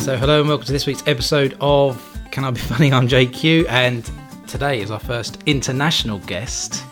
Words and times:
So, 0.00 0.16
hello 0.16 0.40
and 0.40 0.48
welcome 0.48 0.64
to 0.64 0.72
this 0.72 0.86
week's 0.86 1.06
episode 1.06 1.54
of 1.60 2.02
Can 2.30 2.42
I 2.42 2.50
Be 2.50 2.58
Funny? 2.58 2.90
I'm 2.90 3.06
JQ, 3.06 3.68
and 3.68 4.10
today 4.48 4.80
is 4.80 4.90
our 4.90 4.98
first 4.98 5.42
international 5.44 6.20
guest. 6.20 6.82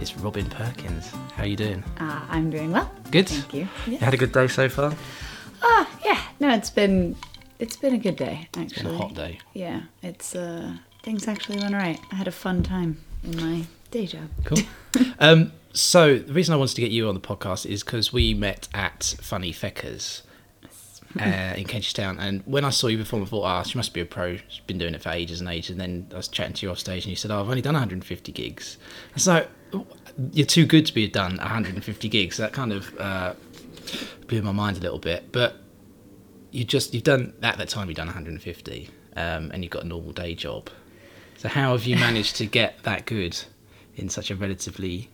It's 0.00 0.16
Robin 0.16 0.44
Perkins. 0.46 1.10
How 1.36 1.44
are 1.44 1.46
you 1.46 1.54
doing? 1.54 1.84
Uh, 2.00 2.20
I'm 2.28 2.50
doing 2.50 2.72
well. 2.72 2.90
Good. 3.12 3.28
Thank 3.28 3.54
you. 3.54 3.68
You 3.86 3.98
had 3.98 4.14
a 4.14 4.16
good 4.16 4.32
day 4.32 4.48
so 4.48 4.68
far? 4.68 4.92
Ah, 5.62 5.88
yeah. 6.04 6.20
No, 6.40 6.50
it's 6.52 6.70
been 6.70 7.14
it's 7.60 7.76
been 7.76 7.94
a 7.94 7.98
good 7.98 8.16
day 8.16 8.48
actually. 8.48 8.64
It's 8.64 8.82
been 8.82 8.86
a 8.86 8.98
hot 8.98 9.14
day. 9.14 9.38
Yeah, 9.54 9.82
it's 10.02 10.34
uh 10.34 10.74
things 11.04 11.28
actually 11.28 11.58
went 11.58 11.74
right. 11.74 12.00
I 12.10 12.16
had 12.16 12.26
a 12.26 12.32
fun 12.32 12.64
time 12.64 12.98
in 13.22 13.36
my 13.36 13.66
day 13.92 14.06
job. 14.06 14.28
Cool. 14.44 14.58
um, 15.20 15.52
so, 15.72 16.18
the 16.18 16.32
reason 16.32 16.52
I 16.52 16.56
wanted 16.56 16.74
to 16.74 16.80
get 16.80 16.90
you 16.90 17.06
on 17.08 17.14
the 17.14 17.20
podcast 17.20 17.64
is 17.64 17.84
because 17.84 18.12
we 18.12 18.34
met 18.34 18.66
at 18.74 19.14
Funny 19.20 19.52
Feckers 19.52 20.22
uh, 21.18 21.54
in 21.56 21.64
Kentish 21.64 21.94
Town. 21.94 22.18
And 22.18 22.42
when 22.46 22.64
I 22.64 22.70
saw 22.70 22.86
you 22.86 22.98
perform, 22.98 23.22
I 23.22 23.26
thought, 23.26 23.44
ah, 23.44 23.62
she 23.62 23.78
must 23.78 23.92
be 23.92 24.00
a 24.00 24.06
pro. 24.06 24.36
She's 24.48 24.60
been 24.66 24.78
doing 24.78 24.94
it 24.94 25.02
for 25.02 25.10
ages 25.10 25.40
and 25.40 25.48
ages. 25.48 25.70
And 25.70 25.80
then 25.80 26.08
I 26.12 26.16
was 26.16 26.28
chatting 26.28 26.54
to 26.54 26.66
you 26.66 26.70
off 26.70 26.78
stage, 26.78 27.04
and 27.04 27.10
you 27.10 27.16
said, 27.16 27.30
oh, 27.30 27.40
I've 27.40 27.48
only 27.48 27.62
done 27.62 27.74
150 27.74 28.32
gigs. 28.32 28.78
So, 29.16 29.46
you're 30.32 30.46
too 30.46 30.66
good 30.66 30.86
to 30.86 30.94
be 30.94 31.08
done 31.08 31.36
150 31.38 32.08
gigs. 32.08 32.36
That 32.36 32.52
kind 32.52 32.72
of 32.72 32.98
uh, 32.98 33.34
blew 34.28 34.42
my 34.42 34.52
mind 34.52 34.76
a 34.76 34.80
little 34.80 34.98
bit. 34.98 35.32
But 35.32 35.56
you 36.50 36.64
just, 36.64 36.94
you've 36.94 37.04
done, 37.04 37.34
at 37.42 37.58
that 37.58 37.68
time, 37.68 37.88
you've 37.88 37.96
done 37.96 38.06
150, 38.06 38.90
um, 39.16 39.50
and 39.52 39.64
you've 39.64 39.72
got 39.72 39.84
a 39.84 39.88
normal 39.88 40.12
day 40.12 40.34
job. 40.34 40.70
So, 41.36 41.48
how 41.48 41.72
have 41.72 41.84
you 41.84 41.96
managed 41.96 42.36
to 42.36 42.46
get 42.46 42.82
that 42.82 43.06
good 43.06 43.38
in 43.96 44.08
such 44.08 44.30
a 44.30 44.36
relatively 44.36 45.10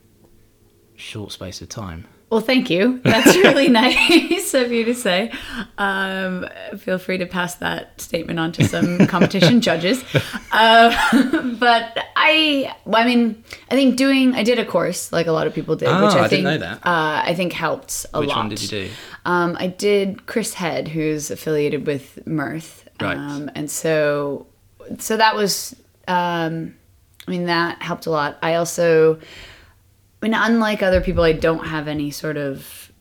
short 0.97 1.33
space 1.33 1.60
of 1.62 1.69
time? 1.69 2.06
Well, 2.29 2.41
thank 2.41 2.71
you. 2.71 3.01
That's 3.05 3.37
really 3.37 3.69
nice 3.69 4.53
of 4.53 4.73
you 4.73 4.84
to 4.87 4.95
say. 4.95 5.30
Um, 5.79 6.47
feel 6.77 6.98
free 6.98 7.19
to 7.19 7.27
pass 7.27 7.55
that 7.57 8.00
statement 8.00 8.41
on 8.41 8.50
to 8.53 8.67
some 8.67 9.06
competition 9.06 9.61
judges. 9.61 10.03
Uh, 10.50 10.91
but 11.61 11.97
I, 12.17 12.75
I 12.92 13.05
mean, 13.05 13.45
I 13.70 13.75
think 13.77 13.97
doing, 13.97 14.34
I 14.34 14.42
did 14.42 14.59
a 14.59 14.65
course 14.65 15.12
like 15.12 15.27
a 15.28 15.33
lot 15.33 15.47
of 15.47 15.55
people 15.55 15.77
did, 15.77 15.89
Ah, 15.89 16.05
which 16.05 16.15
I, 16.17 16.25
I 16.25 16.28
didn't 16.28 16.31
think, 16.31 16.45
know 16.45 16.59
that. 16.59 16.78
Uh, 16.87 17.23
I 17.25 17.34
think 17.34 17.53
helped 17.53 18.06
a 18.12 18.19
Which 18.20 18.28
lot. 18.28 18.37
Which 18.37 18.37
one 18.37 18.48
did 18.48 18.62
you 18.62 18.69
do? 18.69 18.91
Um, 19.25 19.56
I 19.61 19.69
did 19.69 20.27
Chris 20.27 20.55
Head, 20.55 20.89
who's 20.89 21.31
affiliated 21.31 21.87
with 21.87 22.27
Mirth, 22.27 22.89
Right. 23.00 23.17
um, 23.17 23.50
and 23.55 23.70
so 23.70 24.47
so 24.98 25.17
that 25.17 25.34
was, 25.37 25.75
um, 26.09 26.75
I 27.27 27.31
mean, 27.31 27.47
that 27.47 27.83
helped 27.83 28.06
a 28.06 28.11
lot. 28.11 28.39
I 28.43 28.55
also, 28.55 29.17
I 29.17 29.19
mean, 30.28 30.34
unlike 30.34 30.82
other 30.82 31.00
people, 31.00 31.24
I 31.24 31.32
don't 31.32 31.66
have 31.66 31.88
any 31.88 32.10
sort 32.10 32.36
of 32.36 32.92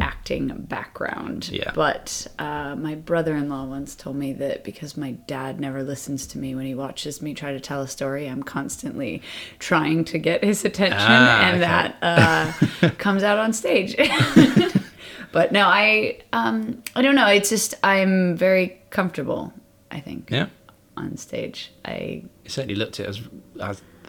acting 0.00 0.48
background. 0.68 1.48
Yeah. 1.50 1.72
But 1.74 2.26
uh, 2.38 2.74
my 2.76 2.94
brother-in-law 2.94 3.64
once 3.66 3.94
told 3.94 4.16
me 4.16 4.32
that 4.34 4.64
because 4.64 4.96
my 4.96 5.12
dad 5.12 5.60
never 5.60 5.82
listens 5.82 6.26
to 6.28 6.38
me 6.38 6.54
when 6.54 6.64
he 6.66 6.74
watches 6.74 7.20
me 7.20 7.34
try 7.34 7.52
to 7.52 7.60
tell 7.60 7.82
a 7.82 7.88
story, 7.88 8.26
I'm 8.26 8.42
constantly 8.42 9.22
trying 9.58 10.04
to 10.06 10.18
get 10.18 10.42
his 10.42 10.64
attention, 10.64 10.98
Ah, 11.00 11.40
and 11.42 11.56
okay. 11.56 11.60
that 11.60 11.96
uh, 12.82 12.90
comes 12.98 13.22
out 13.22 13.38
on 13.38 13.52
stage. 13.52 13.94
but 15.32 15.52
no, 15.52 15.66
I 15.66 16.20
um, 16.32 16.82
I 16.96 17.02
don't 17.02 17.14
know. 17.14 17.26
It's 17.28 17.50
just 17.50 17.74
I'm 17.82 18.36
very 18.36 18.80
comfortable. 18.90 19.52
I 19.90 20.00
think 20.00 20.30
Yeah. 20.30 20.46
on 20.96 21.16
stage. 21.16 21.72
I 21.84 22.24
certainly 22.46 22.74
looked 22.76 23.00
at 23.00 23.06
it. 23.06 23.08
as, 23.10 23.20
was, 23.20 23.28
I 23.60 23.68
was 23.68 23.80
uh, 23.80 23.99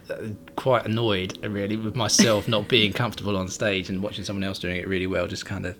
quite 0.56 0.84
annoyed, 0.86 1.38
really, 1.44 1.76
with 1.76 1.96
myself 1.96 2.48
not 2.48 2.68
being 2.68 2.92
comfortable 2.92 3.36
on 3.36 3.48
stage 3.48 3.88
and 3.88 4.02
watching 4.02 4.24
someone 4.24 4.44
else 4.44 4.58
doing 4.58 4.76
it 4.76 4.86
really 4.88 5.06
well. 5.06 5.26
Just 5.26 5.46
kind 5.46 5.66
of, 5.66 5.76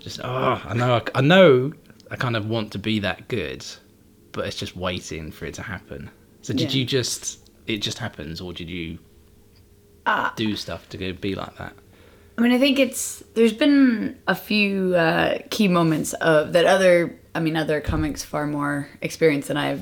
just 0.00 0.20
oh, 0.22 0.60
I 0.64 0.74
know, 0.74 0.94
I, 0.96 1.02
I 1.18 1.20
know, 1.20 1.72
I 2.10 2.16
kind 2.16 2.36
of 2.36 2.48
want 2.48 2.72
to 2.72 2.78
be 2.78 2.98
that 3.00 3.28
good, 3.28 3.64
but 4.32 4.46
it's 4.46 4.56
just 4.56 4.76
waiting 4.76 5.30
for 5.32 5.46
it 5.46 5.54
to 5.54 5.62
happen. 5.62 6.10
So 6.42 6.52
did 6.52 6.72
Yeah. 6.74 6.80
you 6.80 6.84
just? 6.84 7.40
It 7.66 7.78
just 7.78 7.98
happens, 7.98 8.40
or 8.40 8.52
did 8.52 8.68
you 8.68 8.98
Uh, 10.06 10.30
do 10.36 10.54
stuff 10.56 10.88
to 10.90 10.98
go 10.98 11.12
be 11.12 11.34
like 11.34 11.56
that? 11.56 11.72
I 12.36 12.42
mean, 12.42 12.52
I 12.52 12.58
think 12.58 12.78
it's 12.78 13.22
there's 13.34 13.52
been 13.52 14.18
a 14.26 14.34
few 14.34 14.94
uh, 14.96 15.38
key 15.50 15.68
moments 15.68 16.12
of 16.14 16.52
that 16.52 16.66
other. 16.66 17.18
I 17.36 17.40
mean, 17.40 17.56
other 17.56 17.80
comics 17.80 18.22
far 18.22 18.46
more 18.46 18.88
experienced 19.00 19.48
than 19.48 19.56
I 19.56 19.78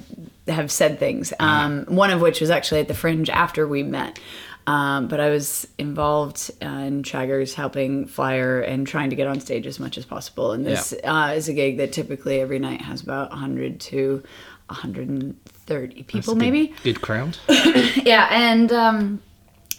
have, 0.48 0.70
said 0.70 0.98
things. 0.98 1.32
Um, 1.40 1.84
One 1.86 2.10
of 2.10 2.20
which 2.20 2.40
was 2.40 2.50
actually 2.50 2.80
at 2.80 2.88
the 2.88 2.94
Fringe 2.94 3.28
after 3.30 3.66
we 3.66 3.82
met. 3.82 4.18
Um, 4.66 5.08
but 5.08 5.18
I 5.18 5.30
was 5.30 5.66
involved 5.76 6.50
uh, 6.62 6.66
in 6.66 7.02
Shaggers 7.02 7.54
helping 7.54 8.06
flyer 8.06 8.60
and 8.60 8.86
trying 8.86 9.10
to 9.10 9.16
get 9.16 9.26
on 9.26 9.40
stage 9.40 9.66
as 9.66 9.80
much 9.80 9.98
as 9.98 10.04
possible. 10.04 10.52
And 10.52 10.64
this 10.64 10.94
uh, 11.02 11.32
is 11.34 11.48
a 11.48 11.52
gig 11.52 11.78
that 11.78 11.92
typically 11.92 12.40
every 12.40 12.60
night 12.60 12.80
has 12.80 13.02
about 13.02 13.30
100 13.30 13.80
to 13.80 14.22
130 14.68 16.02
people, 16.04 16.34
Good- 16.34 16.40
maybe 16.40 16.74
good 16.82 17.00
crowd. 17.00 17.36
yeah 17.48 18.28
and 18.30 18.72
um 18.72 19.22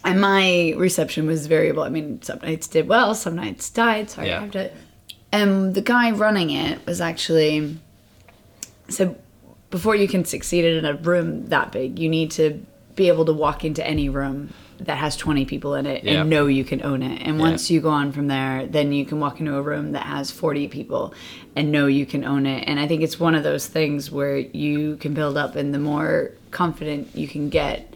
and 0.03 0.19
my 0.22 0.74
reception 0.78 1.25
was 1.25 1.47
variable 1.47 1.81
i 1.84 1.90
mean 1.90 2.22
some 2.22 2.40
nights 2.40 2.68
did 2.68 2.88
well 2.88 3.16
some 3.16 3.35
nights 3.35 3.69
died 3.69 4.09
sorry 4.09 4.28
Yeah. 4.28 4.38
i 4.38 4.41
have 4.41 4.51
to 4.51 4.72
and 5.31 5.74
the 5.74 5.81
guy 5.81 6.12
running 6.12 6.51
it 6.51 6.85
was 6.85 7.01
actually 7.01 7.78
so 8.90 9.16
before 9.74 9.96
you 9.96 10.08
can 10.08 10.24
succeed 10.24 10.64
in 10.66 10.86
a 10.86 10.94
room 10.94 11.48
that 11.48 11.72
big 11.72 11.98
you 11.98 12.08
need 12.08 12.30
to 12.32 12.46
be 12.96 13.08
able 13.08 13.26
to 13.26 13.34
walk 13.34 13.66
into 13.66 13.84
any 13.96 14.08
room 14.08 14.54
that 14.80 14.98
has 14.98 15.16
20 15.18 15.46
people 15.46 15.74
in 15.74 15.86
it 15.88 16.04
Yeah. 16.04 16.22
and 16.22 16.30
know 16.30 16.46
you 16.46 16.64
can 16.64 16.84
own 16.84 17.02
it 17.02 17.22
and 17.28 17.38
Yeah. 17.38 17.42
once 17.50 17.72
you 17.72 17.82
go 17.82 17.90
on 17.90 18.12
from 18.12 18.28
there 18.28 18.68
then 18.68 18.92
you 18.94 19.04
can 19.04 19.20
walk 19.20 19.40
into 19.40 19.56
a 19.56 19.62
room 19.62 19.94
that 19.94 20.06
has 20.06 20.30
40 20.30 20.68
people 20.68 21.14
and 21.56 21.72
know 21.72 21.88
you 21.88 22.06
can 22.06 22.24
own 22.24 22.46
it 22.46 22.66
and 22.68 22.80
i 22.80 22.88
think 22.88 23.02
it's 23.02 23.20
one 23.20 23.34
of 23.34 23.44
those 23.44 23.66
things 23.66 24.12
where 24.12 24.38
you 24.38 24.96
can 24.98 25.14
build 25.16 25.38
up 25.38 25.56
and 25.56 25.74
the 25.74 25.80
more 25.80 26.32
confident 26.52 27.08
you 27.16 27.28
can 27.28 27.50
get 27.50 27.94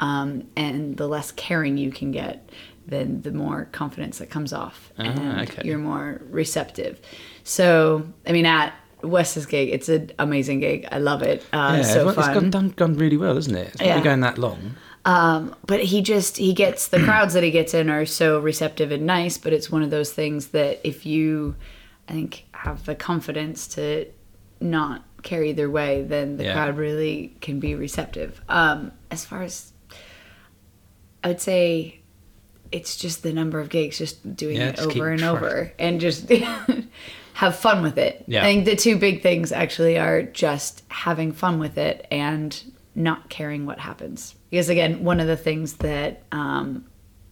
um, 0.00 0.44
and 0.56 0.96
the 0.96 1.08
less 1.08 1.30
caring 1.32 1.76
you 1.76 1.90
can 1.90 2.10
get 2.10 2.48
then 2.86 3.20
the 3.20 3.32
more 3.32 3.68
confidence 3.72 4.16
that 4.18 4.30
comes 4.30 4.52
off 4.54 4.92
and 4.96 5.18
Ah, 5.20 5.42
okay. 5.42 5.62
you're 5.66 5.76
more 5.92 6.22
receptive 6.30 6.98
so 7.44 8.02
i 8.26 8.32
mean 8.32 8.46
at 8.46 8.72
wes's 9.02 9.46
gig 9.46 9.68
it's 9.70 9.88
an 9.88 10.10
amazing 10.18 10.60
gig 10.60 10.86
i 10.90 10.98
love 10.98 11.22
it 11.22 11.44
uh, 11.52 11.74
Yeah, 11.76 11.82
so 11.82 12.08
it's 12.08 12.16
fun 12.16 12.34
gone, 12.34 12.50
done, 12.50 12.68
gone 12.70 12.96
really 12.96 13.16
well, 13.16 13.36
isn't 13.36 13.54
it? 13.54 13.68
It's 13.74 13.80
Yeah. 13.80 13.94
been 13.94 14.04
going 14.04 14.20
that 14.20 14.38
long. 14.38 14.74
um, 15.04 15.54
but 15.66 15.80
he 15.84 16.02
just 16.02 16.36
he 16.36 16.52
gets 16.52 16.88
the 16.88 16.98
crowds 17.04 17.34
that 17.34 17.42
he 17.44 17.50
gets 17.50 17.74
in 17.74 17.88
are 17.90 18.04
so 18.06 18.40
receptive 18.40 18.90
and 18.90 19.06
nice 19.06 19.38
but 19.38 19.52
it's 19.52 19.70
one 19.70 19.82
of 19.82 19.90
those 19.90 20.12
things 20.12 20.48
that 20.48 20.80
if 20.84 21.06
you 21.06 21.54
i 22.08 22.12
think 22.12 22.44
have 22.52 22.84
the 22.86 22.94
confidence 22.94 23.66
to 23.68 24.06
not 24.60 25.04
carry 25.22 25.52
their 25.52 25.70
way 25.70 26.02
then 26.02 26.36
the 26.36 26.44
Yeah. 26.44 26.54
crowd 26.54 26.76
really 26.76 27.36
can 27.40 27.60
be 27.60 27.74
receptive 27.76 28.40
um, 28.48 28.90
as 29.10 29.24
far 29.24 29.42
as 29.42 29.72
i 31.24 31.28
would 31.28 31.40
say 31.40 32.00
it's 32.72 32.96
just 32.96 33.22
the 33.22 33.32
number 33.32 33.60
of 33.60 33.68
gigs 33.68 33.98
just 33.98 34.36
doing 34.36 34.56
Yeah, 34.56 34.68
it 34.70 34.78
over 34.80 35.08
and 35.10 35.22
over 35.24 35.72
and 35.78 36.00
just 36.00 36.28
have 37.42 37.54
fun 37.56 37.82
with 37.82 37.98
it. 37.98 38.24
Yeah. 38.26 38.40
i 38.40 38.44
think 38.46 38.64
the 38.64 38.74
two 38.74 38.96
big 38.98 39.22
things 39.22 39.52
actually 39.52 39.96
are 39.96 40.22
just 40.22 40.82
having 40.88 41.30
fun 41.32 41.60
with 41.60 41.78
it 41.78 42.04
and 42.10 42.50
not 42.96 43.28
caring 43.28 43.64
what 43.64 43.78
happens. 43.78 44.34
Because 44.50 44.68
again 44.68 45.04
one 45.04 45.20
of 45.20 45.28
the 45.28 45.36
things 45.36 45.74
that 45.88 46.22
um, 46.32 46.84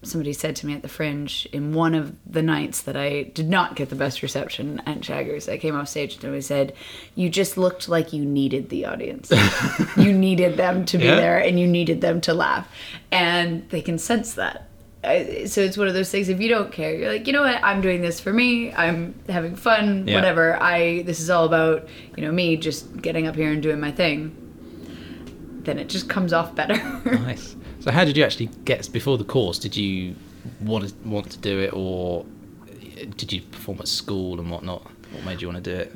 somebody 0.03 0.33
said 0.33 0.55
to 0.56 0.66
me 0.66 0.75
at 0.75 0.83
the 0.83 0.89
fringe 0.89 1.49
in 1.53 1.75
one 1.75 1.93
of 1.93 2.15
the 2.25 2.43
nights 2.43 2.83
that 2.83 2.97
i 2.97 3.25
did 3.39 3.49
not 3.49 3.75
get 3.75 3.89
the 3.89 3.97
best 3.97 4.22
reception 4.22 4.81
at 4.87 5.00
shaggers 5.00 5.50
i 5.53 5.59
came 5.59 5.75
off 5.75 5.89
stage 5.89 6.12
and 6.12 6.21
somebody 6.22 6.41
said 6.43 6.72
you 7.16 7.28
just 7.28 7.56
looked 7.59 7.89
like 7.89 8.12
you 8.12 8.25
needed 8.25 8.69
the 8.69 8.84
audience. 8.87 9.33
You 9.97 10.12
needed 10.12 10.56
them 10.56 10.84
to 10.91 10.99
be 10.99 11.05
Yeah. 11.06 11.16
there 11.16 11.39
and 11.47 11.59
you 11.59 11.66
needed 11.66 12.00
them 12.00 12.21
to 12.21 12.33
laugh. 12.34 12.66
And 13.11 13.69
they 13.71 13.83
can 13.83 13.99
sense 13.99 14.34
that 14.34 14.69
I- 15.05 15.45
so 15.47 15.61
it's 15.61 15.77
one 15.79 15.89
of 15.89 15.95
those 15.95 16.11
things 16.11 16.29
if 16.29 16.41
you 16.41 16.49
don't 16.49 16.73
care 16.73 16.95
you're 16.95 17.12
like 17.12 17.27
you 17.27 17.33
know 17.33 17.43
what 17.43 17.62
i'm 17.62 17.81
doing 17.81 18.01
this 18.03 18.19
for 18.19 18.33
me 18.33 18.73
i'm 18.75 19.15
having 19.29 19.55
fun 19.55 20.07
Yeah. 20.09 20.16
whatever 20.16 20.60
i 20.60 21.03
this 21.03 21.21
is 21.21 21.31
all 21.31 21.45
about 21.45 21.87
you 22.16 22.25
know 22.25 22.33
me 22.33 22.57
just 22.57 22.97
getting 23.03 23.27
up 23.27 23.37
here 23.37 23.53
and 23.53 23.63
doing 23.63 23.78
my 23.81 23.93
thing 23.93 24.34
then 25.65 25.78
it 25.78 25.89
just 25.89 26.09
comes 26.09 26.33
off 26.33 26.54
better 26.54 26.77
Nice. 27.04 27.54
So, 27.81 27.91
how 27.93 28.04
did 28.04 28.16
you 28.16 28.25
actually 28.25 28.47
get 28.65 28.91
before 28.93 29.16
the 29.16 29.25
course? 29.25 29.59
Did 29.60 29.77
you 29.77 30.16
want 30.60 30.89
to 30.89 30.95
want 31.09 31.31
to 31.31 31.39
do 31.39 31.60
it, 31.60 31.71
or 31.72 32.25
did 33.16 33.33
you 33.33 33.42
perform 33.42 33.78
at 33.81 33.87
school 33.87 34.41
and 34.41 34.51
whatnot? 34.51 34.83
What 35.13 35.25
made 35.25 35.41
you 35.42 35.47
want 35.49 35.63
to 35.63 35.71
do 35.72 35.77
it? 35.83 35.95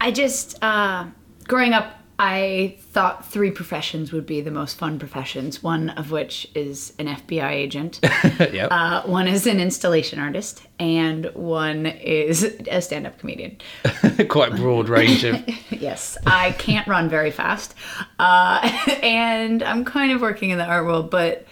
I 0.00 0.10
just 0.10 0.58
uh, 0.62 1.06
growing 1.46 1.72
up, 1.72 1.98
I 2.18 2.76
thought 2.78 3.26
three 3.26 3.50
professions 3.50 4.12
would 4.12 4.24
be 4.24 4.40
the 4.40 4.52
most 4.52 4.78
fun 4.78 4.98
professions. 5.00 5.62
One 5.62 5.90
of 5.90 6.12
which 6.12 6.48
is 6.54 6.92
an 6.98 7.06
FBI 7.06 7.50
agent. 7.50 7.98
yep. 8.38 8.68
Uh, 8.70 9.02
one 9.02 9.26
is 9.26 9.46
an 9.48 9.58
installation 9.58 10.20
artist, 10.20 10.62
and 10.78 11.26
one 11.34 11.86
is 11.86 12.44
a 12.70 12.80
stand-up 12.80 13.18
comedian. 13.18 13.58
Quite 14.28 14.54
broad 14.54 14.88
range 14.88 15.24
of. 15.24 15.42
yes, 15.70 16.16
I 16.24 16.52
can't 16.52 16.86
run 16.86 17.08
very 17.08 17.32
fast, 17.32 17.74
uh, 18.20 18.60
and 19.02 19.62
I'm 19.62 19.84
kind 19.84 20.12
of 20.12 20.20
working 20.20 20.50
in 20.50 20.58
the 20.58 20.66
art 20.66 20.84
world, 20.84 21.10
but 21.10 21.46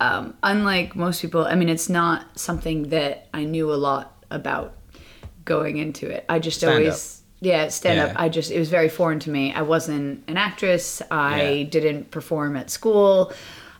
um, 0.00 0.34
unlike 0.42 0.94
most 0.94 1.22
people, 1.22 1.46
I 1.46 1.54
mean, 1.54 1.70
it's 1.70 1.88
not 1.88 2.38
something 2.38 2.90
that 2.90 3.28
I 3.32 3.44
knew 3.44 3.72
a 3.72 3.76
lot 3.76 4.24
about 4.30 4.76
going 5.44 5.78
into 5.78 6.10
it. 6.10 6.26
I 6.28 6.38
just 6.38 6.58
Stand-up. 6.58 6.78
always 6.78 7.21
Yeah, 7.42 7.68
stand 7.68 7.98
up. 7.98 8.12
Yeah. 8.12 8.22
I 8.22 8.28
just 8.28 8.50
it 8.52 8.58
was 8.60 8.68
very 8.70 8.88
foreign 8.88 9.18
to 9.20 9.30
me. 9.30 9.52
I 9.52 9.62
wasn't 9.62 10.22
an 10.28 10.36
actress. 10.36 11.02
I 11.10 11.42
Yeah. 11.50 11.64
didn't 11.68 12.10
perform 12.12 12.56
at 12.56 12.70
school. 12.70 13.32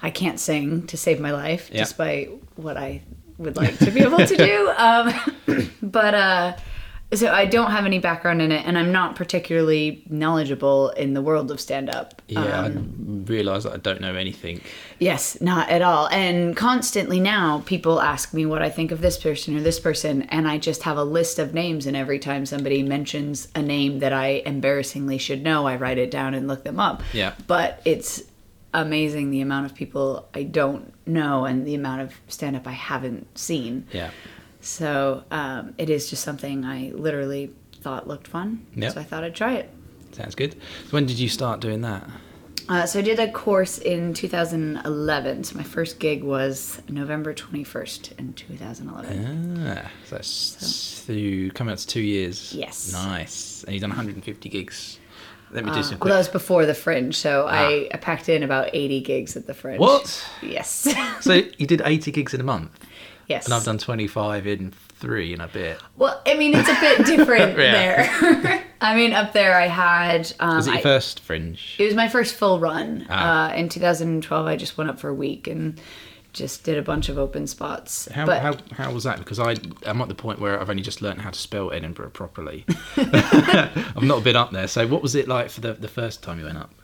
I 0.03 0.11
can't 0.11 0.41
sing 0.41 0.87
to 0.88 0.97
save 0.97 1.20
my 1.20 1.31
life, 1.31 1.70
Yeah. 1.73 1.79
despite 1.85 2.31
what 2.56 2.76
I 2.76 3.03
would 3.38 3.56
like 3.56 3.79
to 3.79 3.91
be 3.93 4.00
able 4.00 4.19
to 4.26 4.37
do. 4.37 4.73
Um, 4.79 5.14
but 5.82 6.14
uh, 6.14 6.56
so 7.14 7.31
I 7.31 7.44
don't 7.44 7.70
have 7.70 7.87
any 7.87 7.99
background 8.00 8.43
in 8.43 8.50
it, 8.50 8.67
and 8.67 8.76
I'm 8.76 8.91
not 8.91 9.14
particularly 9.17 10.03
knowledgeable 10.09 10.91
in 10.91 11.14
the 11.14 11.23
world 11.23 11.50
of 11.53 11.61
stand 11.61 11.88
up. 11.91 12.20
Yeah, 12.26 12.41
I 12.62 12.69
realise 12.69 13.62
that 13.64 13.73
I 13.75 13.76
don't 13.76 14.00
know 14.00 14.14
anything. 14.17 14.61
Yes, 15.02 15.40
not 15.40 15.69
at 15.69 15.82
all. 15.82 16.06
And 16.08 16.56
constantly 16.56 17.19
now, 17.19 17.64
people 17.66 18.00
ask 18.00 18.32
me 18.32 18.46
what 18.46 18.62
I 18.62 18.70
think 18.70 18.93
of 18.93 19.00
this 19.00 19.19
person 19.19 19.56
or 19.56 19.60
this 19.60 19.81
person, 19.81 20.22
and 20.22 20.46
I 20.46 20.58
just 20.58 20.84
have 20.84 20.96
a 20.96 21.02
list 21.02 21.40
of 21.40 21.52
names. 21.52 21.87
And 21.87 21.96
every 21.96 22.20
time 22.20 22.46
somebody 22.46 22.84
mentions 22.84 23.49
a 23.56 23.62
name 23.62 23.99
that 23.99 24.12
I 24.12 24.43
embarrassingly 24.46 25.19
should 25.19 25.43
know, 25.43 25.66
I 25.66 25.75
write 25.75 25.99
it 25.99 26.12
down 26.12 26.34
and 26.34 26.46
look 26.46 26.62
them 26.62 26.78
up. 26.78 27.02
Yeah. 27.12 27.34
But 27.49 27.82
it's 27.84 28.22
amazing 28.72 29.31
the 29.31 29.40
amount 29.40 29.66
of 29.66 29.75
people 29.75 30.28
I 30.34 30.44
don't 30.44 30.94
know 31.04 31.46
and 31.46 31.66
the 31.66 31.75
amount 31.75 32.02
of 32.02 32.14
stand 32.28 32.54
up 32.54 32.69
I 32.69 32.72
haven't 32.72 33.37
seen. 33.37 33.88
Yeah. 33.93 34.10
So 34.60 35.25
um, 35.32 35.75
it 35.78 35.90
is 35.90 36.10
just 36.10 36.22
something 36.22 36.64
I 36.64 36.93
literally 36.94 37.52
thought 37.81 38.06
looked 38.06 38.28
fun. 38.28 38.64
Yep. 38.76 38.93
So 38.93 39.00
I 39.00 39.02
thought 39.02 39.25
I'd 39.25 39.34
try 39.34 39.54
it. 39.54 39.69
Sounds 40.12 40.37
good. 40.37 40.52
So 40.52 40.90
when 40.90 41.06
did 41.06 41.19
you 41.19 41.28
start 41.28 41.58
doing 41.58 41.81
that? 41.81 42.08
Uh, 42.69 42.87
so 42.87 42.99
I 42.99 43.03
did 43.03 43.19
a 43.19 43.31
course 43.31 43.79
in 43.79 44.14
2011. 44.14 45.44
So 45.44 45.56
my 45.56 45.62
first 45.62 45.99
gig 45.99 46.23
was 46.23 46.81
November 46.88 47.35
21st 47.35 48.19
in 48.19 48.32
2011. 48.35 49.67
Ah, 49.67 49.91
so 50.06 50.17
that's 50.17 51.03
through 51.03 51.50
coming 51.50 51.73
up 51.73 51.79
to 51.79 51.87
two 51.87 52.00
years. 52.00 52.53
Yes. 52.55 52.93
Nice. 52.93 53.64
And 53.64 53.75
you've 53.75 53.81
done 53.82 53.91
150 53.91 54.49
gigs. 54.49 54.99
Let 55.53 55.67
me 55.67 55.73
do 55.73 55.82
some 55.82 55.99
Well, 55.99 56.09
that 56.11 56.19
was 56.19 56.29
before 56.29 56.64
the 56.64 56.75
Fringe, 56.75 57.14
so 57.14 57.47
I, 57.47 57.87
I 57.93 57.99
packed 57.99 58.31
in 58.31 58.43
about 58.43 58.70
80 58.73 59.03
gigs 59.03 59.37
at 59.37 59.47
the 59.47 59.53
Fringe. 59.53 59.79
What? 59.79 60.26
Yes. 60.41 60.88
So 61.20 61.35
you 61.35 61.67
did 61.67 61.82
80 61.85 62.11
gigs 62.11 62.35
in 62.35 62.41
a 62.41 62.44
month, 62.44 62.85
yes. 63.29 63.44
and 63.44 63.55
I've 63.55 63.64
done 63.64 63.79
25 63.79 64.47
in 64.47 64.73
three 64.73 65.32
and 65.32 65.43
a 65.43 65.47
bit. 65.47 65.79
Well, 65.97 66.20
I 66.26 66.35
mean, 66.35 66.53
it's 66.55 66.69
a 66.69 66.81
bit 66.81 67.06
different 67.06 67.55
there. 67.56 68.64
I 68.82 68.94
mean, 68.96 69.12
up 69.12 69.32
there 69.32 69.55
I 69.55 69.69
had. 69.69 70.32
Um, 70.40 70.56
Was 70.56 70.67
it 70.67 70.70
your 70.70 70.79
I- 70.81 70.82
first 70.82 71.20
Fringe? 71.20 71.76
It 71.79 71.84
was 71.84 71.94
my 71.94 72.08
first 72.08 72.34
full 72.34 72.58
run. 72.61 73.06
Ah. 73.08 73.50
Uh, 73.50 73.55
in 73.55 73.69
2012, 73.69 74.46
I 74.46 74.56
just 74.56 74.76
went 74.76 74.90
up 74.90 74.99
for 74.99 75.08
a 75.08 75.14
week 75.14 75.46
and 75.46 75.81
just 76.32 76.64
did 76.64 76.79
a 76.79 76.82
bunch 76.82 77.08
of 77.08 77.19
open 77.19 77.46
spots. 77.46 78.08
How, 78.11 78.25
but 78.26 78.40
how, 78.40 78.56
how 78.73 78.93
was 78.93 79.05
that? 79.05 79.19
Because 79.19 79.38
I 79.38 79.55
I'm 79.87 80.00
at 80.00 80.08
the 80.08 80.14
point 80.14 80.40
where 80.40 80.58
I've 80.61 80.70
only 80.70 80.82
just 80.82 81.02
learned 81.02 81.20
how 81.20 81.31
to 81.31 81.38
spell 81.38 81.73
Edinburgh 81.73 82.11
properly. 82.11 82.64
I've 82.96 84.02
not 84.02 84.25
been 84.25 84.37
up 84.37 84.50
there. 84.50 84.67
So 84.67 84.87
what 84.87 85.02
was 85.02 85.14
it 85.14 85.28
like 85.28 85.50
for 85.50 85.61
the, 85.61 85.75
the 85.75 85.88
first 85.88 86.23
time 86.23 86.38
you 86.38 86.46
went 86.46 86.58
up? 86.58 86.75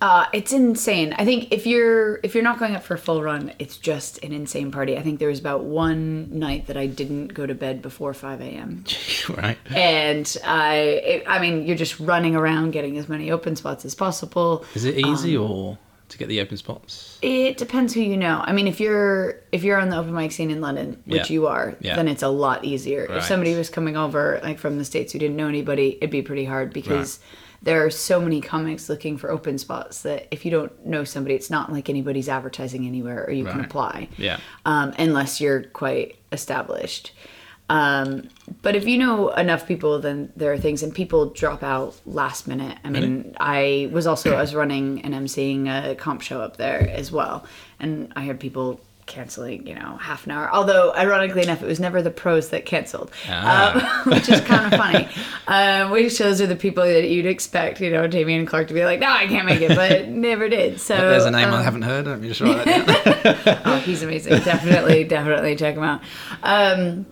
Uh, 0.00 0.26
it's 0.32 0.52
insane. 0.52 1.12
I 1.18 1.24
think 1.24 1.48
if 1.52 1.66
you're 1.66 2.20
if 2.22 2.34
you're 2.34 2.44
not 2.44 2.60
going 2.60 2.76
up 2.76 2.84
for 2.84 2.94
a 2.94 2.98
full 2.98 3.20
run, 3.22 3.52
it's 3.58 3.76
just 3.76 4.22
an 4.24 4.32
insane 4.32 4.70
party. 4.70 4.96
I 4.96 5.02
think 5.02 5.18
there 5.18 5.28
was 5.28 5.40
about 5.40 5.64
one 5.64 6.38
night 6.38 6.68
that 6.68 6.76
I 6.76 6.86
didn't 6.86 7.28
go 7.34 7.46
to 7.46 7.54
bed 7.54 7.82
before 7.82 8.14
5 8.14 8.40
a.m. 8.40 8.84
right. 9.36 9.58
and 9.74 10.36
I 10.44 10.74
it, 10.76 11.24
I 11.26 11.40
mean 11.40 11.66
you're 11.66 11.76
just 11.76 11.98
running 11.98 12.36
around 12.36 12.70
getting 12.70 12.96
as 12.96 13.08
many 13.08 13.30
open 13.32 13.56
spots 13.56 13.84
as 13.84 13.96
possible. 13.96 14.64
Is 14.74 14.84
it 14.84 14.96
easy 15.04 15.36
Um, 15.36 15.50
or 15.50 15.78
to 16.10 16.16
get 16.18 16.28
the 16.28 16.40
open 16.40 16.56
spots? 16.56 17.18
It 17.20 17.56
depends 17.56 17.92
who 17.92 18.00
you 18.00 18.16
know. 18.16 18.40
I 18.44 18.52
mean, 18.52 18.68
if 18.68 18.78
you're 18.78 19.40
if 19.50 19.64
you're 19.64 19.80
on 19.80 19.88
the 19.88 19.96
open 19.98 20.14
mic 20.14 20.30
scene 20.30 20.52
in 20.52 20.60
London, 20.60 21.02
which 21.06 21.28
Yeah. 21.28 21.34
you 21.34 21.46
are, 21.48 21.74
Yeah. 21.80 21.96
then 21.96 22.06
it's 22.06 22.22
a 22.22 22.28
lot 22.28 22.64
easier. 22.64 23.06
Right. 23.08 23.18
If 23.18 23.24
somebody 23.24 23.56
was 23.56 23.68
coming 23.68 23.96
over 23.96 24.38
like 24.44 24.60
from 24.60 24.78
the 24.78 24.84
states 24.84 25.12
who 25.12 25.18
didn't 25.18 25.36
know 25.36 25.48
anybody, 25.48 25.96
it'd 25.96 26.10
be 26.10 26.22
pretty 26.22 26.44
hard 26.44 26.72
because 26.72 27.18
there 27.62 27.84
are 27.84 27.90
so 27.90 28.20
many 28.20 28.40
comics 28.40 28.88
looking 28.88 29.16
for 29.16 29.30
open 29.30 29.58
spots 29.58 30.02
that 30.02 30.28
if 30.30 30.44
you 30.44 30.50
don't 30.50 30.86
know 30.86 31.04
somebody, 31.04 31.34
it's 31.34 31.50
not 31.50 31.72
like 31.72 31.88
anybody's 31.88 32.28
advertising 32.28 32.86
anywhere 32.86 33.24
or 33.24 33.32
you 33.32 33.44
can 33.44 33.60
apply. 33.60 34.08
Yeah. 34.16 34.38
Um, 34.64 34.94
unless 34.98 35.40
you're 35.40 35.64
quite 35.64 36.18
established. 36.30 37.12
Um, 37.70 38.28
but 38.62 38.76
if 38.76 38.86
you 38.86 38.96
know 38.96 39.28
enough 39.30 39.66
people, 39.66 39.98
then 39.98 40.32
there 40.36 40.52
are 40.52 40.58
things, 40.58 40.82
and 40.82 40.94
people 40.94 41.30
drop 41.30 41.62
out 41.62 42.00
last 42.06 42.48
minute. 42.48 42.78
I 42.82 42.88
mean, 42.88 43.36
I 43.38 43.90
was 43.92 44.06
also 44.06 44.34
I 44.34 44.40
was 44.40 44.54
running 44.54 45.02
and 45.02 45.12
emceeing 45.12 45.68
a 45.68 45.94
comp 45.94 46.22
show 46.22 46.40
up 46.40 46.56
there 46.56 46.88
as 46.88 47.12
well, 47.12 47.44
and 47.78 48.10
I 48.16 48.22
had 48.22 48.40
people 48.40 48.80
canceling, 49.08 49.66
you 49.66 49.74
know, 49.74 49.96
half 49.96 50.24
an 50.26 50.30
hour. 50.32 50.48
Although, 50.52 50.94
ironically 50.94 51.42
enough, 51.42 51.62
it 51.62 51.66
was 51.66 51.80
never 51.80 52.00
the 52.02 52.10
pros 52.12 52.50
that 52.50 52.64
canceled, 52.64 53.10
Ah. 53.28 54.02
um, 54.04 54.10
which 54.12 54.28
is 54.28 54.40
kind 54.42 54.72
of 54.72 54.78
funny. 54.78 55.08
Um, 55.48 55.90
which 55.90 56.14
shows 56.14 56.40
are 56.40 56.46
the 56.46 56.54
people 56.54 56.84
that 56.84 57.08
you'd 57.08 57.26
expect, 57.26 57.80
you 57.80 57.90
know, 57.90 58.06
Damian 58.06 58.46
Clark 58.46 58.68
to 58.68 58.74
be 58.74 58.84
like, 58.84 59.00
"No, 59.00 59.08
I 59.08 59.26
can't 59.26 59.46
make 59.46 59.60
it," 59.60 59.74
but 59.74 60.08
never 60.08 60.48
did. 60.48 60.80
So 60.80 60.94
There's 60.96 61.24
a 61.24 61.30
name 61.32 61.48
I 61.48 61.58
um, 61.58 61.64
haven't 61.64 61.82
heard. 61.82 62.06
Me 62.20 62.28
just 62.32 62.40
down. 62.40 62.62
oh, 63.64 63.82
he's 63.84 64.02
amazing. 64.04 64.34
Definitely, 64.44 65.04
definitely 65.04 65.56
check 65.56 65.74
him 65.74 65.82
out. 65.82 66.00
Um, 66.42 67.06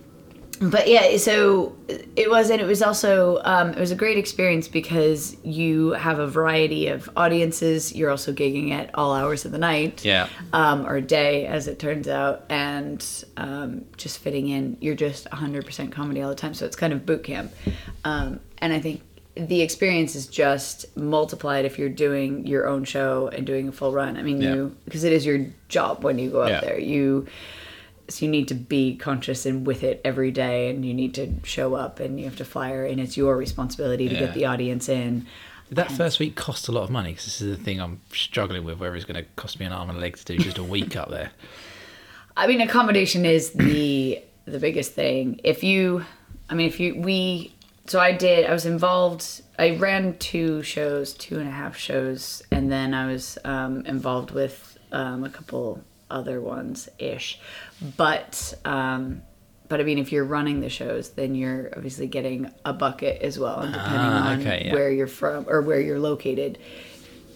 but 0.61 0.87
yeah, 0.87 1.17
so 1.17 1.75
it 2.15 2.29
was, 2.29 2.49
and 2.49 2.59
it 2.61 2.65
was 2.65 2.81
also 2.81 3.41
um, 3.43 3.69
it 3.71 3.79
was 3.79 3.91
a 3.91 3.95
great 3.95 4.17
experience 4.17 4.67
because 4.67 5.37
you 5.43 5.91
have 5.91 6.19
a 6.19 6.27
variety 6.27 6.87
of 6.87 7.09
audiences. 7.15 7.93
You're 7.95 8.09
also 8.09 8.33
gigging 8.33 8.71
at 8.71 8.89
all 8.95 9.13
hours 9.13 9.45
of 9.45 9.51
the 9.51 9.57
night, 9.57 10.03
Yeah. 10.03 10.27
um, 10.53 10.85
or 10.87 10.99
day, 11.01 11.45
as 11.45 11.67
it 11.67 11.79
turns 11.79 12.07
out, 12.07 12.45
and 12.49 13.05
um, 13.37 13.85
just 13.97 14.19
fitting 14.19 14.49
in. 14.49 14.77
You're 14.81 14.95
just 14.95 15.29
100% 15.29 15.91
comedy 15.91 16.21
all 16.21 16.29
the 16.29 16.35
time, 16.35 16.53
so 16.53 16.65
it's 16.65 16.75
kind 16.75 16.93
of 16.93 17.05
boot 17.05 17.23
camp. 17.23 17.51
Um, 18.03 18.39
and 18.59 18.73
I 18.73 18.79
think 18.79 19.01
the 19.35 19.61
experience 19.61 20.15
is 20.15 20.25
just 20.25 20.97
multiplied 20.97 21.65
if 21.65 21.77
you're 21.77 21.89
doing 21.89 22.47
your 22.47 22.67
own 22.67 22.83
show 22.83 23.27
and 23.27 23.45
doing 23.45 23.67
a 23.67 23.71
full 23.71 23.91
run. 23.91 24.17
I 24.17 24.23
mean, 24.23 24.41
Yeah. 24.41 24.53
you 24.55 24.75
because 24.85 25.03
it 25.03 25.13
is 25.13 25.25
your 25.25 25.45
job 25.69 26.03
when 26.03 26.17
you 26.17 26.31
go 26.31 26.41
up 26.41 26.49
Yeah. 26.49 26.61
there. 26.61 26.79
You 26.79 27.27
so 28.09 28.25
you 28.25 28.31
need 28.31 28.47
to 28.47 28.53
be 28.55 28.95
conscious 28.95 29.45
and 29.45 29.65
with 29.67 29.83
it 29.83 30.01
every 30.05 30.31
day, 30.31 30.69
and 30.69 30.85
you 30.85 30.93
need 30.93 31.13
to 31.15 31.33
show 31.43 31.75
up, 31.75 31.99
and 31.99 32.19
you 32.19 32.25
have 32.25 32.37
to 32.37 32.45
fire 32.45 32.85
and 32.85 32.99
it's 32.99 33.17
your 33.17 33.35
responsibility 33.37 34.07
to 34.07 34.13
Yeah. 34.13 34.19
get 34.21 34.33
the 34.33 34.45
audience 34.45 34.87
in. 34.89 35.25
Did 35.69 35.75
that 35.75 35.91
first 35.91 36.19
week 36.19 36.35
cost 36.35 36.69
a 36.69 36.71
lot 36.71 36.83
of 36.83 36.89
money? 36.89 37.09
Because 37.11 37.25
this 37.25 37.41
is 37.41 37.57
the 37.57 37.61
thing 37.63 37.81
I'm 37.81 37.99
struggling 38.13 38.63
with. 38.63 38.79
Whether 38.79 38.95
it's 38.95 39.03
going 39.05 39.21
to 39.21 39.29
cost 39.35 39.59
me 39.59 39.65
an 39.65 39.73
arm 39.73 39.89
and 39.89 39.97
a 39.97 40.01
leg 40.01 40.15
to 40.17 40.23
do 40.23 40.37
just 40.37 40.57
a 40.57 40.63
week 40.63 40.95
up 40.95 41.09
there. 41.09 41.31
I 42.37 42.47
mean, 42.47 42.61
accommodation 42.61 43.25
is 43.25 43.51
the 43.51 44.21
the 44.45 44.59
biggest 44.59 44.93
thing. 44.93 45.41
If 45.43 45.63
you, 45.65 46.05
I 46.49 46.53
mean, 46.55 46.67
if 46.67 46.79
you 46.79 46.95
we, 47.01 47.53
so 47.85 47.99
I 47.99 48.13
did. 48.13 48.45
I 48.45 48.53
was 48.53 48.65
involved. 48.65 49.41
I 49.59 49.71
ran 49.71 50.17
two 50.19 50.63
shows, 50.63 51.13
two 51.13 51.37
and 51.39 51.49
a 51.49 51.51
half 51.51 51.75
shows, 51.75 52.43
and 52.51 52.71
then 52.71 52.93
I 52.93 53.07
was 53.07 53.37
um, 53.43 53.85
involved 53.85 54.31
with 54.31 54.77
um, 54.93 55.25
a 55.25 55.29
couple 55.29 55.83
other 56.09 56.41
ones 56.41 56.89
ish. 56.99 57.39
But 57.97 58.53
um, 58.65 59.21
but 59.69 59.79
I 59.81 59.83
mean, 59.83 59.97
if 59.97 60.11
you're 60.11 60.23
running 60.23 60.61
the 60.61 60.69
shows, 60.69 61.09
then 61.11 61.35
you're 61.35 61.71
obviously 61.75 62.07
getting 62.07 62.49
a 62.65 62.73
bucket 62.73 63.21
as 63.21 63.37
well, 63.37 63.59
and 63.59 63.73
depending 63.73 63.99
Ah, 64.01 64.31
on 64.31 64.41
yeah. 64.41 64.73
where 64.73 64.91
you're 64.91 65.07
from 65.07 65.45
or 65.47 65.61
where 65.61 65.79
you're 65.81 65.99
located. 65.99 66.57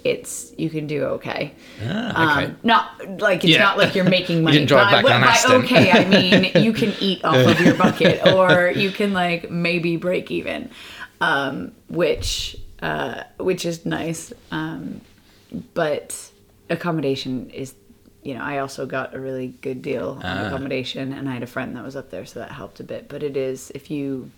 It's 0.03 0.51
you 0.57 0.71
can 0.71 0.87
do 0.87 1.03
okay. 1.03 1.53
Ah, 1.85 2.37
okay. 2.39 2.45
Um, 2.45 2.57
not 2.63 3.19
like 3.19 3.43
it's 3.43 3.53
Yeah. 3.53 3.59
not 3.59 3.77
like 3.77 3.93
you're 3.93 4.09
making 4.19 4.43
money. 4.43 4.65
drive 4.65 4.91
by, 4.91 5.01
back 5.03 5.11
on 5.11 5.21
by 5.21 5.55
okay, 5.63 5.91
I 5.91 6.05
mean 6.05 6.51
you 6.63 6.73
can 6.73 6.91
eat 6.99 7.23
off 7.23 7.35
of 7.37 7.59
your 7.61 7.75
bucket, 7.75 8.25
or 8.33 8.71
you 8.71 8.89
can 8.89 9.13
like 9.13 9.51
maybe 9.51 9.97
break 9.97 10.31
even, 10.31 10.71
um, 11.19 11.73
which 11.87 12.57
uh, 12.81 13.25
which 13.37 13.63
is 13.63 13.85
nice. 13.85 14.33
Um, 14.51 15.01
but 15.75 16.31
accommodation 16.71 17.49
is, 17.51 17.75
you 18.23 18.33
know, 18.35 18.41
I 18.41 18.59
also 18.59 18.85
got 18.85 19.13
a 19.15 19.19
really 19.19 19.47
good 19.61 19.81
deal 19.81 20.19
on 20.23 20.37
Ah. 20.37 20.47
accommodation, 20.47 21.11
and 21.13 21.27
I 21.29 21.33
had 21.33 21.43
a 21.43 21.47
friend 21.47 21.75
that 21.75 21.83
was 21.83 21.95
up 21.95 22.11
there, 22.11 22.25
so 22.25 22.39
that 22.39 22.51
helped 22.51 22.79
a 22.79 22.83
bit. 22.83 23.07
But 23.09 23.23
it 23.23 23.35
is 23.37 23.71
if 23.73 23.89
you 23.91 24.31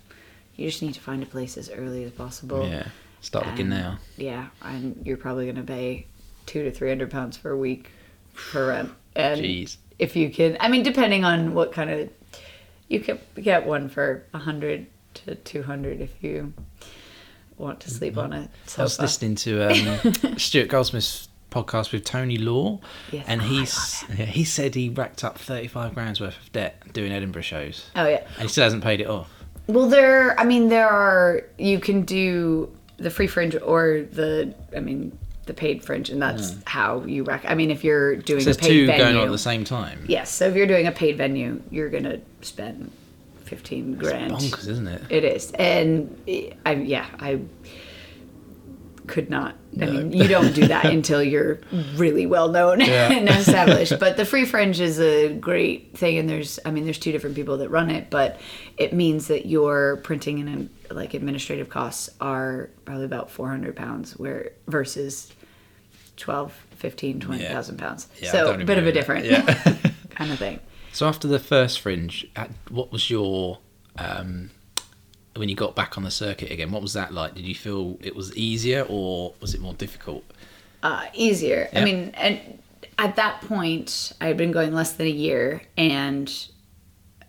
you 0.56 0.68
just 0.70 0.82
need 0.82 0.94
to 0.94 1.00
find 1.00 1.22
a 1.22 1.26
place 1.26 1.56
as 1.56 1.68
early 1.70 2.04
as 2.04 2.12
possible. 2.12 2.66
yeah. 2.68 2.86
Start 3.20 3.46
looking 3.46 3.68
now. 3.70 3.98
Yeah, 4.16 4.48
and 4.62 5.00
you're 5.04 5.16
probably 5.16 5.44
going 5.46 5.56
to 5.56 5.62
pay 5.62 6.06
two 6.46 6.62
to 6.62 6.70
three 6.70 6.88
hundred 6.90 7.10
pounds 7.10 7.36
for 7.36 7.50
a 7.50 7.56
week 7.56 7.90
per 8.52 8.68
rent. 8.68 8.90
And 9.16 9.40
Jeez. 9.40 9.76
if 9.98 10.16
you 10.16 10.28
can, 10.28 10.56
I 10.60 10.68
mean, 10.68 10.82
depending 10.82 11.24
on 11.24 11.54
what 11.54 11.70
kind 11.72 11.88
of, 11.88 12.10
you 12.88 12.98
can 13.00 13.18
get 13.40 13.64
one 13.64 13.88
for 13.88 14.24
a 14.34 14.38
hundred 14.38 14.86
to 15.14 15.36
two 15.36 15.62
hundred 15.62 16.00
if 16.00 16.10
you 16.22 16.52
want 17.56 17.78
to 17.80 17.90
sleep 17.90 18.18
on 18.18 18.32
it. 18.32 18.50
I 18.76 18.82
was 18.82 18.98
listening 19.00 19.36
to 19.36 19.62
um, 20.24 20.36
Stuart 20.38 20.68
Goldsmith's 20.68 21.28
podcast 21.54 21.92
with 21.92 22.04
Tony 22.04 22.36
Law, 22.36 22.80
Yes. 23.12 23.24
and 23.28 23.40
Oh, 23.40 23.44
yeah, 24.18 24.24
he 24.26 24.44
said 24.44 24.74
he 24.74 24.88
racked 24.88 25.22
up 25.22 25.38
thirty 25.38 25.68
five 25.68 25.94
grand's 25.94 26.20
worth 26.20 26.36
of 26.36 26.52
debt 26.52 26.82
doing 26.92 27.12
Edinburgh 27.12 27.42
shows, 27.42 27.86
Oh 27.94 28.06
yeah. 28.06 28.22
and 28.34 28.42
he 28.42 28.48
still 28.48 28.64
hasn't 28.64 28.82
paid 28.82 29.00
it 29.00 29.06
off. 29.06 29.30
Well, 29.66 29.88
there. 29.88 30.38
I 30.38 30.44
mean, 30.44 30.68
there 30.68 30.88
are. 30.88 31.42
You 31.58 31.78
can 31.78 32.02
do 32.02 32.70
the 32.98 33.10
free 33.10 33.26
fringe 33.26 33.56
or 33.56 34.06
the. 34.12 34.54
I 34.76 34.80
mean, 34.80 35.16
the 35.46 35.54
paid 35.54 35.84
fringe, 35.84 36.10
and 36.10 36.20
that's 36.20 36.52
hmm. 36.52 36.60
how 36.66 37.02
you 37.04 37.24
rack. 37.24 37.44
I 37.46 37.54
mean, 37.54 37.70
if 37.70 37.84
you're 37.84 38.16
doing 38.16 38.42
So 38.42 38.50
a 38.50 38.54
paid 38.54 38.68
two 38.68 38.86
venue, 38.86 39.04
going 39.04 39.16
on 39.16 39.26
at 39.26 39.30
the 39.30 39.38
same 39.38 39.64
time. 39.64 40.04
yes. 40.08 40.30
So 40.32 40.46
if 40.48 40.54
you're 40.56 40.66
doing 40.66 40.86
a 40.86 40.92
paid 40.92 41.16
venue, 41.16 41.62
you're 41.70 41.90
gonna 41.90 42.20
spend 42.42 42.90
fifteen 43.44 43.94
grand. 43.96 44.32
Bonkers, 44.32 44.68
isn't 44.68 44.86
it? 44.86 45.02
It 45.10 45.24
is, 45.24 45.50
and 45.52 46.14
I 46.66 46.74
yeah 46.74 47.06
I 47.18 47.40
could 49.06 49.28
not. 49.28 49.56
I 49.80 49.86
mean, 49.86 50.12
you 50.12 50.28
don't 50.28 50.54
do 50.54 50.68
that 50.68 50.84
until 50.96 51.22
you're 51.22 51.60
really 51.96 52.26
well 52.26 52.48
known 52.48 52.80
Yeah. 52.80 53.12
and 53.12 53.28
established. 53.28 53.98
But 53.98 54.16
the 54.16 54.24
free 54.24 54.44
fringe 54.44 54.80
is 54.80 55.00
a 55.00 55.32
great 55.34 55.96
thing, 55.96 56.18
and 56.18 56.28
there's 56.28 56.58
I 56.64 56.70
mean, 56.70 56.84
there's 56.84 56.98
two 56.98 57.12
different 57.12 57.36
people 57.36 57.58
that 57.58 57.68
run 57.70 57.90
it, 57.90 58.10
but 58.10 58.40
it 58.76 58.92
means 58.92 59.28
that 59.28 59.46
your 59.46 59.96
printing 59.98 60.40
and 60.48 60.70
like 60.90 61.14
administrative 61.14 61.68
costs 61.68 62.10
are 62.20 62.70
probably 62.84 63.04
about 63.04 63.30
400 63.30 63.74
pounds, 63.76 64.16
where 64.16 64.52
versus 64.68 65.32
12, 66.16 66.52
15, 66.76 67.20
20,000 67.20 67.78
pounds. 67.78 68.08
Yeah, 68.20 68.30
so 68.30 68.52
a 68.54 68.64
bit 68.64 68.78
of 68.78 68.86
a 68.86 68.92
different. 68.92 69.26
Yeah. 69.26 69.42
kind 70.10 70.30
of 70.30 70.38
thing. 70.38 70.60
So 70.92 71.08
after 71.08 71.26
the 71.26 71.40
first 71.40 71.80
fringe, 71.80 72.26
what 72.70 72.92
was 72.92 73.10
your 73.10 73.58
um, 73.98 74.50
when 75.36 75.48
you 75.48 75.56
got 75.56 75.74
back 75.74 75.96
on 75.96 76.04
the 76.04 76.10
circuit 76.10 76.50
again? 76.50 76.70
What 76.70 76.82
was 76.82 76.92
that 76.94 77.12
like? 77.12 77.34
Did 77.34 77.44
you 77.44 77.54
feel 77.54 77.98
it 78.00 78.14
was 78.14 78.34
easier 78.36 78.86
or 78.88 79.34
was 79.40 79.54
it 79.54 79.60
more 79.60 79.74
difficult? 79.74 80.24
uh, 80.82 81.06
easier. 81.14 81.68
I 81.74 81.82
mean, 81.82 82.10
and 82.14 82.58
at 82.98 83.16
that 83.16 83.40
point, 83.40 84.12
I 84.20 84.26
had 84.26 84.36
been 84.36 84.52
going 84.52 84.74
less 84.74 84.92
than 84.92 85.06
a 85.06 85.10
year, 85.10 85.62
and 85.78 86.30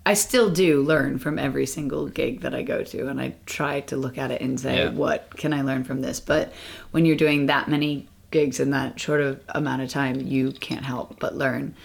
I 0.05 0.13
still 0.13 0.49
do 0.49 0.81
learn 0.81 1.19
from 1.19 1.39
every 1.39 1.65
single 1.65 2.07
gig 2.07 2.41
that 2.41 2.53
I 2.53 2.63
go 2.63 2.83
to, 2.83 3.07
and 3.07 3.19
I 3.21 3.33
try 3.45 3.79
to 3.81 3.95
look 3.95 4.17
at 4.17 4.29
it 4.29 4.41
and 4.41 4.59
say, 4.59 4.79
Yeah. 4.79 4.89
what 4.89 5.37
can 5.37 5.53
I 5.53 5.61
learn 5.61 5.85
from 5.85 6.01
this? 6.01 6.19
But 6.19 6.51
when 6.91 7.05
you're 7.05 7.15
doing 7.15 7.45
that 7.45 7.69
many 7.69 8.09
gigs 8.29 8.59
in 8.59 8.71
that 8.71 8.99
short 8.99 9.21
of 9.21 9.39
amount 9.47 9.81
of 9.81 9.89
time, 9.89 10.19
you 10.19 10.51
can't 10.51 10.83
help 10.83 11.17
but 11.19 11.35
learn. 11.37 11.75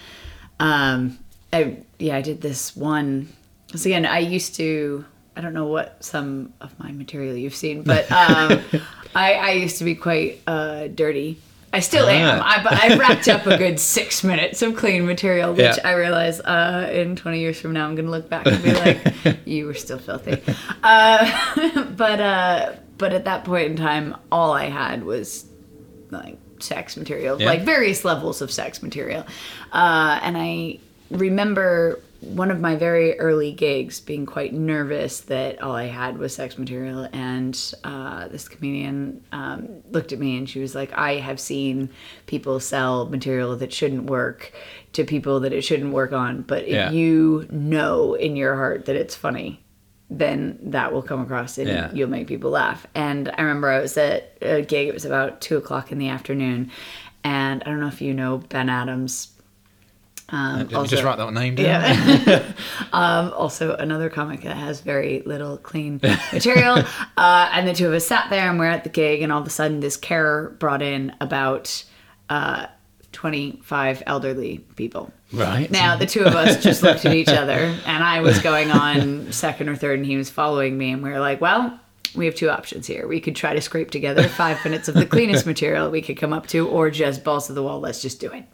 Um, 0.59 1.21
I 1.53 1.79
yeah, 2.01 2.17
I 2.17 2.21
did 2.23 2.41
this 2.41 2.75
one. 2.77 3.29
Because 3.69 3.87
again, 3.87 4.05
I 4.07 4.19
used 4.19 4.57
to. 4.57 5.05
I 5.37 5.41
don't 5.41 5.55
know 5.55 5.67
what 5.67 6.03
some 6.05 6.53
of 6.61 6.77
my 6.79 6.93
material 6.93 7.37
you've 7.37 7.55
seen, 7.55 7.83
but 7.83 8.11
um, 8.11 8.61
I, 9.15 9.35
I 9.35 9.51
used 9.53 9.79
to 9.79 9.85
be 9.85 9.95
quite 9.95 10.41
uh, 10.47 10.89
dirty. 10.89 11.39
I 11.73 11.79
still 11.81 12.09
am. 12.09 12.41
Ah. 12.43 12.57
I, 12.59 12.63
but 12.65 12.73
I 12.73 12.97
racked 12.97 13.29
up 13.29 13.47
a 13.47 13.57
good 13.57 13.79
six 13.79 14.25
minutes 14.25 14.61
of 14.61 14.75
clean 14.77 15.07
material, 15.07 15.53
which 15.53 15.61
Yeah. 15.77 15.89
I 15.89 15.93
realize 15.93 16.41
uh, 16.41 16.91
in 16.93 17.15
20 17.15 17.39
years 17.39 17.61
from 17.61 17.73
now, 17.73 17.87
I'm 17.87 17.95
going 17.95 18.07
to 18.07 18.11
look 18.11 18.29
back 18.29 18.45
and 18.47 18.61
be 18.61 18.73
like, 18.73 19.39
you 19.47 19.67
were 19.67 19.75
still 19.75 19.99
filthy. 20.01 20.43
Uh, 20.83 21.85
but 21.97 22.21
uh, 22.21 22.73
but 22.99 23.13
at 23.13 23.25
that 23.27 23.45
point 23.45 23.67
in 23.71 23.77
time, 23.77 24.17
all 24.33 24.53
I 24.53 24.65
had 24.65 25.05
was 25.05 25.47
like 26.11 26.39
sex 26.59 26.97
material, 26.97 27.41
Yeah. 27.41 27.47
like 27.47 27.63
various 27.63 28.05
levels 28.05 28.43
of 28.43 28.51
sex 28.51 28.83
material. 28.83 29.25
Uh, 29.73 30.19
and 30.23 30.37
I 30.37 30.81
remember 31.13 32.01
one 32.21 32.51
of 32.51 32.61
my 32.61 32.77
very 32.77 33.19
early 33.19 33.51
gigs 33.53 33.99
being 33.99 34.27
quite 34.27 34.53
nervous 34.53 35.21
that 35.23 35.63
all 35.63 35.75
I 35.75 35.87
had 35.87 36.19
was 36.19 36.35
sex 36.35 36.59
material. 36.59 37.09
And 37.13 37.59
uh, 37.83 38.29
this 38.29 38.47
comedian 38.49 39.25
um, 39.33 39.69
looked 39.91 40.13
at 40.13 40.19
me 40.19 40.37
and 40.37 40.49
she 40.49 40.61
was 40.61 40.75
like, 40.75 40.93
I 40.99 41.15
have 41.17 41.41
seen 41.41 41.89
people 42.27 42.61
sell 42.61 43.07
material 43.07 43.57
that 43.57 43.73
shouldn't 43.73 44.05
work 44.05 44.53
to 44.93 45.05
people 45.05 45.41
that 45.41 45.53
it 45.55 45.63
shouldn't 45.63 45.95
work 45.95 46.13
on. 46.13 46.43
But 46.43 46.65
if 46.65 46.69
Yeah. 46.75 46.91
you 46.91 47.47
know 47.51 48.15
in 48.15 48.37
your 48.37 48.55
heart 48.55 48.85
that 48.85 48.97
it's 48.97 49.15
funny, 49.15 49.65
then 50.11 50.59
that 50.63 50.93
will 50.93 51.03
come 51.03 51.21
across 51.23 51.57
and 51.57 51.69
Yeah. 51.69 51.91
you'll 51.95 52.11
make 52.11 52.27
people 52.27 52.51
laugh. 52.51 52.87
And 52.95 53.31
I 53.39 53.43
remember 53.43 53.69
I 53.71 53.81
was 53.81 53.97
at 53.97 54.37
a 54.43 54.61
gig, 54.61 54.89
it 54.89 54.95
was 54.95 55.05
about 55.07 55.41
two 55.41 55.57
o'clock 55.57 55.91
in 55.91 55.99
the 55.99 56.09
afternoon. 56.09 56.71
And 57.25 57.63
I 57.63 57.67
don't 57.71 57.81
know 57.81 57.87
if 57.87 58.03
you 58.03 58.13
know 58.13 58.39
Ben 58.49 58.69
Adams. 58.69 59.29
Um, 60.33 60.69
you 60.71 60.77
also- 60.77 60.91
just 60.91 61.03
write 61.03 61.19
that 61.19 61.33
name 61.33 61.55
down? 61.57 61.67
yeah. 61.67 62.53
um, 62.93 63.33
also, 63.33 63.75
another 63.75 64.09
comic 64.09 64.43
that 64.43 64.57
has 64.57 64.81
very 64.81 65.23
little 65.27 65.57
clean 65.59 66.01
material. 66.33 66.79
uh, 67.17 67.51
and 67.53 67.67
the 67.67 67.75
two 67.75 67.87
of 67.87 67.93
us 67.93 68.07
sat 68.07 68.31
there 68.31 68.49
and 68.49 68.59
we're 68.59 68.67
at 68.67 68.85
the 68.85 68.91
gig, 68.91 69.23
and 69.23 69.33
all 69.33 69.41
of 69.41 69.47
a 69.47 69.51
sudden, 69.51 69.81
this 69.81 69.97
carer 69.97 70.57
brought 70.59 70.83
in 70.83 71.15
about 71.21 71.85
uh, 72.29 72.67
25 73.13 74.03
elderly 74.07 74.59
people. 74.77 75.13
Right. 75.33 75.71
Now, 75.71 75.97
the 75.97 76.07
two 76.07 76.25
of 76.25 76.35
us 76.35 76.63
just 76.63 76.83
looked 76.83 77.05
at 77.05 77.15
each 77.15 77.29
other, 77.29 77.55
and 77.55 78.05
I 78.05 78.21
was 78.21 78.41
going 78.41 78.71
on 78.71 79.33
second 79.33 79.69
or 79.69 79.77
third, 79.77 79.99
and 79.99 80.07
he 80.07 80.17
was 80.17 80.31
following 80.31 80.77
me, 80.77 80.91
and 80.91 81.03
we 81.03 81.11
were 81.11 81.21
like, 81.21 81.41
well, 81.41 81.79
we 82.15 82.27
have 82.27 82.35
two 82.35 82.51
options 82.51 82.87
here. 82.87 83.07
We 83.07 83.21
could 83.21 83.37
try 83.37 83.55
to 83.55 83.61
scrape 83.61 83.91
together 83.91 84.25
five 84.25 84.63
minutes 84.65 84.89
of 84.89 84.95
the 84.95 85.07
cleanest 85.07 85.47
material 85.47 85.91
we 85.91 86.03
could 86.03 86.17
come 86.17 86.33
up 86.33 86.47
to, 86.49 86.69
or 86.69 86.91
just 86.91 87.25
balls 87.25 87.47
to 87.47 87.53
the 87.53 87.63
wall, 87.63 87.81
let's 87.81 88.03
just 88.03 88.21
do 88.21 88.31
it. 88.33 88.45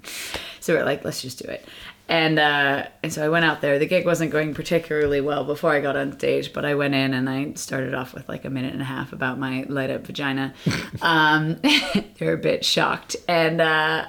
So 0.60 0.74
we're 0.74 0.84
like, 0.84 1.04
let's 1.04 1.22
just 1.22 1.42
do 1.42 1.48
it. 1.48 1.66
And 2.08 2.38
uh, 2.38 2.86
and 3.02 3.12
so 3.12 3.24
I 3.24 3.28
went 3.28 3.44
out 3.44 3.60
there. 3.60 3.80
The 3.80 3.86
gig 3.86 4.06
wasn't 4.06 4.30
going 4.30 4.54
particularly 4.54 5.20
well 5.20 5.42
before 5.44 5.72
I 5.72 5.80
got 5.80 5.96
on 5.96 6.12
stage, 6.12 6.52
but 6.52 6.64
I 6.64 6.76
went 6.76 6.94
in 6.94 7.14
and 7.14 7.28
I 7.28 7.54
started 7.54 7.94
off 7.94 8.14
with 8.14 8.28
like 8.28 8.44
a 8.44 8.50
minute 8.50 8.72
and 8.72 8.82
a 8.82 8.84
half 8.84 9.12
about 9.12 9.40
my 9.40 9.64
light 9.68 9.90
up 9.90 10.06
vagina. 10.06 10.54
Um, 11.02 11.56
they 11.62 12.06
were 12.20 12.32
a 12.32 12.38
bit 12.38 12.64
shocked, 12.64 13.16
and 13.28 13.60
uh, 13.60 14.06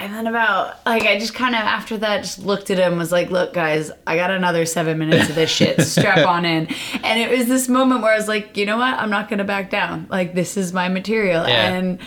and 0.00 0.14
then 0.14 0.26
about 0.26 0.84
like 0.86 1.02
I 1.02 1.18
just 1.18 1.34
kind 1.34 1.54
of 1.54 1.60
after 1.60 1.98
that 1.98 2.22
just 2.22 2.38
looked 2.38 2.70
at 2.70 2.78
him 2.78 2.96
was 2.96 3.12
like, 3.12 3.30
look 3.30 3.52
guys, 3.52 3.90
I 4.06 4.16
got 4.16 4.30
another 4.30 4.64
seven 4.64 4.98
minutes 4.98 5.28
of 5.28 5.34
this 5.34 5.50
shit. 5.50 5.80
Strap 5.86 6.26
on 6.26 6.44
in. 6.44 6.68
And 7.04 7.20
it 7.20 7.30
was 7.30 7.46
this 7.46 7.68
moment 7.68 8.02
where 8.02 8.12
I 8.12 8.16
was 8.16 8.28
like, 8.28 8.56
you 8.56 8.66
know 8.66 8.78
what? 8.78 8.94
I'm 8.94 9.10
not 9.10 9.28
gonna 9.28 9.44
back 9.44 9.70
down. 9.70 10.06
Like 10.10 10.34
this 10.34 10.56
is 10.56 10.72
my 10.72 10.88
material. 10.88 11.46
Yeah. 11.46 11.74
And 11.74 11.98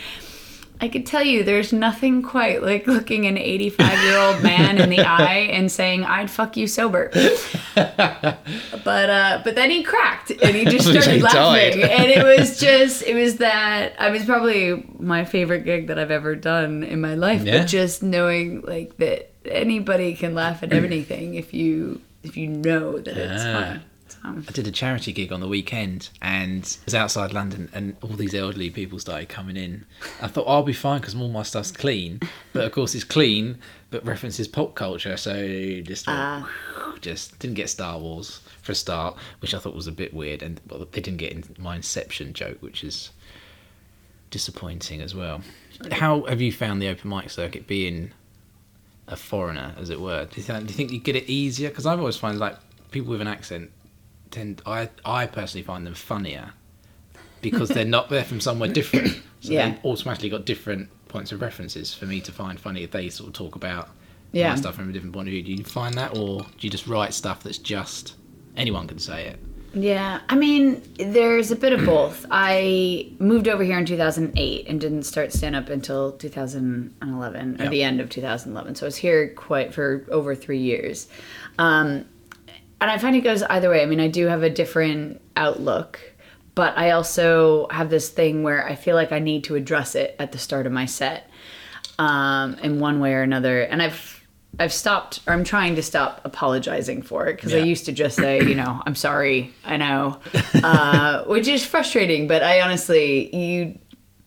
I 0.84 0.88
could 0.88 1.06
tell 1.06 1.24
you 1.24 1.44
there's 1.44 1.72
nothing 1.72 2.20
quite 2.20 2.62
like 2.62 2.86
looking 2.86 3.26
an 3.26 3.38
85 3.38 4.04
year 4.04 4.18
old 4.18 4.42
man 4.42 4.76
in 4.76 4.90
the 4.90 5.00
eye 5.06 5.48
and 5.50 5.72
saying, 5.72 6.04
I'd 6.04 6.30
fuck 6.30 6.58
you 6.58 6.66
sober. 6.66 7.08
but 7.74 8.36
uh 8.84 9.40
but 9.42 9.54
then 9.54 9.70
he 9.70 9.82
cracked 9.82 10.30
and 10.30 10.54
he 10.54 10.64
just 10.76 10.86
started 10.86 11.22
laughing. 11.22 11.82
And 11.84 12.10
it 12.10 12.22
was 12.22 12.60
just 12.60 13.02
it 13.02 13.14
was 13.14 13.38
that 13.38 13.94
I 13.98 14.08
mean 14.08 14.16
it's 14.16 14.26
probably 14.26 14.86
my 14.98 15.24
favorite 15.24 15.64
gig 15.64 15.86
that 15.86 15.98
I've 15.98 16.10
ever 16.10 16.36
done 16.36 16.82
in 16.82 17.00
my 17.00 17.14
life. 17.14 17.44
Yeah. 17.44 17.60
But 17.60 17.68
just 17.68 18.02
knowing 18.02 18.60
like 18.60 18.98
that 18.98 19.32
anybody 19.46 20.14
can 20.14 20.34
laugh 20.34 20.62
at 20.62 20.70
anything 20.74 21.36
if 21.36 21.54
you 21.54 22.02
if 22.22 22.36
you 22.36 22.48
know 22.48 22.98
that 22.98 23.16
it's 23.16 23.42
fun. 23.42 23.82
So, 24.24 24.30
I 24.48 24.52
did 24.52 24.66
a 24.66 24.70
charity 24.70 25.12
gig 25.12 25.32
on 25.32 25.40
the 25.40 25.48
weekend 25.48 26.08
and 26.22 26.62
it 26.64 26.78
was 26.86 26.94
outside 26.94 27.32
London 27.32 27.68
and 27.74 27.96
all 28.02 28.10
these 28.16 28.34
elderly 28.34 28.70
people 28.70 28.98
started 28.98 29.28
coming 29.28 29.56
in. 29.56 29.84
I 30.22 30.28
thought 30.28 30.46
I'll 30.48 30.62
be 30.62 30.72
fine 30.72 31.00
because 31.00 31.14
all 31.14 31.28
my 31.28 31.42
stuff's 31.42 31.70
clean, 31.70 32.20
but 32.52 32.64
of 32.64 32.72
course 32.72 32.94
it's 32.94 33.04
clean 33.04 33.58
but 33.90 34.04
references 34.06 34.48
pop 34.48 34.74
culture, 34.74 35.16
so 35.16 35.80
just 35.82 36.06
Ah. 36.08 36.50
just 37.00 37.38
didn't 37.38 37.54
get 37.54 37.68
Star 37.70 37.98
Wars 37.98 38.40
for 38.62 38.72
a 38.72 38.74
start, 38.74 39.16
which 39.40 39.54
I 39.54 39.58
thought 39.58 39.74
was 39.74 39.86
a 39.86 39.92
bit 39.92 40.12
weird, 40.14 40.42
and 40.42 40.60
well, 40.68 40.86
they 40.90 41.00
didn't 41.00 41.18
get 41.18 41.58
my 41.58 41.76
Inception 41.76 42.32
joke, 42.32 42.56
which 42.60 42.82
is 42.82 43.10
disappointing 44.30 45.00
as 45.00 45.14
well. 45.14 45.42
How 45.92 46.22
have 46.24 46.40
you 46.40 46.50
found 46.50 46.82
the 46.82 46.88
open 46.88 47.10
mic 47.10 47.30
circuit 47.30 47.66
being 47.68 48.10
a 49.06 49.16
foreigner, 49.16 49.74
as 49.78 49.90
it 49.90 50.00
were? 50.00 50.24
Do 50.24 50.36
you, 50.38 50.42
think, 50.42 50.66
do 50.66 50.72
you 50.72 50.76
think 50.76 50.90
you 50.90 50.98
get 50.98 51.14
it 51.14 51.28
easier? 51.30 51.68
Because 51.68 51.86
I've 51.86 52.00
always 52.00 52.16
found 52.16 52.38
like 52.40 52.56
people 52.90 53.10
with 53.10 53.20
an 53.20 53.28
accent 53.28 53.70
tend 54.34 54.60
I 54.66 54.88
I 55.04 55.26
personally 55.26 55.64
find 55.64 55.86
them 55.86 55.94
funnier 55.94 56.52
because 57.40 57.68
they're 57.68 57.84
not 57.84 58.08
they're 58.10 58.24
from 58.24 58.40
somewhere 58.40 58.68
different. 58.72 59.20
So 59.44 59.52
Yeah. 59.52 59.70
they 59.72 59.78
automatically 59.90 60.30
got 60.30 60.46
different 60.46 60.88
points 61.08 61.30
of 61.30 61.42
references 61.42 61.92
for 61.92 62.06
me 62.06 62.18
to 62.22 62.32
find 62.32 62.58
funny 62.58 62.82
if 62.82 62.92
they 62.92 63.10
sort 63.10 63.28
of 63.28 63.34
talk 63.34 63.54
about 63.56 63.90
Yeah. 64.32 64.54
stuff 64.54 64.76
from 64.76 64.88
a 64.88 64.92
different 64.92 65.12
point 65.14 65.28
of 65.28 65.32
view. 65.32 65.42
Do 65.42 65.52
you 65.52 65.62
find 65.64 65.94
that 65.96 66.16
or 66.16 66.40
do 66.40 66.66
you 66.66 66.70
just 66.70 66.86
write 66.86 67.12
stuff 67.12 67.42
that's 67.42 67.58
just 67.58 68.14
anyone 68.56 68.86
can 68.88 68.98
say 68.98 69.26
it? 69.26 69.38
Yeah, 69.74 70.20
I 70.30 70.36
mean, 70.36 70.80
there's 70.96 71.50
a 71.50 71.56
bit 71.56 71.74
of 71.74 71.84
both. 71.94 72.24
I 72.30 73.10
moved 73.18 73.48
over 73.48 73.62
here 73.62 73.76
in 73.78 73.84
2008 73.84 74.66
and 74.66 74.80
didn't 74.80 75.02
start 75.02 75.30
stand 75.32 75.54
up 75.56 75.68
until 75.68 76.12
2011 76.12 77.60
or 77.60 77.64
Yeah. 77.64 77.70
the 77.70 77.82
end 77.82 78.00
of 78.00 78.08
2011. 78.08 78.76
So 78.76 78.86
I 78.86 78.88
was 78.88 78.96
here 78.96 79.28
quite 79.28 79.74
for 79.74 80.06
over 80.10 80.34
three 80.34 80.58
years. 80.60 81.06
Um, 81.58 82.06
and 82.80 82.90
I 82.90 82.98
find 82.98 83.16
it 83.16 83.22
goes 83.22 83.42
either 83.42 83.70
way. 83.70 83.82
I 83.82 83.86
mean, 83.86 84.00
I 84.00 84.08
do 84.08 84.26
have 84.26 84.42
a 84.42 84.50
different 84.50 85.20
outlook, 85.36 86.00
but 86.54 86.76
I 86.76 86.90
also 86.90 87.68
have 87.70 87.90
this 87.90 88.08
thing 88.08 88.42
where 88.42 88.66
I 88.66 88.74
feel 88.74 88.96
like 88.96 89.12
I 89.12 89.18
need 89.18 89.44
to 89.44 89.54
address 89.54 89.94
it 89.94 90.16
at 90.18 90.32
the 90.32 90.38
start 90.38 90.66
of 90.66 90.72
my 90.72 90.86
set 90.86 91.30
um, 91.98 92.54
in 92.62 92.80
one 92.80 93.00
way 93.00 93.14
or 93.14 93.22
another. 93.22 93.62
And 93.62 93.82
I've 93.82 94.24
I've 94.58 94.72
stopped, 94.72 95.20
or 95.26 95.32
I'm 95.32 95.44
trying 95.44 95.74
to 95.76 95.82
stop 95.82 96.20
apologizing 96.24 97.02
for 97.02 97.26
it 97.26 97.36
because 97.36 97.52
I 97.54 97.58
used 97.58 97.86
to 97.86 97.92
just 97.92 98.16
say, 98.16 98.40
you 98.40 98.54
know, 98.54 98.80
I'm 98.86 98.94
sorry, 98.94 99.52
I 99.64 99.76
know, 99.76 100.20
uh, 100.62 101.24
which 101.24 101.48
is 101.48 101.64
frustrating. 101.64 102.28
But 102.28 102.44
I 102.44 102.60
honestly, 102.60 103.34
you, 103.34 103.78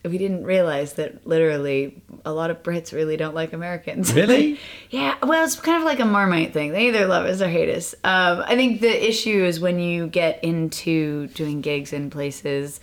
we 0.04 0.18
didn't 0.18 0.44
realize 0.44 0.94
that 0.94 1.26
literally 1.26 2.02
a 2.28 2.32
lot 2.32 2.50
of 2.50 2.62
Brits 2.62 2.92
really 2.92 3.16
don't 3.16 3.34
like 3.34 3.54
Americans. 3.54 4.12
Really? 4.12 4.60
yeah. 4.90 5.16
Well, 5.22 5.44
it's 5.44 5.58
kind 5.58 5.78
of 5.78 5.84
like 5.84 5.98
a 5.98 6.04
Marmite 6.04 6.52
thing. 6.52 6.72
They 6.72 6.88
either 6.88 7.06
love 7.06 7.24
us 7.24 7.40
or 7.40 7.48
hate 7.48 7.74
us. 7.74 7.94
Um, 8.04 8.44
I 8.46 8.54
think 8.54 8.82
the 8.82 9.08
issue 9.08 9.44
is 9.44 9.60
when 9.60 9.78
you 9.78 10.06
get 10.08 10.44
into 10.44 11.28
doing 11.28 11.62
gigs 11.62 11.94
in 11.94 12.10
places. 12.10 12.80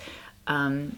Um, 0.47 0.97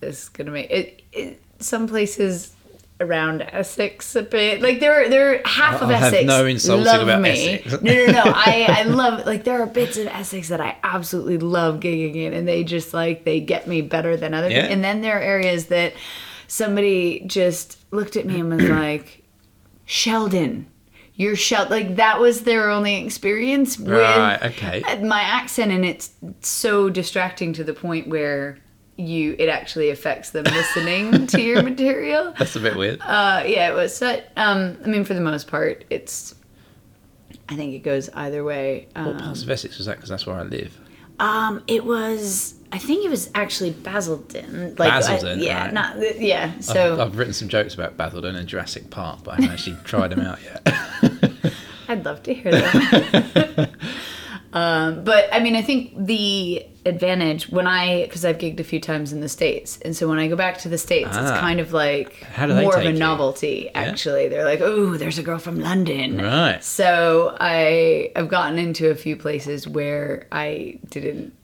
this 0.00 0.24
is 0.24 0.28
gonna 0.28 0.50
make 0.50 0.70
it, 0.70 1.02
it. 1.12 1.42
Some 1.60 1.86
places 1.86 2.52
around 3.00 3.42
Essex 3.42 4.16
a 4.16 4.22
bit. 4.22 4.60
Like 4.60 4.80
there, 4.80 5.08
there 5.08 5.40
half 5.44 5.82
of 5.82 5.88
I 5.88 5.94
have 5.94 6.12
Essex. 6.12 6.26
no 6.26 6.44
insulting 6.44 6.84
love 6.84 7.02
about 7.02 7.20
me. 7.20 7.60
Essex. 7.64 7.80
No, 7.80 7.92
no, 7.92 8.06
no. 8.06 8.22
I, 8.24 8.66
I 8.68 8.82
love 8.82 9.24
like 9.24 9.44
there 9.44 9.62
are 9.62 9.66
bits 9.66 9.96
of 9.98 10.08
Essex 10.08 10.48
that 10.48 10.60
I 10.60 10.76
absolutely 10.82 11.38
love 11.38 11.78
gigging 11.78 12.16
in, 12.16 12.32
and 12.32 12.48
they 12.48 12.64
just 12.64 12.92
like 12.92 13.22
they 13.22 13.38
get 13.38 13.68
me 13.68 13.82
better 13.82 14.16
than 14.16 14.34
other. 14.34 14.50
Yeah. 14.50 14.66
And 14.66 14.82
then 14.82 15.00
there 15.00 15.16
are 15.16 15.22
areas 15.22 15.66
that 15.66 15.92
somebody 16.52 17.22
just 17.26 17.78
looked 17.92 18.14
at 18.16 18.26
me 18.26 18.38
and 18.40 18.50
was 18.50 18.62
like, 18.68 19.22
Sheldon. 19.86 20.66
You're 21.14 21.36
Shel 21.36 21.66
like 21.68 21.96
that 21.96 22.20
was 22.20 22.42
their 22.42 22.70
only 22.70 23.04
experience 23.04 23.78
with 23.78 23.88
Right, 23.90 24.42
okay. 24.42 24.82
my 25.04 25.20
accent 25.20 25.70
and 25.70 25.84
it's 25.84 26.10
so 26.40 26.88
distracting 26.88 27.52
to 27.54 27.64
the 27.64 27.74
point 27.74 28.08
where 28.08 28.58
you 28.96 29.36
it 29.38 29.48
actually 29.48 29.90
affects 29.90 30.30
them 30.30 30.44
listening 30.44 31.26
to 31.34 31.40
your 31.42 31.62
material 31.62 32.32
That's 32.38 32.56
a 32.56 32.60
bit 32.60 32.76
weird. 32.76 33.00
uh 33.02 33.42
yeah 33.46 33.70
it 33.70 33.74
was 33.74 33.94
so, 33.94 34.22
um 34.36 34.78
i 34.84 34.88
mean 34.88 35.04
for 35.04 35.12
the 35.14 35.20
most 35.20 35.48
part 35.48 35.84
it's 35.90 36.34
i 37.50 37.56
think 37.56 37.74
it 37.74 37.80
goes 37.80 38.08
either 38.14 38.42
way 38.42 38.88
what 38.94 39.06
um, 39.08 39.18
parts 39.18 39.42
of 39.42 39.50
Essex 39.50 39.76
was 39.76 39.86
that? 39.86 39.96
Because 39.96 40.08
that's 40.08 40.26
where 40.26 40.36
I 40.36 40.42
live. 40.44 40.78
um 41.20 41.62
it 41.66 41.84
was 41.84 42.54
i 42.72 42.78
think 42.78 43.04
it 43.04 43.10
was 43.10 43.30
actually 43.34 43.70
basildon 43.70 44.74
like 44.78 44.90
I- 44.92 45.32
yeah 45.34 45.64
right. 45.64 45.72
not 45.72 46.18
yeah 46.20 46.58
so 46.60 46.94
I've, 46.94 47.00
I've 47.00 47.18
written 47.18 47.34
some 47.34 47.48
jokes 47.48 47.74
about 47.74 47.96
Basildon 47.96 48.34
and 48.36 48.48
Jurassic 48.48 48.90
Park, 48.90 49.20
but 49.24 49.32
I 49.32 49.34
haven't 49.36 49.50
actually 49.52 49.76
tried 49.84 50.08
them 50.10 50.20
out 50.20 50.38
yet. 50.42 51.52
I'd 51.88 52.04
love 52.04 52.22
to 52.24 52.32
hear 52.34 52.50
that. 52.52 53.70
um, 54.52 55.04
but 55.04 55.28
I 55.32 55.40
mean, 55.40 55.56
I 55.56 55.62
think 55.62 55.92
the 56.06 56.66
advantage 56.84 57.48
when 57.50 57.66
I, 57.66 58.02
because 58.04 58.24
I've 58.24 58.38
gigged 58.38 58.60
a 58.60 58.64
few 58.64 58.80
times 58.80 59.12
in 59.12 59.20
the 59.20 59.28
States, 59.28 59.78
and 59.84 59.94
so 59.96 60.08
when 60.08 60.18
I 60.18 60.26
go 60.28 60.36
back 60.36 60.58
to 60.58 60.68
the 60.68 60.78
States, 60.78 61.08
it's 61.08 61.16
Ah. 61.30 61.40
kind 61.40 61.60
of 61.60 61.72
like 61.72 62.22
How 62.22 62.46
do 62.46 62.54
they 62.54 62.62
more 62.62 62.76
of 62.78 62.84
a 62.86 62.92
novelty, 62.92 63.68
actually. 63.74 64.28
They're 64.28 64.44
like, 64.44 64.60
oh, 64.60 64.96
there's 64.96 65.18
a 65.18 65.22
girl 65.22 65.38
from 65.38 65.60
London. 65.60 66.18
Right. 66.18 66.62
So 66.64 67.36
I, 67.40 68.10
I've 68.16 68.28
gotten 68.28 68.58
into 68.58 68.90
a 68.90 68.94
few 68.94 69.16
places 69.16 69.68
where 69.68 70.26
I 70.32 70.78
didn't 70.88 71.34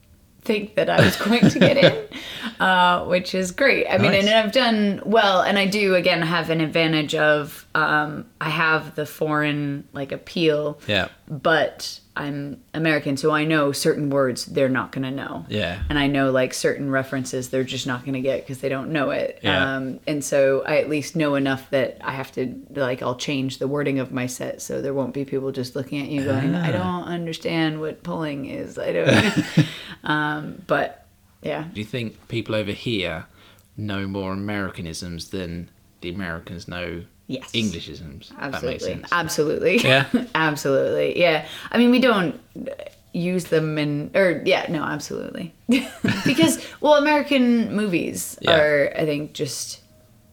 think 0.48 0.74
that 0.74 0.90
I 0.90 1.04
was 1.04 1.14
going 1.16 1.48
to 1.48 1.58
get 1.60 1.76
in, 1.76 2.08
uh, 2.60 3.04
which 3.04 3.34
is 3.34 3.52
great. 3.52 3.86
I 3.86 3.98
mean, 3.98 4.12
and 4.14 4.28
I've 4.28 4.50
done 4.52 5.00
well, 5.06 5.42
and 5.42 5.56
I 5.58 5.66
do 5.66 5.94
again 5.94 6.22
have 6.22 6.50
an 6.50 6.60
advantage 6.60 7.14
of 7.14 7.66
um, 7.76 8.26
I 8.40 8.48
have 8.48 8.96
the 8.96 9.06
foreign 9.06 9.86
like 9.92 10.10
appeal, 10.10 10.80
Yeah. 10.88 11.08
but 11.28 12.00
I'm 12.16 12.60
American, 12.74 13.16
so 13.16 13.30
I 13.30 13.44
know 13.44 13.70
certain 13.70 14.10
words 14.10 14.46
they're 14.46 14.68
not 14.68 14.90
going 14.90 15.04
to 15.04 15.12
know. 15.12 15.46
Yeah. 15.48 15.80
And 15.88 15.96
I 15.96 16.08
know 16.08 16.32
like 16.32 16.52
certain 16.52 16.90
references 16.90 17.50
they're 17.50 17.62
just 17.62 17.86
not 17.86 18.00
going 18.04 18.14
to 18.14 18.20
get 18.20 18.40
because 18.40 18.58
they 18.58 18.68
don't 18.68 18.90
know 18.90 19.10
it. 19.10 19.38
Yeah. 19.42 19.76
Um, 19.76 20.00
and 20.04 20.24
so 20.24 20.64
I 20.66 20.78
at 20.78 20.88
least 20.88 21.14
know 21.14 21.36
enough 21.36 21.70
that 21.70 21.98
I 22.02 22.10
have 22.12 22.32
to 22.32 22.60
like 22.70 23.02
I'll 23.02 23.14
change 23.14 23.58
the 23.58 23.68
wording 23.68 24.00
of 24.00 24.10
my 24.10 24.26
set 24.26 24.60
so 24.60 24.82
there 24.82 24.94
won't 24.94 25.14
be 25.14 25.24
people 25.24 25.52
just 25.52 25.76
looking 25.76 26.02
at 26.02 26.08
you 26.08 26.24
going, 26.24 26.56
Ah. 26.56 26.64
I 26.66 26.72
don't 26.72 27.04
understand 27.04 27.80
what 27.80 28.02
pulling 28.02 28.46
is. 28.46 28.78
I 28.78 28.92
don't. 28.92 29.44
um, 30.04 30.62
but 30.66 31.06
yeah. 31.42 31.64
Do 31.72 31.80
you 31.80 31.86
think 31.86 32.28
people 32.28 32.54
over 32.54 32.72
here 32.72 33.26
know 33.76 34.06
more 34.06 34.32
Americanisms 34.32 35.30
than 35.30 35.70
the 36.00 36.10
Americans 36.10 36.66
know 36.68 37.04
Yes. 37.28 37.52
Englishisms? 37.52 38.32
Absolutely. 38.38 39.04
Absolutely. 39.12 39.76
Yeah. 39.78 40.06
absolutely. 40.34 41.18
Yeah. 41.20 41.46
I 41.70 41.76
mean, 41.78 41.90
we 41.90 42.00
don't 42.00 42.40
use 43.12 43.44
them 43.44 43.76
in, 43.78 44.10
or 44.14 44.42
yeah, 44.46 44.66
no, 44.70 44.82
absolutely. 44.82 45.54
because, 46.24 46.64
well, 46.80 46.94
American 46.94 47.74
movies 47.76 48.38
Yeah. 48.40 48.58
are, 48.58 48.92
I 48.96 49.04
think, 49.04 49.34
just 49.34 49.80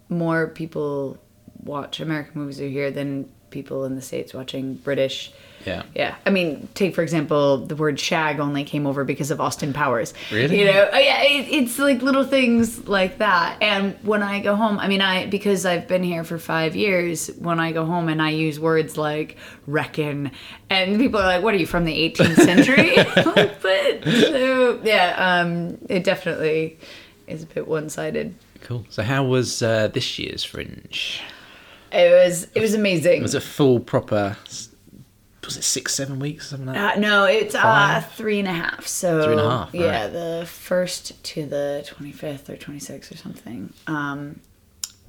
more 0.10 0.48
people 0.48 1.18
watch 1.64 2.00
American 2.00 2.40
movies 2.42 2.60
over 2.62 2.70
here 2.70 2.92
than 2.92 3.30
people 3.50 3.86
in 3.86 3.96
the 3.96 4.02
States 4.02 4.34
watching 4.34 4.76
British. 4.76 5.32
Yeah. 5.66 5.84
Yeah. 5.96 6.16
I 6.26 6.30
mean, 6.30 6.68
take 6.76 6.94
for 6.94 7.02
example, 7.02 7.58
the 7.58 7.76
word 7.76 8.00
shag 8.00 8.40
only 8.40 8.64
came 8.64 8.86
over 8.86 9.04
because 9.04 9.32
of 9.32 9.42
Austin 9.42 9.74
Powers. 9.74 10.14
Really? 10.32 10.60
You 10.60 10.66
know, 10.66 10.90
Oh, 10.94 10.98
yeah, 10.98 11.24
it, 11.24 11.48
it's 11.50 11.80
like 11.80 12.02
little 12.04 12.24
things 12.24 12.88
like 12.88 13.18
that. 13.18 13.58
And 13.62 13.96
when 14.04 14.22
I 14.22 14.42
go 14.42 14.56
home, 14.56 14.78
I 14.78 14.88
mean, 14.88 15.02
I 15.02 15.26
because 15.26 15.66
I've 15.66 15.88
been 15.88 16.04
here 16.04 16.24
for 16.24 16.38
five 16.38 16.76
years. 16.76 17.28
When 17.40 17.60
I 17.60 17.72
go 17.72 17.86
home 17.86 18.10
and 18.10 18.22
I 18.22 18.30
use 18.30 18.60
words 18.60 18.98
like 18.98 19.38
reckon, 19.66 20.32
and 20.70 21.00
people 21.00 21.20
are 21.20 21.26
like, 21.26 21.42
"What 21.42 21.54
are 21.56 21.58
you 21.58 21.66
from 21.66 21.86
the 21.86 22.12
18th 22.12 22.36
century?" 22.36 22.96
Like, 22.98 23.16
but 23.62 24.04
so 24.04 24.80
yeah, 24.84 25.16
um, 25.18 25.78
it 25.90 26.04
definitely 26.04 26.78
is 27.28 27.44
a 27.44 27.48
bit 27.48 27.68
one-sided. 27.68 28.36
Cool. 28.62 28.86
So, 28.90 29.02
how 29.04 29.24
was 29.24 29.62
uh, 29.64 29.88
this 29.88 30.20
year's 30.20 30.44
Fringe? 30.44 31.22
It 31.96 32.12
was 32.26 32.48
it 32.56 32.60
was 32.62 32.74
amazing. 32.74 33.20
It 33.20 33.24
was 33.24 33.36
a 33.36 33.42
full, 33.42 33.80
proper? 33.80 34.38
Was 35.44 35.58
it 35.58 35.64
six, 35.64 35.94
seven 35.94 36.18
weeks, 36.20 36.50
something 36.50 36.66
like 36.68 36.76
that? 36.76 36.98
Uh, 36.98 37.00
no, 37.00 37.26
it's 37.26 37.54
uh, 37.54 38.02
three 38.16 38.40
and 38.40 38.48
a 38.48 38.52
half. 38.54 38.88
So 38.88 39.24
Three 39.24 39.32
and 39.34 39.42
a 39.42 39.50
half, 39.50 39.74
Yeah, 39.74 40.08
the 40.08 40.46
first 40.50 41.24
to 41.24 41.46
the 41.46 41.84
twenty 41.86 42.12
fifth 42.12 42.50
or 42.50 42.58
twenty 42.58 42.80
sixth 42.80 43.12
or 43.12 43.18
something. 43.18 43.72
Um, 43.86 44.40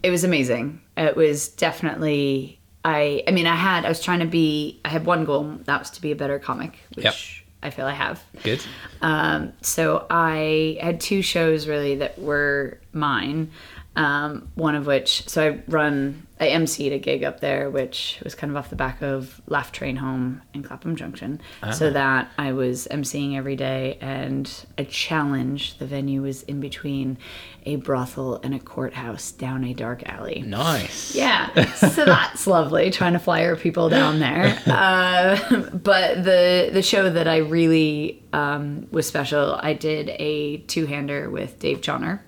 it 0.02 0.10
was 0.10 0.24
amazing. 0.24 0.82
It 0.96 1.16
was 1.16 1.48
definitely. 1.48 2.60
I. 2.84 3.24
I 3.26 3.30
mean, 3.30 3.46
I 3.46 3.56
had. 3.56 3.84
I 3.86 3.88
was 3.88 4.02
trying 4.02 4.20
to 4.20 4.26
be. 4.26 4.78
I 4.84 4.90
had 4.90 5.06
one 5.06 5.24
goal. 5.24 5.56
That 5.64 5.78
was 5.78 5.90
to 5.92 6.02
be 6.02 6.12
a 6.12 6.16
better 6.16 6.38
comic, 6.38 6.78
which 6.94 7.04
Yep. 7.04 7.14
I 7.62 7.70
feel 7.70 7.86
I 7.86 7.92
have. 7.94 8.22
Good. 8.42 8.62
Um, 9.00 9.54
so 9.62 10.06
I 10.10 10.78
had 10.82 11.00
two 11.00 11.22
shows 11.22 11.66
really 11.66 11.96
that 11.96 12.18
were 12.18 12.78
mine. 12.92 13.50
Um, 13.96 14.50
one 14.54 14.74
of 14.74 14.86
which, 14.86 15.26
so 15.26 15.42
I 15.42 15.62
run, 15.68 16.25
I 16.38 16.48
emceed 16.48 16.92
a 16.92 16.98
gig 16.98 17.24
up 17.24 17.40
there, 17.40 17.70
which 17.70 18.20
was 18.22 18.34
kind 18.34 18.50
of 18.50 18.56
off 18.58 18.68
the 18.68 18.76
back 18.76 19.00
of 19.00 19.40
Laugh 19.46 19.72
Train 19.72 19.96
Home 19.96 20.42
in 20.52 20.62
Clapham 20.62 20.94
Junction. 20.94 21.40
So 21.72 21.90
that 21.90 22.30
I 22.36 22.52
was 22.52 22.86
emceeing 22.90 23.36
every 23.36 23.56
day, 23.56 23.96
and 24.02 24.50
a 24.76 24.84
challenge. 24.84 25.78
The 25.78 25.86
venue 25.86 26.22
was 26.22 26.42
in 26.42 26.60
between 26.60 27.16
a 27.64 27.76
brothel 27.76 28.38
and 28.42 28.54
a 28.54 28.58
courthouse 28.58 29.32
down 29.32 29.64
a 29.64 29.72
dark 29.72 30.06
alley. 30.06 30.44
Nice. 30.46 31.14
Yeah, 31.14 31.72
so 31.72 32.04
that's 32.04 32.46
lovely. 32.46 32.90
Trying 32.90 33.14
to 33.14 33.18
flyer 33.18 33.56
people 33.56 33.88
down 33.88 34.20
there, 34.20 34.58
uh, 34.66 35.62
but 35.72 36.22
the 36.22 36.70
the 36.72 36.82
show 36.82 37.08
that 37.08 37.26
I 37.26 37.38
really 37.38 38.22
um, 38.34 38.88
was 38.90 39.06
special. 39.06 39.58
I 39.62 39.72
did 39.72 40.10
a 40.10 40.58
two 40.58 40.84
hander 40.86 41.30
with 41.30 41.58
Dave 41.58 41.80
Johnner, 41.80 42.22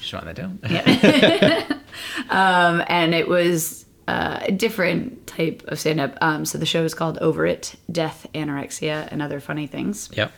Just 0.00 0.12
write 0.12 0.24
that 0.24 0.36
down. 0.36 0.58
um, 2.30 2.82
and 2.88 3.14
it 3.14 3.28
was 3.28 3.84
uh, 4.08 4.40
a 4.42 4.52
different 4.52 5.26
type 5.26 5.62
of 5.68 5.78
stand 5.78 6.00
up. 6.00 6.16
Um, 6.20 6.44
so 6.44 6.58
the 6.58 6.66
show 6.66 6.84
is 6.84 6.94
called 6.94 7.18
Over 7.18 7.46
It: 7.46 7.74
Death, 7.90 8.26
Anorexia, 8.34 9.08
and 9.10 9.22
Other 9.22 9.40
Funny 9.40 9.66
Things. 9.66 10.10
yep. 10.12 10.32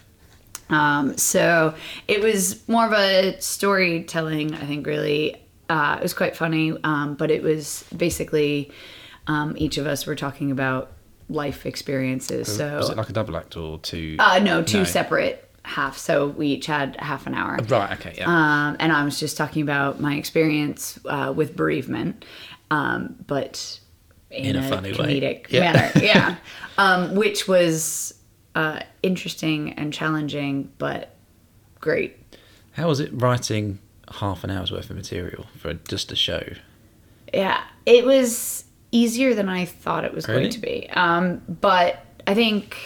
Um, 0.70 1.16
so 1.18 1.74
it 2.08 2.22
was 2.22 2.66
more 2.68 2.86
of 2.86 2.92
a 2.92 3.38
storytelling, 3.40 4.54
I 4.54 4.64
think, 4.66 4.86
really. 4.86 5.36
Uh, 5.68 5.96
it 5.98 6.02
was 6.02 6.14
quite 6.14 6.34
funny, 6.36 6.72
um, 6.84 7.14
but 7.14 7.30
it 7.30 7.42
was 7.42 7.84
basically 7.96 8.70
um, 9.26 9.54
each 9.56 9.76
of 9.78 9.86
us 9.86 10.06
were 10.06 10.16
talking 10.16 10.50
about 10.50 10.92
life 11.28 11.64
experiences. 11.66 12.54
So, 12.54 12.76
Was 12.76 12.90
it 12.90 12.96
like 12.96 13.08
a 13.08 13.12
double 13.12 13.36
act 13.36 13.56
or 13.56 13.78
two? 13.78 14.16
uh, 14.18 14.38
no, 14.38 14.62
two 14.62 14.78
No. 14.78 14.84
separate 14.84 15.48
halves. 15.64 16.00
So 16.00 16.28
we 16.28 16.48
each 16.48 16.66
had 16.66 16.96
half 16.98 17.26
an 17.26 17.34
hour. 17.34 17.58
right. 17.68 17.92
Okay. 17.98 18.14
Yeah. 18.18 18.26
Um, 18.28 18.76
and 18.80 18.92
I 18.92 19.04
was 19.04 19.18
just 19.20 19.36
talking 19.36 19.62
about 19.62 20.00
my 20.00 20.14
experience 20.16 20.98
uh, 21.06 21.32
with 21.34 21.56
bereavement, 21.56 22.24
um, 22.70 23.16
but 23.26 23.78
in, 24.30 24.56
In 24.56 24.56
a 24.56 24.68
funny 24.68 24.92
way. 24.92 25.42
Yeah. 25.48 25.72
manner. 25.72 25.92
Yeah, 26.02 26.36
um, 26.78 27.14
which 27.14 27.46
was 27.46 28.14
uh, 28.54 28.80
interesting 29.02 29.72
and 29.74 29.92
challenging, 29.92 30.72
but 30.78 31.14
great. 31.80 32.16
How 32.72 32.88
was 32.88 33.00
it 33.00 33.10
writing 33.12 33.78
half 34.10 34.42
an 34.44 34.50
hour's 34.50 34.72
worth 34.72 34.88
of 34.90 34.96
material 34.96 35.46
for 35.58 35.74
just 35.74 36.10
a 36.12 36.16
show? 36.16 36.42
Yeah, 37.32 37.62
it 37.86 38.04
was 38.04 38.64
easier 38.90 39.34
than 39.34 39.48
I 39.48 39.64
thought 39.66 40.04
it 40.04 40.12
was 40.14 40.26
Really? 40.28 40.40
going 40.40 40.50
to 40.52 40.58
be. 40.60 40.90
Um, 40.90 41.42
but 41.60 42.04
I 42.26 42.34
think 42.34 42.76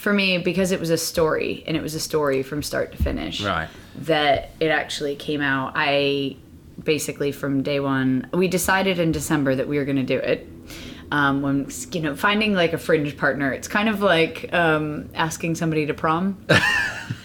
for 0.00 0.12
me, 0.12 0.38
because 0.38 0.72
it 0.72 0.80
was 0.80 0.90
a 0.90 0.96
story 0.96 1.62
and 1.66 1.76
it 1.76 1.82
was 1.82 1.94
a 1.94 2.00
story 2.00 2.42
from 2.42 2.62
start 2.62 2.90
to 2.92 3.02
finish, 3.02 3.42
Right. 3.42 3.68
that 4.02 4.50
it 4.58 4.68
actually 4.68 5.14
came 5.14 5.40
out. 5.42 5.72
I 5.76 6.36
basically 6.82 7.30
from 7.32 7.62
day 7.62 7.78
one, 7.80 8.26
we 8.32 8.48
decided 8.48 8.98
in 8.98 9.12
December 9.12 9.54
that 9.54 9.68
we 9.68 9.76
were 9.76 9.84
going 9.84 9.96
to 9.98 10.02
do 10.02 10.16
it. 10.16 10.48
Um, 11.12 11.42
when 11.42 11.68
you 11.92 12.00
know, 12.02 12.14
finding 12.14 12.54
like 12.54 12.72
a 12.72 12.78
fringe 12.78 13.16
partner, 13.16 13.52
it's 13.52 13.66
kind 13.66 13.88
of 13.88 14.00
like 14.00 14.52
um, 14.52 15.10
asking 15.14 15.56
somebody 15.56 15.86
to 15.86 15.94
prom. 15.94 16.38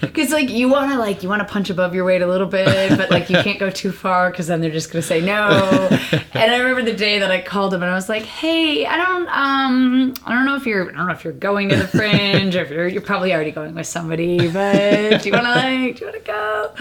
Because 0.01 0.31
like 0.31 0.49
you 0.49 0.69
want 0.69 0.91
to 0.91 0.97
like 0.97 1.23
you 1.23 1.29
want 1.29 1.45
to 1.45 1.51
punch 1.51 1.69
above 1.69 1.93
your 1.93 2.05
weight 2.05 2.21
a 2.21 2.27
little 2.27 2.47
bit, 2.47 2.97
but 2.97 3.09
like 3.11 3.29
you 3.29 3.37
can't 3.41 3.59
go 3.59 3.69
too 3.69 3.91
far 3.91 4.29
because 4.29 4.47
then 4.47 4.61
they're 4.61 4.71
just 4.71 4.91
gonna 4.91 5.01
say 5.01 5.21
no. 5.21 5.49
and 6.33 6.51
I 6.51 6.57
remember 6.57 6.83
the 6.83 6.95
day 6.95 7.19
that 7.19 7.31
I 7.31 7.41
called 7.41 7.73
him 7.73 7.81
and 7.81 7.91
I 7.91 7.95
was 7.95 8.09
like, 8.09 8.23
"Hey, 8.23 8.85
I 8.85 8.97
don't 8.97 9.27
um 9.27 10.13
I 10.25 10.33
don't 10.33 10.45
know 10.45 10.55
if 10.55 10.65
you're 10.65 10.89
I 10.89 10.93
don't 10.93 11.07
know 11.07 11.13
if 11.13 11.23
you're 11.23 11.33
going 11.33 11.69
to 11.69 11.75
the 11.75 11.87
fringe 11.87 12.55
or 12.55 12.61
if 12.61 12.69
you're 12.69 12.87
you're 12.87 13.01
probably 13.01 13.33
already 13.33 13.51
going 13.51 13.75
with 13.75 13.87
somebody, 13.87 14.49
but 14.49 15.21
do 15.21 15.29
you 15.29 15.33
want 15.33 15.45
to 15.45 15.51
like 15.51 15.97
do 15.97 16.05
you 16.05 16.11
want 16.11 16.25
to 16.25 16.31
go?" 16.31 16.75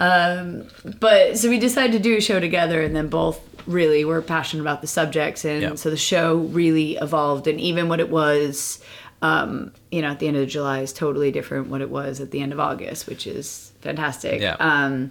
Um, 0.00 0.68
but 1.00 1.38
so 1.38 1.48
we 1.48 1.58
decided 1.58 1.92
to 1.92 1.98
do 1.98 2.16
a 2.16 2.20
show 2.20 2.38
together 2.38 2.80
and 2.80 2.94
then 2.94 3.08
both 3.08 3.40
really 3.68 4.04
were 4.04 4.22
passionate 4.22 4.62
about 4.62 4.80
the 4.80 4.86
subjects, 4.88 5.44
and 5.44 5.62
Yeah. 5.62 5.74
so 5.76 5.90
the 5.90 5.96
show 5.96 6.36
really 6.36 6.96
evolved. 6.96 7.46
And 7.46 7.60
even 7.60 7.88
what 7.88 8.00
it 8.00 8.08
was, 8.10 8.80
um, 9.22 9.72
you 9.90 10.00
know, 10.02 10.08
at 10.08 10.18
the 10.20 10.26
end 10.28 10.36
of 10.36 10.48
July 10.48 10.80
is 10.80 10.92
totally 10.92 11.30
different 11.30 11.68
what 11.68 11.80
it 11.80 11.90
was 11.90 12.20
at 12.20 12.30
the 12.30 12.40
end 12.40 12.52
of 12.52 12.60
August, 12.60 13.06
which 13.06 13.26
is 13.26 13.72
fantastic. 13.80 14.40
Yeah. 14.40 14.56
Um, 14.58 15.10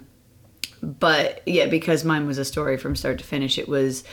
but 0.82 1.42
yeah, 1.46 1.66
because 1.66 2.04
mine 2.04 2.26
was 2.26 2.38
a 2.38 2.44
story 2.44 2.76
from 2.76 2.96
start 2.96 3.18
to 3.18 3.24
finish, 3.24 3.58
it 3.58 3.68
was 3.68 4.04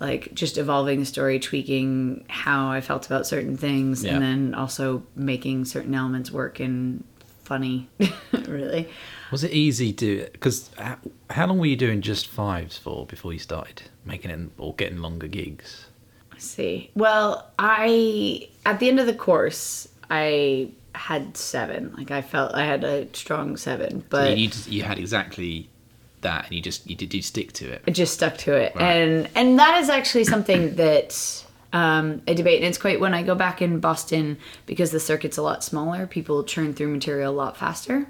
like 0.00 0.32
just 0.34 0.56
evolving 0.56 0.98
the 1.00 1.06
story, 1.06 1.38
tweaking 1.38 2.24
how 2.28 2.70
I 2.70 2.80
felt 2.80 3.06
about 3.06 3.26
certain 3.26 3.56
things, 3.56 4.02
Yeah. 4.04 4.14
and 4.14 4.22
then 4.22 4.54
also 4.54 5.02
making 5.14 5.66
certain 5.66 5.94
elements 5.94 6.30
work 6.30 6.58
and 6.60 7.04
funny, 7.50 7.88
really. 8.46 8.88
Was 9.32 9.42
it 9.42 9.50
easy 9.50 9.92
to? 9.94 10.28
Because 10.32 10.70
how, 10.78 10.96
how 11.30 11.46
long 11.48 11.58
were 11.58 11.66
you 11.66 11.76
doing 11.76 12.00
just 12.00 12.28
fives 12.28 12.78
for 12.78 13.06
before 13.06 13.32
you 13.32 13.40
started 13.40 13.82
making 14.04 14.30
it 14.30 14.38
or 14.56 14.72
getting 14.76 14.98
longer 14.98 15.26
gigs? 15.26 15.86
Let's 16.32 16.44
see. 16.44 16.90
Well, 16.94 17.50
I 17.58 18.48
at 18.64 18.78
the 18.78 18.88
end 18.88 19.00
of 19.00 19.06
the 19.06 19.14
course, 19.14 19.88
I 20.10 20.70
had 20.94 21.36
seven. 21.36 21.92
Like 21.98 22.12
I 22.12 22.22
felt 22.22 22.54
I 22.54 22.64
had 22.64 22.84
a 22.84 23.08
strong 23.14 23.56
seven, 23.56 24.00
So 24.02 24.06
but 24.10 24.38
you 24.38 24.46
just, 24.48 24.68
you 24.68 24.82
had 24.84 24.98
exactly 25.00 25.68
that, 26.20 26.44
and 26.44 26.52
you 26.54 26.62
just 26.62 26.88
you 26.88 26.94
did 26.94 27.12
you 27.12 27.22
stick 27.22 27.52
to 27.54 27.66
it. 27.72 27.82
I 27.88 27.90
just 27.90 28.14
stuck 28.14 28.36
to 28.38 28.52
it 28.54 28.76
Right. 28.76 28.84
and 28.96 29.28
and 29.34 29.58
that 29.58 29.80
is 29.82 29.88
actually 29.90 30.24
something 30.24 30.76
that 30.76 31.44
um, 31.72 32.22
I 32.26 32.34
debate. 32.34 32.60
And 32.60 32.68
it's 32.68 32.78
quite 32.78 33.00
when 33.00 33.14
I 33.14 33.22
go 33.22 33.34
back 33.34 33.62
in 33.62 33.80
Boston 33.80 34.38
because 34.66 34.90
the 34.90 35.00
circuit's 35.00 35.38
a 35.38 35.42
lot 35.42 35.62
smaller 35.62 36.06
people 36.06 36.44
churn 36.44 36.74
through 36.74 36.88
material 36.88 37.32
a 37.32 37.36
lot 37.36 37.56
faster. 37.56 38.06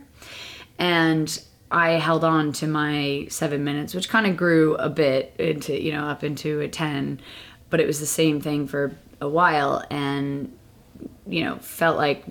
And 0.79 1.43
I 1.71 1.91
held 1.93 2.25
on 2.25 2.53
to 2.55 2.67
my 2.67 3.27
seven 3.29 3.63
minutes 3.63 3.95
which 3.95 4.09
kind 4.09 4.27
of 4.27 4.37
grew 4.37 4.75
a 4.77 4.89
bit 4.89 5.35
into 5.39 5.81
you 5.81 5.93
know 5.93 6.07
up 6.07 6.25
into 6.25 6.61
a 6.61 6.67
10 6.67 7.21
but 7.69 7.79
it 7.79 7.87
was 7.87 8.01
the 8.01 8.07
same 8.07 8.41
thing 8.41 8.67
for 8.67 8.97
a 9.21 9.29
while. 9.29 9.85
And 9.91 10.53
you 11.27 11.45
know 11.45 11.57
felt 11.59 11.97
like 11.97 12.25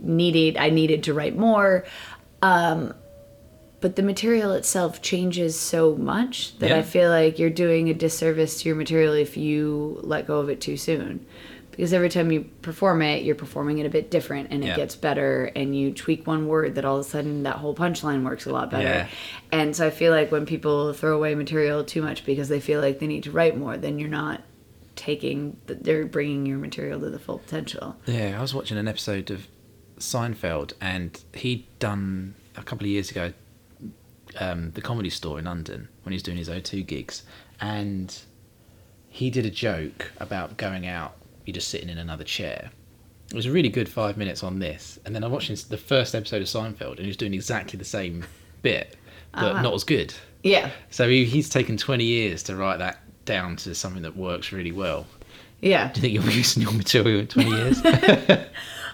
needed 0.00 0.56
I 0.56 0.70
needed 0.70 1.04
to 1.04 1.14
write 1.14 1.36
more. 1.36 1.84
Um, 2.42 2.94
but 3.80 3.96
the 3.96 4.02
material 4.02 4.52
itself 4.52 5.00
changes 5.02 5.58
so 5.58 5.94
much 5.96 6.58
that 6.58 6.70
Yeah. 6.70 6.78
I 6.78 6.82
feel 6.82 7.10
like 7.10 7.38
you're 7.38 7.50
doing 7.50 7.88
a 7.88 7.94
disservice 7.94 8.60
to 8.62 8.68
your 8.68 8.76
material 8.76 9.12
if 9.14 9.36
you 9.36 10.00
let 10.02 10.26
go 10.26 10.38
of 10.40 10.48
it 10.48 10.60
too 10.60 10.76
soon. 10.76 11.24
Because 11.70 11.92
every 11.92 12.08
time 12.08 12.32
you 12.32 12.40
perform 12.62 13.02
it, 13.02 13.22
you're 13.22 13.36
performing 13.36 13.78
it 13.78 13.86
a 13.86 13.88
bit 13.88 14.10
different 14.10 14.48
and 14.50 14.64
it 14.64 14.68
Yeah. 14.68 14.74
gets 14.76 14.96
better 14.96 15.52
and 15.54 15.78
you 15.78 15.92
tweak 15.92 16.26
one 16.26 16.48
word 16.48 16.74
that 16.74 16.84
all 16.84 16.96
of 16.98 17.06
a 17.06 17.08
sudden 17.08 17.44
that 17.44 17.56
whole 17.58 17.72
punchline 17.72 18.24
works 18.24 18.46
a 18.46 18.52
lot 18.52 18.68
better. 18.68 18.82
Yeah. 18.82 19.06
And 19.52 19.76
so 19.76 19.86
I 19.86 19.90
feel 19.90 20.10
like 20.12 20.32
when 20.32 20.44
people 20.44 20.92
throw 20.92 21.14
away 21.16 21.36
material 21.36 21.84
too 21.84 22.02
much 22.02 22.26
because 22.26 22.48
they 22.48 22.58
feel 22.58 22.80
like 22.80 22.98
they 22.98 23.06
need 23.06 23.22
to 23.24 23.30
write 23.30 23.56
more, 23.56 23.76
then 23.76 24.00
you're 24.00 24.08
not 24.08 24.42
taking, 24.96 25.56
they're 25.66 26.04
bringing 26.04 26.46
your 26.46 26.58
material 26.58 26.98
to 26.98 27.10
the 27.10 27.18
full 27.20 27.38
potential. 27.38 27.94
Yeah, 28.06 28.36
I 28.36 28.42
was 28.42 28.52
watching 28.52 28.76
an 28.76 28.88
episode 28.88 29.30
of 29.30 29.46
Seinfeld, 30.00 30.72
and 30.80 31.20
he'd 31.34 31.64
done 31.78 32.34
a 32.56 32.62
couple 32.64 32.86
of 32.86 32.90
years 32.90 33.10
ago 33.12 33.32
um, 34.38 34.70
the 34.72 34.80
comedy 34.80 35.10
store 35.10 35.38
in 35.38 35.44
London 35.46 35.88
when 36.02 36.12
he 36.12 36.16
was 36.16 36.22
doing 36.22 36.36
his 36.38 36.48
O2 36.48 36.86
gigs, 36.86 37.22
and 37.60 38.16
he 39.08 39.30
did 39.30 39.46
a 39.46 39.50
joke 39.50 40.12
about 40.18 40.56
going 40.56 40.86
out, 40.86 41.16
you're 41.46 41.54
just 41.54 41.68
sitting 41.68 41.88
in 41.88 41.98
another 41.98 42.24
chair. 42.24 42.70
It 43.30 43.34
was 43.34 43.46
a 43.46 43.52
really 43.52 43.68
good 43.68 43.88
five 43.88 44.16
minutes 44.16 44.42
on 44.42 44.58
this, 44.58 44.98
and 45.04 45.14
then 45.14 45.22
I 45.24 45.26
watched 45.28 45.68
the 45.70 45.76
first 45.76 46.14
episode 46.14 46.42
of 46.42 46.48
Seinfeld, 46.48 46.92
and 46.92 47.00
he 47.00 47.06
was 47.08 47.16
doing 47.16 47.34
exactly 47.34 47.78
the 47.78 47.84
same 47.84 48.24
bit, 48.62 48.96
but 49.32 49.56
Ah. 49.56 49.62
not 49.62 49.74
as 49.74 49.84
good. 49.84 50.14
Yeah. 50.42 50.70
So 50.90 51.08
he, 51.08 51.24
he's 51.24 51.48
taken 51.50 51.76
20 51.76 52.04
years 52.04 52.42
to 52.44 52.56
write 52.56 52.78
that 52.78 52.98
down 53.24 53.56
to 53.56 53.74
something 53.74 54.02
that 54.02 54.16
works 54.16 54.52
really 54.52 54.72
well. 54.72 55.06
Yeah. 55.60 55.88
Do 55.92 55.98
you 55.98 56.02
think 56.02 56.14
you'll 56.14 56.24
be 56.24 56.32
using 56.34 56.62
your 56.62 56.72
material 56.72 57.20
in 57.20 57.26
20 57.26 57.50
years? 57.50 57.82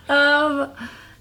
Um, 0.09 0.71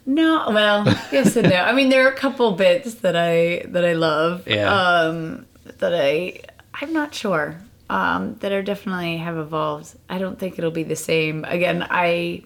no, 0.06 0.46
well, 0.50 0.86
yes 1.12 1.36
and 1.36 1.50
no. 1.50 1.56
I 1.56 1.74
mean, 1.74 1.90
there 1.90 2.06
are 2.06 2.12
a 2.12 2.16
couple 2.16 2.52
bits 2.52 2.96
that 2.96 3.16
I 3.16 3.66
that 3.68 3.86
I 3.86 3.94
love. 3.94 4.48
Yeah. 4.48 4.74
Um, 4.74 5.46
that 5.80 5.94
I 5.94 6.42
I'm 6.74 6.94
not 6.94 7.14
sure. 7.14 7.58
Um, 7.90 8.36
that 8.40 8.52
are 8.52 8.64
definitely 8.64 9.18
have 9.18 9.38
evolved. 9.38 9.96
I 10.10 10.18
don't 10.18 10.40
think 10.40 10.58
it'll 10.58 10.72
be 10.72 10.84
the 10.84 10.96
same. 10.96 11.46
Again, 11.46 11.86
I 11.90 12.44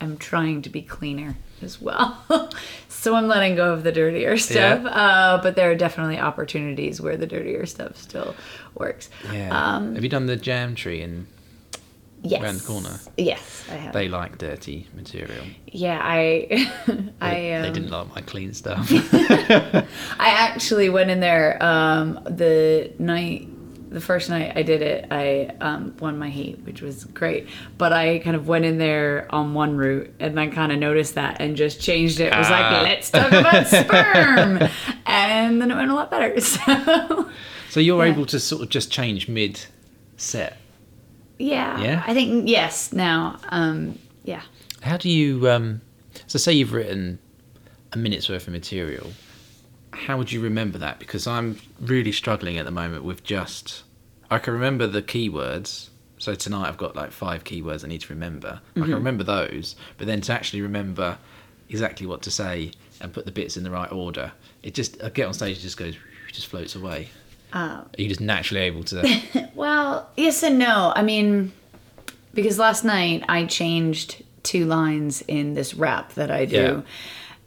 am 0.00 0.16
trying 0.16 0.62
to 0.62 0.70
be 0.70 0.82
cleaner 0.82 1.36
as 1.62 1.80
well. 1.80 2.22
so 2.88 3.14
I'm 3.14 3.28
letting 3.28 3.54
go 3.54 3.72
of 3.72 3.82
the 3.82 3.92
dirtier 3.92 4.36
stuff. 4.36 4.82
Yeah. 4.82 4.88
Uh, 4.88 5.42
but 5.42 5.54
there 5.54 5.70
are 5.70 5.74
definitely 5.74 6.18
opportunities 6.18 7.00
where 7.00 7.16
the 7.16 7.26
dirtier 7.26 7.66
stuff 7.66 7.96
still 7.96 8.34
works. 8.74 9.10
Yeah. 9.32 9.50
Um, 9.50 9.94
Have 9.94 10.02
you 10.02 10.10
done 10.10 10.26
the 10.26 10.36
jam 10.36 10.74
tree 10.74 11.02
and 11.02 11.26
yes. 12.28 12.42
Around 12.42 12.58
the 12.60 12.66
corner. 12.66 13.00
Yes, 13.16 13.64
I 13.70 13.74
have. 13.74 13.92
they 13.92 14.08
like 14.08 14.38
dirty 14.38 14.86
material? 14.94 15.44
yeah, 15.72 16.00
I 16.02 16.70
I 17.20 17.30
They, 17.30 17.54
um, 17.54 17.62
they 17.62 17.70
didn't 17.72 17.90
like 17.90 18.14
my 18.14 18.20
clean 18.22 18.52
stuff. 18.54 18.88
I 18.92 19.84
actually 20.18 20.88
went 20.90 21.10
in 21.10 21.20
there 21.20 21.62
um, 21.62 22.14
the 22.24 22.92
night, 22.98 23.48
the 23.90 24.00
first 24.00 24.28
night 24.30 24.52
I 24.56 24.62
did 24.62 24.82
it. 24.82 25.06
I 25.10 25.54
um, 25.60 25.94
won 26.00 26.18
my 26.18 26.28
heat, 26.28 26.58
which 26.64 26.82
was 26.82 27.04
great. 27.04 27.48
But 27.78 27.92
I 27.92 28.18
kind 28.18 28.36
of 28.36 28.48
went 28.48 28.64
in 28.64 28.78
there 28.78 29.26
on 29.30 29.54
one 29.54 29.76
route, 29.76 30.12
and 30.20 30.36
then 30.36 30.50
kind 30.52 30.72
of 30.72 30.78
noticed 30.78 31.14
that 31.14 31.40
and 31.40 31.56
just 31.56 31.80
changed 31.80 32.20
it. 32.20 32.32
It 32.32 32.36
was 32.36 32.48
Ah. 32.50 32.52
like, 32.52 32.82
let's 32.82 33.10
talk 33.10 33.32
about 33.32 33.66
sperm, 33.66 34.68
and 35.06 35.60
then 35.62 35.70
it 35.70 35.74
went 35.76 35.90
a 35.90 35.94
lot 35.94 36.10
better. 36.10 36.40
So 36.40 37.30
so 37.70 37.80
you're 37.80 38.04
Yeah. 38.06 38.12
able 38.12 38.26
to 38.26 38.40
sort 38.40 38.62
of 38.62 38.68
just 38.70 38.90
change 38.90 39.28
mid 39.28 39.60
set. 40.16 40.56
Yeah, 41.38 41.80
Yeah? 41.80 42.04
I 42.06 42.14
think 42.14 42.48
yes. 42.48 42.92
Now, 42.92 43.38
um, 43.48 43.98
yeah. 44.24 44.42
How 44.82 44.96
do 44.96 45.08
you? 45.08 45.48
Um, 45.48 45.80
so 46.26 46.38
say 46.38 46.52
you've 46.52 46.72
written 46.72 47.18
a 47.92 47.98
minute's 47.98 48.28
worth 48.28 48.46
of 48.46 48.52
material. 48.52 49.12
How 49.92 50.18
would 50.18 50.30
you 50.30 50.40
remember 50.40 50.78
that? 50.78 50.98
Because 50.98 51.26
I'm 51.26 51.58
really 51.80 52.12
struggling 52.12 52.58
at 52.58 52.64
the 52.64 52.70
moment 52.70 53.04
with 53.04 53.24
just. 53.24 53.82
I 54.30 54.38
can 54.38 54.52
remember 54.52 54.86
the 54.86 55.02
keywords. 55.02 55.88
So 56.18 56.34
tonight 56.34 56.68
I've 56.68 56.78
got 56.78 56.96
like 56.96 57.12
five 57.12 57.44
keywords 57.44 57.84
I 57.84 57.88
need 57.88 58.00
to 58.02 58.12
remember. 58.12 58.60
I 58.74 58.80
can 58.80 58.94
remember 58.94 59.22
those, 59.22 59.76
but 59.98 60.06
then 60.06 60.22
to 60.22 60.32
actually 60.32 60.62
remember 60.62 61.18
exactly 61.68 62.06
what 62.06 62.22
to 62.22 62.30
say 62.30 62.72
and 63.00 63.12
put 63.12 63.26
the 63.26 63.32
bits 63.32 63.56
in 63.56 63.64
the 63.64 63.70
right 63.70 63.90
order, 63.92 64.32
it 64.62 64.74
just 64.74 65.02
I 65.02 65.10
get 65.10 65.26
on 65.26 65.34
stage, 65.34 65.58
it 65.58 65.60
just 65.60 65.76
goes, 65.76 65.94
just 66.32 66.46
floats 66.46 66.74
away. 66.74 67.10
Uh, 67.52 67.82
Are 67.82 67.86
you 67.96 68.08
just 68.08 68.20
naturally 68.20 68.62
able 68.62 68.84
to? 68.84 69.48
Well, 69.54 70.08
yes 70.16 70.42
and 70.42 70.58
no. 70.58 70.92
I 70.94 71.02
mean, 71.02 71.52
because 72.34 72.58
last 72.58 72.84
night 72.84 73.24
I 73.28 73.46
changed 73.46 74.22
two 74.42 74.66
lines 74.66 75.22
in 75.22 75.54
this 75.54 75.74
rap 75.74 76.12
that 76.14 76.30
I 76.30 76.44
do, 76.44 76.56
Yeah. 76.56 76.80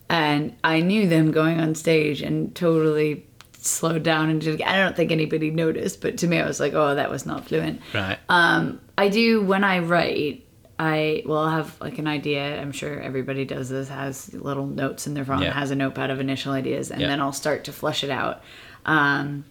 and 0.09 0.55
I 0.63 0.81
knew 0.81 1.07
them 1.07 1.31
going 1.31 1.59
on 1.59 1.75
stage 1.75 2.21
and 2.21 2.53
totally 2.55 3.25
slowed 3.53 4.01
down 4.03 4.29
and 4.29 4.41
did. 4.41 4.61
I 4.63 4.77
don't 4.77 4.95
think 4.95 5.11
anybody 5.11 5.51
noticed, 5.51 6.01
but 6.01 6.17
to 6.19 6.27
me, 6.27 6.39
I 6.39 6.47
was 6.47 6.59
like, 6.59 6.73
"Oh, 6.73 6.95
that 6.95 7.11
was 7.11 7.25
not 7.25 7.45
fluent." 7.45 7.81
right. 7.93 8.17
Um, 8.29 8.79
I 8.97 9.09
do 9.09 9.41
when 9.43 9.63
I 9.63 9.79
write. 9.79 10.45
I 10.81 11.23
will 11.25 11.47
have 11.47 11.79
like 11.81 11.99
an 11.99 12.07
idea. 12.07 12.59
I'm 12.59 12.71
sure 12.71 12.99
everybody 13.01 13.43
does 13.45 13.67
this. 13.69 13.89
Has 13.89 14.33
little 14.33 14.65
notes 14.65 15.07
in 15.07 15.13
their 15.13 15.25
phone. 15.25 15.41
Yeah. 15.41 15.51
Has 15.53 15.71
a 15.71 15.75
notepad 15.75 16.09
of 16.09 16.19
initial 16.19 16.53
ideas, 16.53 16.89
and 16.89 17.01
Yeah. 17.01 17.07
then 17.07 17.19
I'll 17.21 17.33
start 17.33 17.65
to 17.65 17.73
flush 17.73 18.03
it 18.03 18.09
out. 18.09 18.41
Um, 18.85 19.43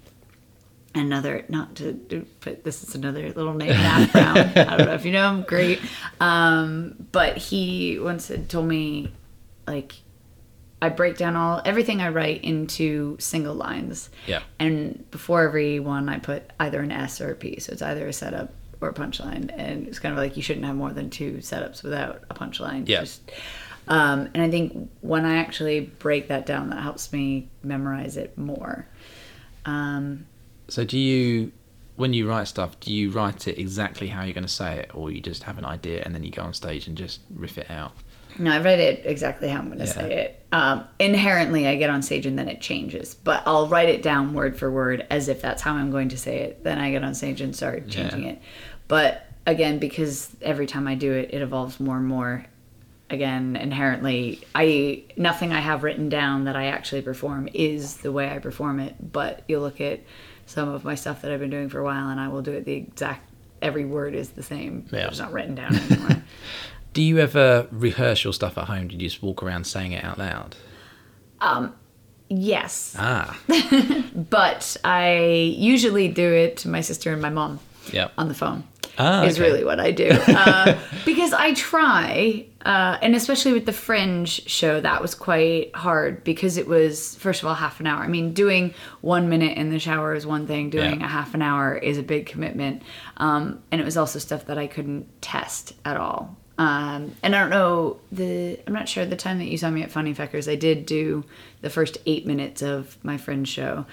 another 0.94 1.44
not 1.48 1.74
to 1.77 2.27
but 2.40 2.64
this 2.64 2.83
is 2.83 2.94
another 2.94 3.31
little 3.33 3.55
name 3.55 3.70
Matt 3.70 4.12
Brown. 4.12 4.38
I 4.38 4.77
don't 4.77 4.87
know 4.87 4.94
if 4.94 5.05
you 5.05 5.12
know 5.12 5.31
him. 5.31 5.42
Great. 5.42 5.81
Um, 6.20 7.07
but 7.12 7.37
he 7.37 7.98
once 7.98 8.29
had 8.29 8.48
told 8.48 8.66
me 8.66 9.12
like 9.66 9.94
I 10.81 10.88
break 10.88 11.16
down 11.16 11.37
all 11.37 11.61
everything 11.64 12.01
I 12.01 12.09
write 12.11 12.44
into 12.44 13.16
single 13.18 13.55
lines. 13.55 14.11
Yeah. 14.27 14.42
And 14.59 15.11
before 15.11 15.42
every 15.42 15.81
one, 15.81 16.09
I 16.09 16.18
put 16.18 16.53
either 16.61 16.81
an 16.81 16.92
S 16.92 17.20
or 17.20 17.33
a 17.33 17.35
P. 17.35 17.59
So 17.61 17.72
it's 17.72 17.83
either 17.83 18.07
a 18.07 18.12
setup 18.12 18.53
or 18.81 18.90
a 18.90 18.94
punchline. 18.94 19.53
And 19.57 19.88
it's 19.88 19.98
kind 19.98 20.12
of 20.12 20.18
like 20.18 20.37
you 20.37 20.42
shouldn't 20.42 20.66
have 20.66 20.77
more 20.77 20.92
than 20.92 21.11
two 21.11 21.38
setups 21.38 21.83
without 21.83 22.22
a 22.31 22.35
punchline. 22.35 22.88
Yeah. 22.88 23.01
Just, 23.01 23.31
um, 23.88 24.29
and 24.35 24.42
I 24.42 24.51
think 24.51 24.90
when 25.01 25.24
I 25.24 25.38
actually 25.38 25.81
break 25.81 26.29
that 26.29 26.46
down, 26.46 26.70
that 26.70 26.81
helps 26.81 27.12
me 27.12 27.48
memorize 27.64 28.16
it 28.16 28.38
more. 28.38 28.87
Um, 29.64 30.27
So 30.68 30.85
do 30.85 30.98
you, 30.98 31.52
when 31.96 32.12
you 32.12 32.28
write 32.28 32.48
stuff, 32.48 32.78
do 32.81 32.92
you 32.92 33.11
write 33.11 33.48
it 33.48 33.59
exactly 33.59 34.09
how 34.09 34.22
you're 34.22 34.35
going 34.35 34.46
to 34.46 34.52
say 34.52 34.78
it, 34.81 34.90
or 34.94 35.11
you 35.11 35.20
just 35.20 35.42
have 35.44 35.59
an 35.59 35.64
idea 35.64 36.02
and 36.04 36.14
then 36.14 36.22
you 36.24 36.31
go 36.31 36.42
on 36.42 36.54
stage 36.54 36.87
and 36.87 36.96
just 36.96 37.20
riff 37.35 37.59
it 37.59 37.70
out? 37.70 37.92
No, 38.38 38.52
I 38.52 38.61
write 38.61 38.78
it 38.78 39.02
exactly 39.04 39.48
how 39.48 39.59
I'm 39.59 39.66
going 39.66 39.78
to 39.78 39.87
Yeah. 39.87 39.92
say 39.92 40.14
it. 40.14 40.46
Um, 40.52 40.85
inherently, 40.98 41.66
I 41.66 41.76
get 41.76 41.90
on 41.90 42.02
stage 42.02 42.24
and 42.26 42.38
then 42.38 42.48
it 42.48 42.61
changes, 42.61 43.14
but 43.14 43.42
I'll 43.46 43.66
write 43.66 43.88
it 43.88 44.02
down 44.02 44.33
word 44.35 44.57
for 44.59 44.70
word 44.70 45.07
as 45.11 45.28
if 45.28 45.42
that's 45.42 45.62
how 45.62 45.74
I'm 45.74 45.90
going 45.90 46.11
to 46.11 46.16
say 46.18 46.38
it. 46.40 46.62
Then 46.64 46.78
I 46.78 46.90
get 46.90 47.02
on 47.02 47.14
stage 47.14 47.40
and 47.40 47.54
start 47.57 47.88
changing 47.88 48.22
Yeah. 48.24 48.31
it. 48.33 48.42
But 48.87 49.26
again, 49.46 49.78
because 49.78 50.35
every 50.42 50.66
time 50.66 50.87
I 50.87 50.94
do 50.94 51.12
it, 51.12 51.31
it 51.33 51.42
evolves 51.42 51.81
more 51.81 51.96
and 51.96 52.07
more. 52.07 52.46
again 53.11 53.57
inherently 53.57 54.38
i 54.54 55.02
nothing 55.16 55.50
i 55.50 55.61
have 55.61 55.83
written 55.83 56.11
down 56.11 56.44
that 56.44 56.54
i 56.57 56.66
actually 56.66 57.00
perform 57.00 57.48
is 57.54 57.96
the 58.04 58.12
way 58.12 58.28
i 58.31 58.38
perform 58.38 58.78
it 58.78 58.94
but 59.12 59.42
you 59.48 59.59
look 59.59 59.81
at 59.81 60.00
some 60.48 60.68
of 60.68 60.82
my 60.84 60.94
stuff 60.94 61.22
that 61.22 61.30
i've 61.30 61.40
been 61.40 61.50
doing 61.50 61.68
for 61.68 61.78
a 61.78 61.84
while 61.84 62.08
and 62.08 62.18
i 62.18 62.26
will 62.28 62.42
do 62.42 62.52
it 62.52 62.64
the 62.64 62.72
exact 62.74 63.30
every 63.62 63.84
word 63.84 64.14
is 64.14 64.30
the 64.30 64.42
same 64.42 64.87
Yeah. 64.90 65.08
it's 65.08 65.18
not 65.18 65.32
written 65.32 65.54
down 65.54 65.74
anymore 65.76 66.22
Do 66.94 67.02
you 67.02 67.18
ever 67.18 67.68
rehearse 67.70 68.24
your 68.24 68.32
stuff 68.32 68.56
at 68.58 68.64
home? 68.64 68.88
Do 68.88 68.94
you 68.96 69.00
just 69.00 69.22
walk 69.22 69.42
around 69.42 69.64
saying 69.68 69.92
it 69.92 70.02
out 70.02 70.18
loud? 70.18 70.56
yes 72.28 72.94
Ah, 72.98 73.38
but 74.14 74.76
i 74.84 75.18
usually 75.56 76.08
do 76.08 76.30
it 76.32 76.56
to 76.58 76.68
my 76.68 76.80
sister 76.80 77.12
and 77.12 77.22
my 77.22 77.30
mom 77.30 77.61
yeah. 77.92 78.08
on 78.18 78.28
the 78.28 78.34
phone 78.34 78.64
Ah, 79.00 79.22
is 79.22 79.38
okay. 79.38 79.48
really 79.48 79.64
what 79.64 79.78
I 79.78 79.92
do. 79.92 80.11
Uh, 80.28 80.76
because 81.04 81.32
I 81.32 81.54
try, 81.54 82.46
uh, 82.64 82.99
and 83.01 83.14
especially 83.14 83.53
with 83.53 83.66
the 83.66 83.73
Fringe 83.73 84.29
show, 84.49 84.81
that 84.81 85.01
was 85.01 85.14
quite 85.14 85.75
hard 85.77 86.25
because 86.25 86.57
it 86.57 86.66
was, 86.66 87.14
first 87.16 87.42
of 87.42 87.49
all, 87.49 87.55
half 87.55 87.79
an 87.81 87.87
hour. 87.87 88.03
I 88.03 88.09
mean, 88.09 88.33
doing 88.33 88.75
one 89.01 89.29
minute 89.29 89.57
in 89.57 89.71
the 89.71 89.79
shower 89.79 90.14
is 90.14 90.27
one 90.27 90.47
thing, 90.47 90.68
doing 90.71 91.01
Yeah. 91.01 91.07
a 91.07 91.09
half 91.09 91.35
an 91.35 91.42
hour 91.42 91.77
is 91.77 91.99
a 91.99 92.03
big 92.03 92.27
commitment. 92.27 92.83
Um, 93.16 93.61
and 93.71 93.81
it 93.81 93.85
was 93.85 93.97
also 93.97 94.18
stuff 94.18 94.47
that 94.47 94.59
I 94.59 94.66
couldn't 94.66 95.07
test 95.23 95.73
at 95.85 95.97
all. 95.97 96.37
Um, 96.59 97.14
and 97.23 97.37
I 97.37 97.40
don't 97.40 97.51
know 97.51 98.01
the. 98.11 98.59
I'm 98.66 98.73
not 98.73 98.88
sure 98.88 99.07
the 99.07 99.14
time 99.14 99.38
that 99.38 99.44
you 99.44 99.57
saw 99.57 99.71
me 99.71 99.83
at 99.85 99.92
Funny 99.92 100.12
Feckers. 100.12 100.51
I 100.51 100.57
did 100.57 100.87
do 100.87 101.25
the 101.61 101.71
first 101.71 101.99
eight 102.05 102.27
minutes 102.27 102.62
of 102.62 102.99
my 103.05 103.16
Fringe 103.16 103.47
show. 103.47 103.87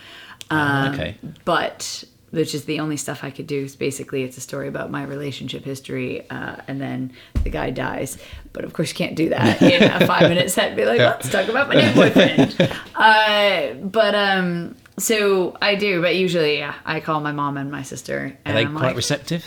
Ah, 0.50 0.88
Um, 0.88 0.94
okay. 0.96 1.16
but 1.46 2.04
which 2.36 2.54
is 2.54 2.66
the 2.66 2.80
only 2.80 2.98
stuff 2.98 3.24
I 3.24 3.32
could 3.32 3.48
do. 3.48 3.64
Is 3.64 3.76
basically 3.76 4.24
it's 4.24 4.38
a 4.38 4.42
story 4.42 4.68
about 4.68 4.92
my 4.92 5.04
relationship 5.04 5.64
history, 5.64 6.30
uh, 6.30 6.58
and 6.68 6.80
then 6.80 7.14
the 7.44 7.50
guy 7.50 7.70
dies. 7.72 8.18
But 8.54 8.64
of 8.66 8.74
course, 8.74 8.90
you 8.90 8.96
can't 8.96 9.16
do 9.16 9.30
that 9.30 9.62
in 9.62 9.84
a 9.84 10.06
five 10.08 10.30
minute 10.30 10.52
set. 10.52 10.68
And 10.68 10.76
be 10.78 10.86
like, 10.86 11.00
let's 11.00 11.30
talk 11.30 11.48
about 11.48 11.68
my 11.70 11.76
new 11.76 11.94
boyfriend. 11.94 12.56
uh, 12.96 13.74
but 13.86 14.16
um, 14.16 14.76
so 14.98 15.58
I 15.62 15.76
do. 15.76 16.02
But 16.02 16.16
usually, 16.16 16.60
yeah, 16.60 16.76
I 16.86 17.00
call 17.00 17.20
my 17.22 17.32
mom 17.32 17.58
and 17.58 17.72
my 17.72 17.84
sister, 17.84 18.38
Are 18.46 18.54
they 18.54 18.66
I'm 18.66 18.74
quite 18.76 18.88
like, 18.88 18.96
receptive? 18.96 19.46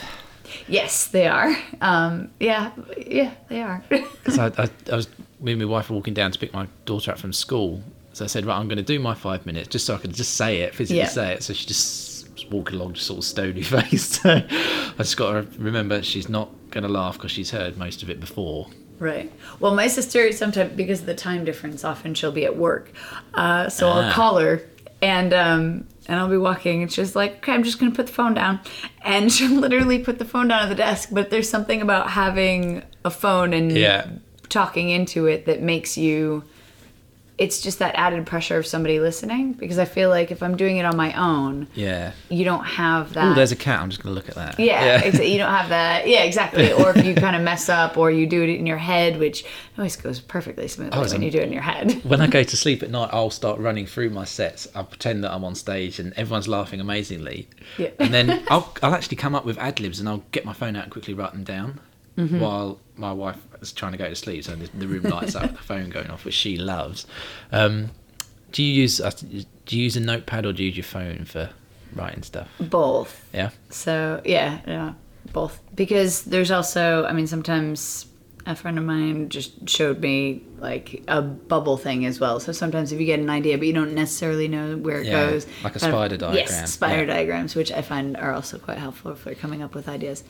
yes, 0.67 1.07
they 1.09 1.27
are. 1.27 1.57
Um, 1.81 2.31
yeah, 2.41 2.73
yeah, 3.07 3.33
they 3.49 3.63
are. 3.63 3.83
Because 3.91 4.39
I, 4.39 4.47
I, 4.65 4.69
I 4.93 4.97
was 4.97 5.09
me 5.41 5.53
and 5.53 5.61
my 5.61 5.67
wife 5.67 5.89
were 5.89 5.97
walking 5.97 6.15
down 6.15 6.33
to 6.33 6.39
pick 6.39 6.53
my 6.53 6.67
daughter 6.85 7.13
up 7.13 7.19
from 7.19 7.33
school. 7.33 7.83
So 8.13 8.25
I 8.25 8.29
said, 8.29 8.45
right, 8.45 8.57
I'm 8.59 8.67
going 8.69 8.79
to 8.79 8.83
do 8.83 8.99
my 8.99 9.15
five 9.15 9.47
minutes 9.47 9.69
just 9.69 9.87
so 9.87 9.95
I 9.95 9.99
can 9.99 10.13
just 10.13 10.35
say 10.35 10.59
it, 10.63 10.75
physically 10.75 10.99
Yeah. 10.99 11.07
say 11.09 11.33
it. 11.35 11.43
So 11.45 11.53
she 11.55 11.67
just 11.67 12.08
walking 12.51 12.77
along, 12.79 12.95
just 12.95 13.07
sort 13.07 13.19
of 13.19 13.25
stony 13.25 13.63
faced. 13.75 14.23
So 14.23 14.31
I 14.51 14.95
just 14.99 15.17
got 15.17 15.33
to 15.33 15.47
remember 15.59 16.03
she's 16.03 16.29
not 16.29 16.51
going 16.71 16.83
to 16.85 16.89
laugh 16.91 17.15
because 17.15 17.31
she's 17.31 17.51
heard 17.51 17.77
most 17.77 18.03
of 18.03 18.11
it 18.11 18.21
before. 18.21 18.69
Right. 18.99 19.33
Well, 19.61 19.75
my 19.75 19.87
sister 19.87 20.31
sometimes 20.33 20.73
because 20.77 21.01
of 21.01 21.07
the 21.07 21.15
time 21.15 21.45
difference, 21.45 21.85
often 21.85 22.15
she'll 22.15 22.33
be 22.33 22.45
at 22.45 22.57
work, 22.57 22.91
uh, 23.35 23.69
so 23.69 23.89
I'll 23.89 24.11
Ah. 24.11 24.13
call 24.13 24.39
her 24.39 24.63
and 25.01 25.33
um, 25.33 25.87
and 26.09 26.19
I'll 26.19 26.29
be 26.29 26.37
walking, 26.37 26.83
and 26.83 26.93
she's 26.93 27.15
like, 27.15 27.37
"Okay, 27.37 27.53
I'm 27.53 27.63
just 27.63 27.79
gonna 27.79 27.93
put 27.93 28.09
the 28.09 28.13
phone 28.13 28.35
down," 28.35 28.59
and 29.03 29.33
she'll 29.33 29.53
literally 29.61 30.01
put 30.01 30.19
the 30.19 30.25
phone 30.25 30.49
down 30.49 30.63
at 30.65 30.69
the 30.69 30.75
desk. 30.75 31.11
But 31.13 31.31
there's 31.31 31.49
something 31.49 31.81
about 31.81 32.11
having 32.11 32.83
a 33.05 33.11
phone 33.11 33.53
and 33.53 33.71
Yeah. 33.71 34.07
talking 34.49 34.89
into 34.91 35.27
it 35.27 35.47
that 35.47 35.63
makes 35.63 35.97
you. 35.97 36.43
It's 37.39 37.61
just 37.61 37.79
that 37.79 37.95
added 37.95 38.27
pressure 38.27 38.59
of 38.59 38.67
somebody 38.67 38.99
listening 38.99 39.53
because 39.53 39.79
I 39.79 39.85
feel 39.85 40.09
like 40.11 40.33
if 40.33 40.43
I'm 40.43 40.57
doing 40.57 40.77
it 40.79 40.85
on 40.85 40.97
my 40.97 41.13
own, 41.13 41.69
Yeah. 41.75 42.11
you 42.29 42.45
don't 42.45 42.65
have 42.65 43.15
that. 43.15 43.31
Oh, 43.31 43.35
there's 43.35 43.53
a 43.53 43.57
cat. 43.57 43.81
I'm 43.81 43.91
just 43.91 44.03
going 44.03 44.13
to 44.13 44.15
look 44.17 44.29
at 44.29 44.35
that. 44.35 44.59
Yeah, 44.59 45.01
exa- 45.03 45.31
you 45.31 45.39
don't 45.39 45.53
have 45.53 45.69
that. 45.69 46.09
Yeah, 46.09 46.25
exactly. 46.25 46.73
Or 46.73 46.91
if 46.91 47.05
you 47.05 47.15
kind 47.15 47.37
of 47.37 47.43
mess 47.43 47.69
up, 47.69 47.97
or 47.97 48.11
you 48.11 48.27
do 48.27 48.43
it 48.43 48.49
in 48.51 48.67
your 48.67 48.77
head, 48.79 49.21
which 49.21 49.45
always 49.79 49.95
goes 49.95 50.19
perfectly 50.19 50.67
smoothly 50.67 50.99
Oh, 50.99 51.09
when 51.09 51.23
you 51.23 51.31
do 51.31 51.39
it 51.39 51.45
in 51.45 51.53
your 51.53 51.63
head. 51.63 51.93
when 52.05 52.21
I 52.21 52.27
go 52.27 52.43
to 52.43 52.57
sleep 52.65 52.83
at 52.83 52.91
night, 52.91 53.11
I'll 53.13 53.31
start 53.31 53.61
running 53.61 53.87
through 53.87 54.11
my 54.11 54.25
sets. 54.25 54.67
I'll 54.75 54.83
pretend 54.85 55.23
that 55.23 55.33
I'm 55.33 55.45
on 55.45 55.55
stage 55.55 56.01
and 56.01 56.13
everyone's 56.15 56.49
laughing 56.49 56.81
amazingly. 56.81 57.49
Yeah. 57.77 57.91
And 58.01 58.13
then 58.13 58.45
I'll, 58.51 58.75
I'll 58.83 58.95
actually 58.95 59.17
come 59.19 59.37
up 59.37 59.45
with 59.45 59.59
ad 59.59 59.79
libs 59.79 60.01
and 60.01 60.09
I'll 60.09 60.25
get 60.33 60.45
my 60.45 60.53
phone 60.55 60.75
out 60.75 60.83
and 60.83 60.93
quickly 60.93 61.15
write 61.15 61.33
them 61.33 61.45
down 61.45 61.79
Mm-hmm. 62.17 62.41
while 62.41 62.81
my 62.97 63.13
wife 63.13 63.37
is 63.61 63.73
trying 63.73 63.93
to 63.93 63.99
go 63.99 64.09
to 64.09 64.15
sleep. 64.15 64.45
So 64.45 64.55
the, 64.55 64.69
the 64.77 64.87
room 64.89 65.05
lights 65.05 65.35
up, 65.35 65.51
the 65.53 65.59
phone 65.59 65.91
going 65.91 66.09
off, 66.11 66.25
which 66.25 66.35
she 66.35 66.57
loves. 66.57 67.07
Um, 67.53 67.91
do 68.53 68.63
you 68.63 68.73
use 68.83 69.01
uh, 69.01 69.11
do 69.67 69.77
you 69.77 69.83
use 69.85 69.97
a 69.97 70.01
notepad 70.01 70.47
or 70.47 70.53
do 70.53 70.63
you 70.63 70.69
use 70.69 70.77
your 70.77 70.85
phone 70.85 71.25
for 71.25 71.51
writing 71.95 72.23
stuff? 72.23 72.49
Both. 72.61 73.25
Yeah. 73.35 73.51
So 73.71 74.21
yeah, 74.25 74.61
yeah, 74.67 74.93
both. 75.33 75.61
Because 75.75 76.23
there's 76.25 76.51
also, 76.51 77.05
I 77.05 77.13
mean, 77.13 77.27
sometimes 77.27 78.07
a 78.47 78.55
friend 78.57 78.79
of 78.79 78.85
mine 78.85 79.29
just 79.29 79.69
showed 79.69 80.01
me 80.01 80.43
like 80.59 81.05
a 81.09 81.21
bubble 81.21 81.77
thing 81.77 82.07
as 82.07 82.19
well. 82.19 82.41
So 82.41 82.53
sometimes 82.53 82.93
if 82.93 82.99
you 82.99 83.05
get 83.05 83.21
an 83.21 83.29
idea, 83.29 83.59
but 83.59 83.67
you 83.67 83.75
don't 83.75 83.93
necessarily 83.95 84.49
know 84.49 84.79
where 84.79 85.01
it 85.03 85.07
Yeah, 85.07 85.29
goes, 85.29 85.47
like 85.63 85.77
a 85.77 85.79
kind 85.79 85.93
of- 85.93 85.99
spider 85.99 86.17
diagram, 86.17 86.35
Yes, 86.47 86.73
spider 86.73 87.01
yeah. 87.05 87.13
diagrams, 87.15 87.55
which 87.55 87.71
I 87.71 87.83
find 87.83 88.17
are 88.17 88.33
also 88.33 88.57
quite 88.59 88.79
helpful 88.79 89.15
for 89.15 89.35
coming 89.35 89.63
up 89.63 89.75
with 89.75 89.87
ideas. 89.87 90.25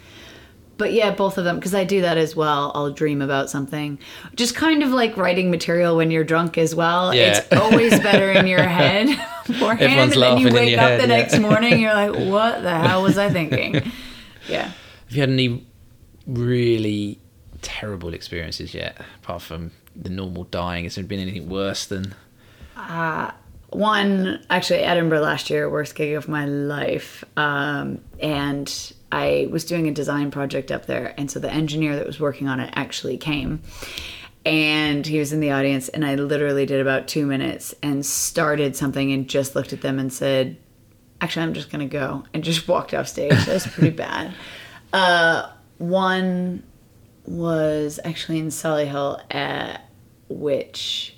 But 0.78 0.92
yeah, 0.92 1.10
both 1.10 1.36
of 1.38 1.44
them 1.44 1.56
because 1.56 1.74
I 1.74 1.84
do 1.84 2.00
that 2.02 2.16
as 2.16 2.34
well. 2.34 2.72
I'll 2.74 2.90
dream 2.90 3.20
about 3.20 3.50
something, 3.50 3.98
just 4.36 4.54
kind 4.54 4.82
of 4.82 4.90
like 4.90 5.16
writing 5.16 5.50
material 5.50 5.96
when 5.96 6.10
you're 6.10 6.24
drunk 6.24 6.56
as 6.56 6.74
well. 6.74 7.12
Yeah. 7.12 7.38
It's 7.38 7.52
always 7.52 7.98
better 8.00 8.30
in 8.32 8.46
your 8.46 8.62
head 8.62 9.08
beforehand, 9.46 9.82
Everyone's 9.82 10.12
and 10.14 10.22
then 10.22 10.38
you 10.38 10.50
wake 10.52 10.78
up 10.78 10.88
head, 10.88 11.00
the 11.00 11.08
yeah. 11.08 11.16
next 11.16 11.38
morning, 11.40 11.80
you're 11.80 11.94
like, 11.94 12.14
"What 12.30 12.62
the 12.62 12.74
hell 12.74 13.02
was 13.02 13.18
I 13.18 13.28
thinking?" 13.28 13.92
Yeah. 14.48 14.62
Have 14.68 14.74
you 15.10 15.20
had 15.20 15.28
any 15.28 15.66
really 16.26 17.20
terrible 17.60 18.14
experiences 18.14 18.72
yet, 18.72 18.98
apart 19.22 19.42
from 19.42 19.72
the 19.94 20.08
normal 20.08 20.44
dying? 20.44 20.84
Has 20.84 20.94
there 20.94 21.04
been 21.04 21.20
anything 21.20 21.50
worse 21.50 21.84
than? 21.84 22.14
Uh, 22.74 23.32
one 23.70 24.44
actually 24.48 24.80
edinburgh 24.80 25.20
last 25.20 25.50
year 25.50 25.68
worst 25.68 25.94
gig 25.94 26.14
of 26.14 26.28
my 26.28 26.46
life. 26.46 27.24
Um, 27.36 28.00
and 28.20 28.92
i 29.12 29.48
was 29.50 29.64
doing 29.64 29.88
a 29.88 29.92
design 29.92 30.30
project 30.30 30.70
up 30.70 30.86
there 30.86 31.14
and 31.16 31.30
so 31.30 31.38
the 31.38 31.50
engineer 31.52 31.96
that 31.96 32.06
was 32.06 32.20
working 32.20 32.48
on 32.48 32.60
it 32.60 32.72
actually 32.74 33.16
came. 33.16 33.62
And 34.44 35.06
he 35.06 35.18
was 35.18 35.32
in 35.32 35.40
the 35.40 35.50
audience 35.52 35.88
and 35.88 36.04
i 36.04 36.14
literally 36.14 36.66
did 36.66 36.80
about 36.80 37.08
two 37.08 37.26
minutes 37.26 37.74
and 37.82 38.04
started 38.04 38.76
something 38.76 39.12
and 39.12 39.28
just 39.28 39.54
looked 39.54 39.72
at 39.72 39.82
them 39.82 39.98
and 39.98 40.12
said 40.12 40.56
actually 41.20 41.42
i'm 41.42 41.54
just 41.54 41.70
gonna 41.70 41.86
go 41.86 42.24
and 42.32 42.44
just 42.44 42.68
walked 42.68 42.94
off 42.94 43.08
stage. 43.08 43.30
That 43.30 43.54
was 43.54 43.66
pretty 43.66 43.90
bad. 43.96 44.34
Uh, 44.92 45.50
one 45.76 46.62
was 47.26 48.00
actually 48.04 48.38
in 48.38 48.48
solihull 48.48 49.20
uh, 49.30 49.76
which 50.30 51.14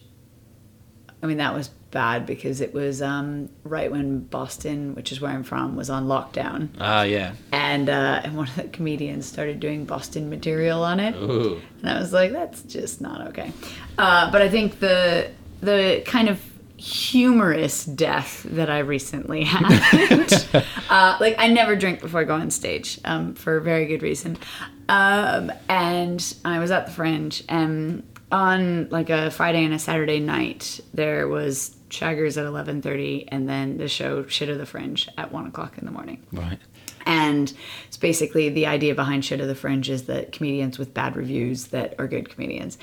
I 1.23 1.27
mean, 1.27 1.39
that 1.39 1.55
was 1.55 1.71
bad 1.90 2.24
because 2.26 2.61
it 2.61 2.72
was 2.72 3.03
um, 3.03 3.48
right 3.64 3.90
when 3.90 4.20
Boston, 4.20 4.94
which 4.94 5.11
is 5.12 5.20
where 5.20 5.31
I'm 5.33 5.42
from, 5.42 5.74
was 5.76 5.90
on 5.90 6.07
lockdown, 6.07 6.68
Ah, 6.81 7.03
yeah. 7.03 7.33
and 7.53 7.88
uh, 7.88 8.20
and 8.24 8.37
one 8.37 8.48
of 8.48 8.55
the 8.57 8.64
comedians 8.64 9.26
started 9.26 9.61
doing 9.61 9.85
Boston 9.85 10.31
material 10.31 10.83
on 10.85 11.00
it, 11.00 11.14
Ooh. 11.16 11.61
and 11.83 11.90
I 11.90 11.98
was 12.00 12.12
like, 12.12 12.33
that's 12.33 12.62
just 12.62 13.00
not 13.00 13.29
okay. 13.29 13.53
Uh, 13.98 14.31
but 14.31 14.40
I 14.42 14.48
think 14.48 14.81
the 14.81 15.31
the 15.61 16.03
kind 16.07 16.29
of 16.29 16.40
humorous 16.76 17.85
death 17.85 18.42
that 18.48 18.70
I 18.70 18.79
recently 18.79 19.44
had, 19.55 20.33
uh, 20.90 21.16
like 21.20 21.35
I 21.38 21.48
never 21.48 21.76
drink 21.76 22.00
before 22.00 22.20
I 22.20 22.24
go 22.24 22.35
on 22.35 22.50
stage 22.50 22.98
um, 23.05 23.35
for 23.35 23.57
a 23.57 23.61
very 23.62 23.87
good 23.87 24.03
reason, 24.03 24.38
um, 24.88 25.53
and 25.68 26.35
I 26.44 26.59
was 26.59 26.70
at 26.70 26.87
the 26.87 26.92
Fringe 26.92 27.42
and 27.48 28.03
on 28.33 28.88
like 28.90 29.11
a 29.11 29.31
Friday 29.31 29.64
and 29.64 29.74
a 29.74 29.79
Saturday 29.79 30.20
night 30.20 30.81
there 30.94 31.26
was 31.26 31.74
Shaggers 31.90 32.37
at 32.38 32.46
eleven 32.46 32.81
thirty, 32.83 33.26
and 33.29 33.48
then 33.48 33.79
the 33.79 33.88
show 33.88 34.26
Shit 34.26 34.48
of 34.48 34.59
the 34.59 34.66
Fringe 34.66 35.09
at 35.18 35.33
one 35.33 35.46
o'clock 35.46 35.76
in 35.79 35.85
the 35.85 35.90
morning. 35.92 36.24
Right. 36.33 36.59
And 37.07 37.53
it's 37.88 37.96
basically 37.96 38.50
the 38.50 38.66
idea 38.66 38.94
behind 38.94 39.24
Shit 39.24 39.40
of 39.40 39.48
the 39.48 39.55
Fringe 39.55 39.88
is 39.88 40.05
that 40.05 40.33
comedians 40.33 40.79
with 40.79 40.92
bad 40.92 41.16
reviews 41.16 41.68
that 41.68 41.94
are 41.98 42.07
good 42.07 42.29
comedians. 42.29 42.76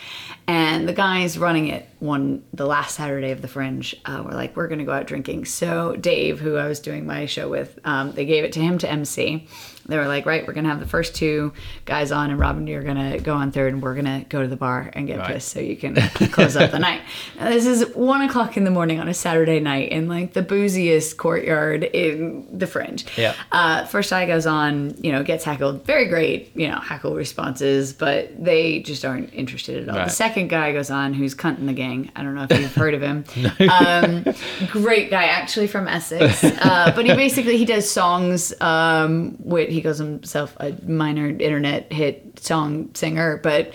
And 0.48 0.90
the 0.90 0.94
guys 0.94 1.38
running 1.38 1.68
it 1.68 1.88
one 2.00 2.44
the 2.52 2.66
last 2.66 2.96
Saturday 2.96 3.30
of 3.32 3.44
the 3.44 3.48
Fringe 3.48 3.96
uh, 4.06 4.24
were 4.26 4.32
like, 4.34 4.56
we're 4.56 4.68
going 4.68 4.80
to 4.80 4.86
go 4.86 4.92
out 4.92 5.06
drinking. 5.06 5.46
So 5.46 5.96
Dave, 5.96 6.40
who 6.40 6.56
I 6.58 6.68
was 6.68 6.80
doing 6.80 7.06
my 7.06 7.28
show 7.28 7.48
with, 7.48 7.78
um, 7.86 8.12
they 8.14 8.26
gave 8.26 8.44
it 8.44 8.54
to 8.54 8.60
him 8.60 8.80
to 8.80 8.90
MC. 8.90 9.48
They 9.86 9.98
were 9.98 10.08
like, 10.08 10.26
right, 10.26 10.46
we're 10.46 10.54
going 10.54 10.66
to 10.66 10.70
have 10.72 10.82
the 10.82 10.88
first 10.88 11.16
two 11.16 11.54
guys 11.86 12.12
on, 12.12 12.30
and 12.30 12.38
Robin, 12.40 12.68
you're 12.68 12.84
going 12.84 13.12
to 13.14 13.20
go 13.20 13.34
on 13.36 13.54
third, 13.54 13.72
and 13.72 13.82
we're 13.82 13.94
going 13.94 14.04
to 14.22 14.26
go 14.28 14.42
to 14.42 14.48
the 14.48 14.58
bar 14.58 14.90
and 14.94 15.08
get 15.08 15.20
Right. 15.20 15.28
pissed 15.36 15.48
so 15.48 15.62
you 15.62 15.78
can 15.78 15.96
close 16.32 16.58
up 16.58 16.72
the 16.72 16.80
night. 16.80 17.02
Now, 17.40 17.50
this 17.50 17.66
is 17.66 17.88
one 17.96 18.22
o'clock 18.22 18.58
in 18.58 18.66
the 18.66 18.70
morning 18.72 18.97
on 19.00 19.08
a 19.08 19.14
Saturday 19.14 19.60
night 19.60 19.92
in 19.92 20.08
like 20.08 20.34
the 20.34 20.42
booziest 20.42 21.18
courtyard 21.18 21.84
in 21.84 22.48
the 22.58 22.68
Fringe. 22.68 23.06
Yeah. 23.18 23.34
Uh, 23.52 23.86
first 23.86 24.10
guy 24.10 24.26
goes 24.26 24.46
on, 24.46 24.96
you 25.02 25.12
know, 25.12 25.24
gets 25.24 25.44
heckled. 25.44 25.86
Very 25.86 26.08
great, 26.08 26.52
you 26.56 26.68
know, 26.68 26.80
heckle 26.80 27.16
responses, 27.16 27.94
but 27.94 28.32
they 28.44 28.80
just 28.80 29.06
aren't 29.06 29.34
interested 29.34 29.84
at 29.84 29.90
all. 29.90 30.06
The 30.06 30.10
second 30.10 30.50
guy 30.50 30.74
goes 30.74 30.90
on, 30.90 31.14
who's 31.14 31.34
Kunt 31.34 31.60
and 31.60 31.68
the 31.68 31.74
Gang. 31.74 32.12
I 32.16 32.24
don't 32.24 32.36
know 32.36 32.48
if 32.50 32.60
you've 32.60 32.74
heard 32.76 32.94
of 32.94 33.02
him. 33.02 33.26
um, 33.72 34.26
great 34.72 35.10
guy, 35.10 35.26
actually 35.26 35.68
from 35.68 35.88
Essex. 35.88 36.44
Uh, 36.44 36.92
but 36.96 37.06
he 37.06 37.14
basically 37.14 37.58
he 37.58 37.66
does 37.66 37.90
songs. 37.90 38.54
Um, 38.62 39.38
with 39.40 39.70
he 39.70 39.82
calls 39.82 39.98
himself 39.98 40.56
a 40.60 40.76
minor 40.86 41.28
internet 41.28 41.92
hit 41.92 42.40
song 42.40 42.94
singer, 42.94 43.40
but 43.44 43.72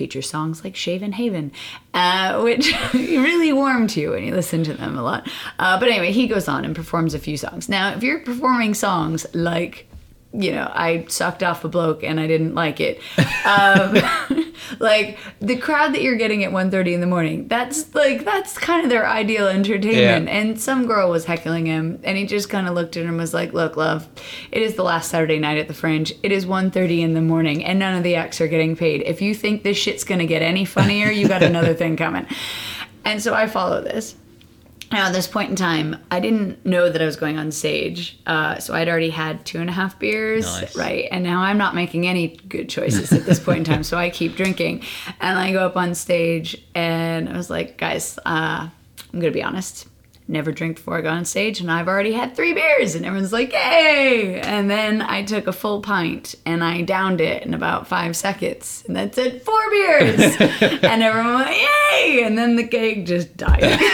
features 0.00 0.30
songs 0.30 0.64
like 0.64 0.74
Shaven 0.74 1.12
Haven, 1.12 1.52
uh, 1.92 2.40
which 2.40 2.72
really 2.94 3.52
warm 3.52 3.86
to 3.88 4.00
you 4.00 4.12
when 4.12 4.24
you 4.24 4.34
listen 4.34 4.64
to 4.64 4.72
them 4.72 4.96
a 4.96 5.02
lot. 5.02 5.28
Uh, 5.58 5.78
but 5.78 5.90
anyway, 5.90 6.10
he 6.10 6.26
goes 6.26 6.48
on 6.48 6.64
and 6.64 6.74
performs 6.74 7.12
a 7.12 7.18
few 7.18 7.36
songs. 7.36 7.68
Now, 7.68 7.92
if 7.92 8.02
you're 8.02 8.20
performing 8.20 8.72
songs 8.72 9.26
like 9.34 9.89
you 10.32 10.52
know, 10.52 10.70
I 10.72 11.06
sucked 11.08 11.42
off 11.42 11.64
a 11.64 11.68
bloke 11.68 12.04
and 12.04 12.20
I 12.20 12.28
didn't 12.28 12.54
like 12.54 12.80
it. 12.80 13.00
Um, 13.44 13.98
like 14.78 15.18
the 15.40 15.56
crowd 15.56 15.92
that 15.94 16.02
you're 16.02 16.16
getting 16.16 16.44
at 16.44 16.52
1.30 16.52 16.92
in 16.92 17.00
the 17.00 17.06
morning, 17.06 17.48
that's 17.48 17.92
like, 17.94 18.24
that's 18.24 18.56
kind 18.56 18.84
of 18.84 18.90
their 18.90 19.08
ideal 19.08 19.48
entertainment. 19.48 20.26
Yeah. 20.26 20.32
And 20.32 20.60
some 20.60 20.86
girl 20.86 21.10
was 21.10 21.24
heckling 21.24 21.66
him 21.66 22.00
and 22.04 22.16
he 22.16 22.26
just 22.26 22.48
kind 22.48 22.68
of 22.68 22.74
looked 22.74 22.96
at 22.96 23.02
her 23.02 23.08
and 23.08 23.18
was 23.18 23.34
like, 23.34 23.52
look, 23.52 23.76
love, 23.76 24.08
it 24.52 24.62
is 24.62 24.74
the 24.76 24.84
last 24.84 25.10
Saturday 25.10 25.40
night 25.40 25.58
at 25.58 25.66
the 25.66 25.74
Fringe. 25.74 26.12
It 26.22 26.30
is 26.30 26.46
1.30 26.46 27.00
in 27.00 27.14
the 27.14 27.22
morning 27.22 27.64
and 27.64 27.78
none 27.80 27.96
of 27.96 28.04
the 28.04 28.14
acts 28.14 28.40
are 28.40 28.48
getting 28.48 28.76
paid. 28.76 29.02
If 29.02 29.20
you 29.20 29.34
think 29.34 29.64
this 29.64 29.76
shit's 29.76 30.04
going 30.04 30.20
to 30.20 30.26
get 30.26 30.42
any 30.42 30.64
funnier, 30.64 31.10
you 31.10 31.26
got 31.26 31.42
another 31.42 31.74
thing 31.74 31.96
coming. 31.96 32.26
And 33.04 33.20
so 33.20 33.34
I 33.34 33.48
follow 33.48 33.82
this. 33.82 34.14
Now, 34.92 35.06
at 35.06 35.12
this 35.12 35.28
point 35.28 35.50
in 35.50 35.56
time, 35.56 35.96
I 36.10 36.18
didn't 36.18 36.66
know 36.66 36.88
that 36.88 37.00
I 37.00 37.04
was 37.04 37.14
going 37.16 37.38
on 37.38 37.52
stage. 37.52 38.18
Uh, 38.26 38.58
so 38.58 38.74
I'd 38.74 38.88
already 38.88 39.10
had 39.10 39.46
two 39.46 39.60
and 39.60 39.70
a 39.70 39.72
half 39.72 39.98
beers, 40.00 40.44
Nice. 40.46 40.76
right? 40.76 41.06
And 41.12 41.22
now 41.22 41.42
I'm 41.42 41.58
not 41.58 41.76
making 41.76 42.08
any 42.08 42.28
good 42.48 42.68
choices 42.68 43.12
at 43.12 43.24
this 43.24 43.38
point 43.38 43.58
in 43.58 43.64
time. 43.64 43.82
So 43.84 43.96
I 43.96 44.10
keep 44.10 44.34
drinking. 44.34 44.82
And 45.20 45.38
I 45.38 45.52
go 45.52 45.64
up 45.64 45.76
on 45.76 45.94
stage 45.94 46.60
and 46.74 47.28
I 47.28 47.36
was 47.36 47.50
like, 47.50 47.76
guys, 47.78 48.18
uh, 48.26 48.68
I'm 49.12 49.20
going 49.20 49.22
to 49.22 49.30
be 49.30 49.42
honest. 49.44 49.86
Never 50.30 50.52
drink 50.52 50.76
before 50.76 50.96
I 50.96 51.00
go 51.00 51.08
on 51.08 51.24
stage, 51.24 51.60
and 51.60 51.68
I've 51.72 51.88
already 51.88 52.12
had 52.12 52.36
three 52.36 52.54
beers, 52.54 52.94
and 52.94 53.04
everyone's 53.04 53.32
like, 53.32 53.52
"Yay!" 53.52 54.40
And 54.40 54.70
then 54.70 55.02
I 55.02 55.24
took 55.24 55.48
a 55.48 55.52
full 55.52 55.80
pint 55.82 56.36
and 56.46 56.62
I 56.62 56.82
downed 56.82 57.20
it 57.20 57.42
in 57.42 57.52
about 57.52 57.88
five 57.88 58.14
seconds, 58.16 58.84
and 58.86 58.94
that's 58.94 59.18
it, 59.18 59.44
four 59.44 59.60
beers, 59.70 60.36
and 60.84 61.02
everyone 61.02 61.34
went, 61.34 61.50
"Yay!" 61.50 62.22
And 62.22 62.38
then 62.38 62.54
the 62.54 62.62
gig 62.62 63.06
just 63.06 63.36
died. 63.36 63.80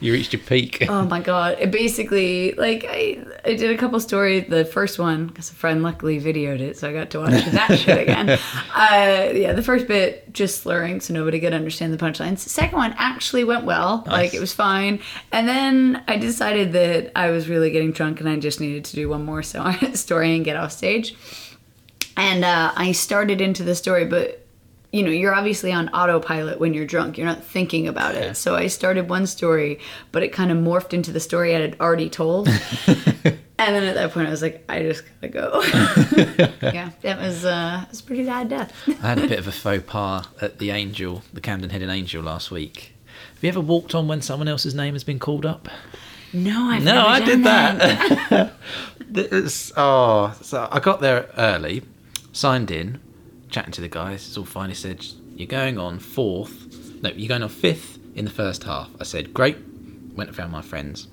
You 0.00 0.12
reached 0.12 0.32
your 0.32 0.42
peak. 0.42 0.86
Oh 0.88 1.04
my 1.04 1.20
god! 1.20 1.56
It 1.58 1.70
basically 1.72 2.52
like 2.52 2.84
I 2.88 3.18
I 3.44 3.54
did 3.54 3.70
a 3.72 3.76
couple 3.76 3.98
stories. 4.00 4.44
The 4.48 4.64
first 4.64 4.98
one 4.98 5.26
because 5.26 5.50
a 5.50 5.54
friend 5.54 5.82
luckily 5.82 6.20
videoed 6.20 6.60
it, 6.60 6.78
so 6.78 6.88
I 6.88 6.92
got 6.92 7.10
to 7.10 7.18
watch 7.18 7.44
that 7.46 7.78
shit 7.78 7.98
again. 7.98 8.30
Uh, 8.30 9.32
yeah, 9.34 9.52
the 9.54 9.62
first 9.62 9.88
bit 9.88 10.32
just 10.32 10.62
slurring, 10.62 11.00
so 11.00 11.14
nobody 11.14 11.40
could 11.40 11.52
understand 11.52 11.92
the 11.92 11.98
punchlines. 11.98 12.44
The 12.44 12.50
second 12.50 12.78
one 12.78 12.94
actually 12.96 13.42
went 13.42 13.64
well, 13.64 14.04
like 14.06 14.34
it 14.34 14.40
was 14.40 14.52
fine. 14.52 15.00
And 15.32 15.48
then 15.48 15.57
I 16.08 16.16
decided 16.16 16.72
that 16.72 17.12
I 17.16 17.30
was 17.30 17.48
really 17.48 17.70
getting 17.70 17.92
drunk, 17.92 18.20
and 18.20 18.28
I 18.28 18.36
just 18.36 18.60
needed 18.60 18.84
to 18.86 18.96
do 18.96 19.08
one 19.08 19.24
more 19.24 19.42
so- 19.42 19.70
story 19.94 20.34
and 20.34 20.44
get 20.44 20.56
off 20.56 20.72
stage. 20.72 21.14
And 22.16 22.44
uh, 22.44 22.72
I 22.74 22.92
started 22.92 23.40
into 23.40 23.62
the 23.62 23.74
story, 23.74 24.04
but 24.04 24.44
you 24.90 25.02
know, 25.02 25.10
you're 25.10 25.34
obviously 25.34 25.70
on 25.70 25.90
autopilot 25.90 26.58
when 26.58 26.72
you're 26.72 26.86
drunk. 26.86 27.18
You're 27.18 27.26
not 27.26 27.44
thinking 27.44 27.86
about 27.86 28.14
it. 28.14 28.36
So 28.38 28.56
I 28.56 28.68
started 28.68 29.10
one 29.10 29.26
story, 29.26 29.80
but 30.12 30.22
it 30.22 30.32
kind 30.32 30.50
of 30.50 30.56
morphed 30.56 30.94
into 30.94 31.12
the 31.12 31.20
story 31.20 31.54
I 31.54 31.60
had 31.60 31.76
already 31.78 32.08
told. 32.08 32.48
and 32.86 33.38
then 33.58 33.82
at 33.82 33.94
that 33.96 34.12
point, 34.12 34.28
I 34.28 34.30
was 34.30 34.40
like, 34.40 34.64
I 34.66 34.82
just 34.82 35.04
gotta 35.20 35.28
go. 35.28 35.62
yeah, 36.62 36.90
that 37.02 37.18
was 37.20 37.44
uh, 37.44 37.82
it 37.84 37.90
was 37.90 38.00
a 38.00 38.02
pretty 38.02 38.24
bad 38.24 38.48
death. 38.48 38.72
I 39.02 39.08
had 39.08 39.18
a 39.18 39.28
bit 39.28 39.38
of 39.38 39.46
a 39.46 39.52
faux 39.52 39.84
pas 39.86 40.26
at 40.40 40.58
the 40.58 40.70
Angel, 40.70 41.22
the 41.34 41.42
Camden 41.42 41.68
Hidden 41.68 41.90
Angel 41.90 42.22
last 42.22 42.50
week. 42.50 42.94
Have 43.38 43.44
you 43.44 43.48
ever 43.50 43.60
walked 43.60 43.94
on 43.94 44.08
when 44.08 44.20
someone 44.20 44.48
else's 44.48 44.74
name 44.74 44.94
has 44.94 45.04
been 45.04 45.18
called 45.20 45.46
up? 45.46 45.68
No, 46.32 46.64
I've 46.70 46.82
No, 46.84 46.94
never 46.94 47.08
I 47.08 47.18
done 47.20 47.28
did 47.28 47.44
that. 47.44 48.52
It's- 49.14 49.72
oh, 49.76 50.36
so 50.42 50.68
I 50.70 50.80
got 50.80 51.00
there 51.00 51.30
early, 51.38 51.82
signed 52.32 52.70
in, 52.70 53.00
chatting 53.48 53.72
to 53.72 53.80
the 53.80 53.88
guys. 53.88 54.26
It's 54.26 54.36
all 54.36 54.44
fine. 54.44 54.68
He 54.68 54.74
said, 54.74 55.06
"You're 55.34 55.46
going 55.46 55.78
on 55.78 55.98
fourth. 55.98 57.00
No, 57.02 57.08
you're 57.10 57.28
going 57.28 57.42
on 57.42 57.48
fifth 57.48 57.98
in 58.14 58.26
the 58.26 58.30
first 58.30 58.64
half." 58.64 58.90
I 59.00 59.04
said, 59.04 59.32
"Great." 59.32 59.56
Went 60.14 60.28
and 60.28 60.36
found 60.36 60.52
my 60.52 60.60
friends. 60.60 61.08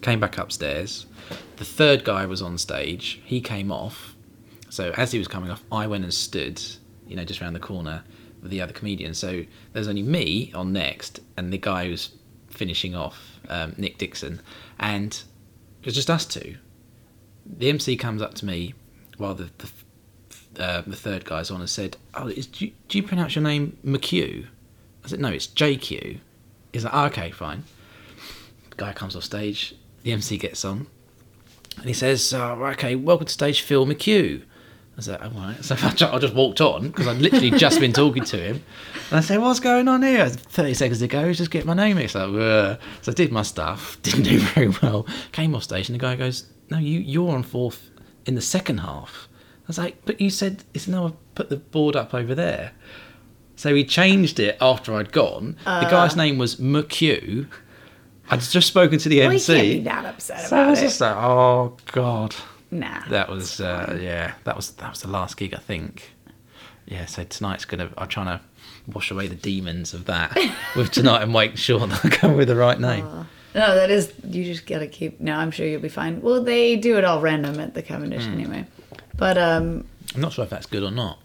Came 0.00 0.18
back 0.20 0.38
upstairs. 0.38 1.04
The 1.56 1.64
third 1.64 2.04
guy 2.04 2.24
was 2.26 2.40
on 2.40 2.56
stage. 2.56 3.20
He 3.24 3.40
came 3.42 3.70
off. 3.70 4.14
So 4.70 4.92
as 4.96 5.12
he 5.12 5.18
was 5.18 5.28
coming 5.28 5.50
off, 5.50 5.62
I 5.70 5.86
went 5.86 6.04
and 6.04 6.14
stood, 6.14 6.62
you 7.06 7.16
know, 7.16 7.24
just 7.24 7.42
around 7.42 7.52
the 7.52 7.60
corner 7.60 8.02
with 8.02 8.13
the 8.50 8.60
other 8.60 8.72
comedians. 8.72 9.18
So 9.18 9.44
there's 9.72 9.88
only 9.88 10.02
me 10.02 10.52
on 10.54 10.72
next, 10.72 11.20
and 11.36 11.52
the 11.52 11.58
guy 11.58 11.86
who's 11.86 12.10
finishing 12.48 12.94
off, 12.94 13.40
um, 13.48 13.74
Nick 13.76 13.98
Dixon, 13.98 14.40
and 14.78 15.12
it 15.80 15.86
was 15.86 15.94
just 15.94 16.10
us 16.10 16.24
two. 16.24 16.56
The 17.46 17.68
MC 17.68 17.96
comes 17.96 18.22
up 18.22 18.34
to 18.34 18.46
me 18.46 18.74
while 19.18 19.34
the 19.34 19.50
the, 19.58 20.64
uh, 20.64 20.82
the 20.86 20.96
third 20.96 21.24
guy's 21.24 21.50
on 21.50 21.60
and 21.60 21.70
said, 21.70 21.96
"Oh, 22.14 22.28
is, 22.28 22.46
do, 22.46 22.66
you, 22.66 22.72
do 22.88 22.98
you 22.98 23.04
pronounce 23.04 23.34
your 23.34 23.44
name 23.44 23.76
McHugh?" 23.84 24.46
I 25.04 25.08
said, 25.08 25.20
"No, 25.20 25.28
it's 25.28 25.46
JQ." 25.46 26.20
He's 26.72 26.84
like, 26.84 26.94
oh, 26.94 27.04
"Okay, 27.06 27.30
fine." 27.30 27.64
The 28.70 28.76
guy 28.76 28.92
comes 28.92 29.16
off 29.16 29.24
stage. 29.24 29.74
The 30.02 30.12
MC 30.12 30.38
gets 30.38 30.64
on, 30.64 30.86
and 31.76 31.86
he 31.86 31.92
says, 31.92 32.32
uh, 32.32 32.54
"Okay, 32.54 32.94
welcome 32.94 33.26
to 33.26 33.32
stage, 33.32 33.62
Phil 33.62 33.86
McHugh." 33.86 34.42
I 34.96 35.00
said, 35.00 35.20
"All 35.20 35.30
right." 35.30 35.62
So 35.64 35.74
I 35.82 35.90
ju- 35.90 36.06
I 36.06 36.18
just 36.18 36.34
walked 36.34 36.60
on 36.60 36.88
because 36.88 37.06
I'd 37.08 37.18
literally 37.18 37.50
just 37.50 37.80
been 37.80 37.92
talking 37.92 38.24
to 38.24 38.36
him, 38.36 38.62
and 39.10 39.18
I 39.18 39.20
said, 39.20 39.40
"What's 39.40 39.60
going 39.60 39.88
on 39.88 40.02
here?" 40.02 40.28
Thirty 40.28 40.74
seconds 40.74 41.02
ago, 41.02 41.26
he's 41.28 41.38
just 41.38 41.50
getting 41.50 41.66
my 41.66 41.74
name 41.74 41.96
mixed 41.96 42.16
up. 42.16 42.30
Ugh. 42.32 42.78
So 43.02 43.10
I 43.12 43.14
did 43.14 43.32
my 43.32 43.42
stuff, 43.42 43.98
didn't 44.02 44.22
do 44.22 44.38
very 44.38 44.68
well. 44.82 45.06
Came 45.32 45.54
off 45.54 45.64
stage, 45.64 45.88
and 45.88 45.94
the 45.98 46.00
guy 46.00 46.14
goes, 46.16 46.46
"No, 46.70 46.78
you 46.78 47.00
you're 47.00 47.30
on 47.32 47.42
fourth 47.42 47.90
in 48.26 48.34
the 48.36 48.40
second 48.42 48.78
half." 48.78 49.28
I 49.64 49.66
was 49.66 49.78
like, 49.78 50.04
"But 50.04 50.20
you 50.20 50.30
said 50.30 50.62
it's 50.74 50.86
now 50.86 51.06
I've 51.06 51.34
put 51.34 51.48
the 51.48 51.56
board 51.56 51.96
up 51.96 52.14
over 52.14 52.34
there." 52.34 52.72
So 53.56 53.74
he 53.74 53.84
changed 53.84 54.38
it 54.40 54.56
after 54.60 54.94
I'd 54.94 55.12
gone. 55.12 55.56
the 55.64 55.70
uh. 55.70 55.90
guy's 55.90 56.16
name 56.16 56.38
was 56.38 56.56
McHugh. 56.56 57.46
I'd 58.30 58.40
just 58.40 58.66
spoken 58.68 58.98
to 58.98 59.08
the 59.08 59.20
Well, 59.20 59.32
MC. 59.32 59.54
can't 59.54 59.62
be 59.68 59.80
that 59.84 60.04
upset 60.06 60.40
So 60.48 60.56
I 60.56 60.70
was 60.70 60.78
it. 60.80 60.82
just 60.86 61.00
like, 61.00 61.14
oh 61.16 61.76
god, 61.92 62.34
nah. 62.74 63.00
that 63.08 63.28
was 63.28 63.60
uh, 63.60 63.98
yeah, 64.00 64.34
that 64.44 64.56
was 64.56 64.72
that 64.72 64.90
was 64.90 65.00
the 65.02 65.08
last 65.08 65.36
gig 65.36 65.54
I 65.54 65.58
think. 65.58 66.12
Yeah, 66.86 67.06
so 67.06 67.24
tonight's 67.24 67.64
gonna. 67.64 67.90
I'm 67.96 68.08
trying 68.08 68.26
to 68.26 68.40
wash 68.86 69.10
away 69.10 69.26
the 69.26 69.34
demons 69.34 69.94
of 69.94 70.04
that 70.04 70.36
with 70.76 70.90
tonight 70.90 71.22
and 71.22 71.32
make 71.32 71.56
sure 71.56 71.78
that 71.86 72.04
I 72.04 72.08
come 72.10 72.36
with 72.36 72.48
the 72.48 72.56
right 72.56 72.78
name. 72.78 73.06
No, 73.54 73.74
that 73.74 73.90
is 73.90 74.12
you 74.24 74.44
just 74.44 74.66
gotta 74.66 74.86
keep. 74.86 75.20
No, 75.20 75.34
I'm 75.36 75.50
sure 75.50 75.66
you'll 75.66 75.80
be 75.80 75.88
fine. 75.88 76.20
Well, 76.20 76.42
they 76.42 76.76
do 76.76 76.98
it 76.98 77.04
all 77.04 77.20
random 77.20 77.58
at 77.60 77.72
the 77.74 77.82
Cavendish 77.82 78.24
Hmm. 78.26 78.32
anyway. 78.34 78.66
But 79.16 79.38
um, 79.38 79.86
I'm 80.14 80.20
not 80.20 80.32
sure 80.32 80.44
if 80.44 80.50
that's 80.50 80.66
good 80.66 80.82
or 80.82 80.90
not. 80.90 81.18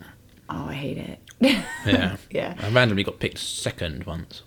oh, 0.50 0.66
I 0.70 0.74
hate 0.74 0.98
it. 0.98 1.20
Yeah, 1.42 2.16
Yeah. 2.32 2.56
I 2.62 2.70
randomly 2.70 3.04
got 3.04 3.20
picked 3.20 3.40
second 3.40 4.04
once. 4.06 4.44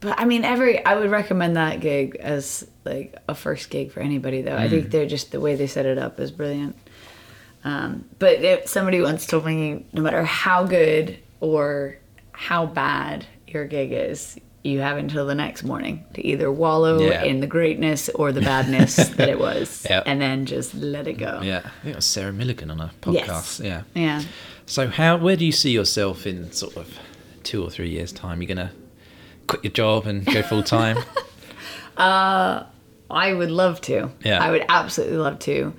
But 0.00 0.18
I 0.18 0.24
mean, 0.24 0.44
every 0.44 0.84
I 0.84 0.96
would 0.96 1.10
recommend 1.10 1.56
that 1.56 1.80
gig 1.80 2.16
as 2.20 2.66
like 2.84 3.14
a 3.28 3.34
first 3.34 3.68
gig 3.70 3.92
for 3.92 4.00
anybody, 4.00 4.40
though. 4.42 4.56
I 4.56 4.66
Mm. 4.66 4.70
think 4.70 4.90
they're 4.90 5.06
just 5.06 5.30
the 5.32 5.40
way 5.40 5.54
they 5.56 5.66
set 5.66 5.84
it 5.86 5.98
up 5.98 6.18
is 6.18 6.30
brilliant. 6.30 6.76
Um, 7.64 8.06
but 8.18 8.42
it, 8.42 8.68
somebody 8.68 9.02
once 9.02 9.26
told 9.26 9.44
me, 9.44 9.84
no 9.92 10.00
matter 10.02 10.24
how 10.24 10.64
good 10.64 11.18
or 11.40 11.98
how 12.32 12.64
bad 12.66 13.26
your 13.46 13.66
gig 13.66 13.92
is, 13.92 14.38
you 14.62 14.80
have 14.80 14.96
until 14.96 15.26
the 15.26 15.34
next 15.34 15.62
morning 15.62 16.04
to 16.14 16.26
either 16.26 16.50
wallow 16.50 16.98
Yeah. 17.00 17.22
in 17.22 17.40
the 17.40 17.46
greatness 17.46 18.08
or 18.10 18.32
the 18.32 18.40
badness 18.40 18.96
that 19.16 19.28
it 19.28 19.38
was, 19.38 19.86
Yep. 19.88 20.04
and 20.06 20.20
then 20.20 20.46
just 20.46 20.74
let 20.74 21.06
it 21.06 21.14
go. 21.18 21.40
Yeah, 21.42 21.58
I 21.58 21.68
think 21.82 21.92
it 21.92 21.96
was 21.96 22.04
Sarah 22.06 22.32
Millican 22.32 22.70
on 22.70 22.80
a 22.80 22.90
podcast. 23.02 23.14
Yes. 23.14 23.60
Yeah. 23.62 23.82
Yeah. 23.94 24.22
So 24.64 24.86
how 24.88 25.18
where 25.18 25.36
do 25.36 25.44
you 25.44 25.52
see 25.52 25.70
yourself 25.72 26.26
in 26.26 26.52
sort 26.52 26.76
of 26.76 26.88
two 27.42 27.62
or 27.62 27.70
three 27.70 27.90
years 27.90 28.12
time? 28.12 28.40
You're 28.40 28.48
gonna 28.54 28.72
quit 29.50 29.64
your 29.64 29.72
job 29.72 30.06
and 30.06 30.24
go 30.24 30.42
full 30.42 30.62
time? 30.62 30.96
uh, 31.96 32.64
I 33.10 33.32
would 33.32 33.50
love 33.50 33.80
to. 33.82 34.10
Yeah. 34.24 34.42
I 34.42 34.50
would 34.50 34.64
absolutely 34.68 35.18
love 35.18 35.38
to. 35.40 35.74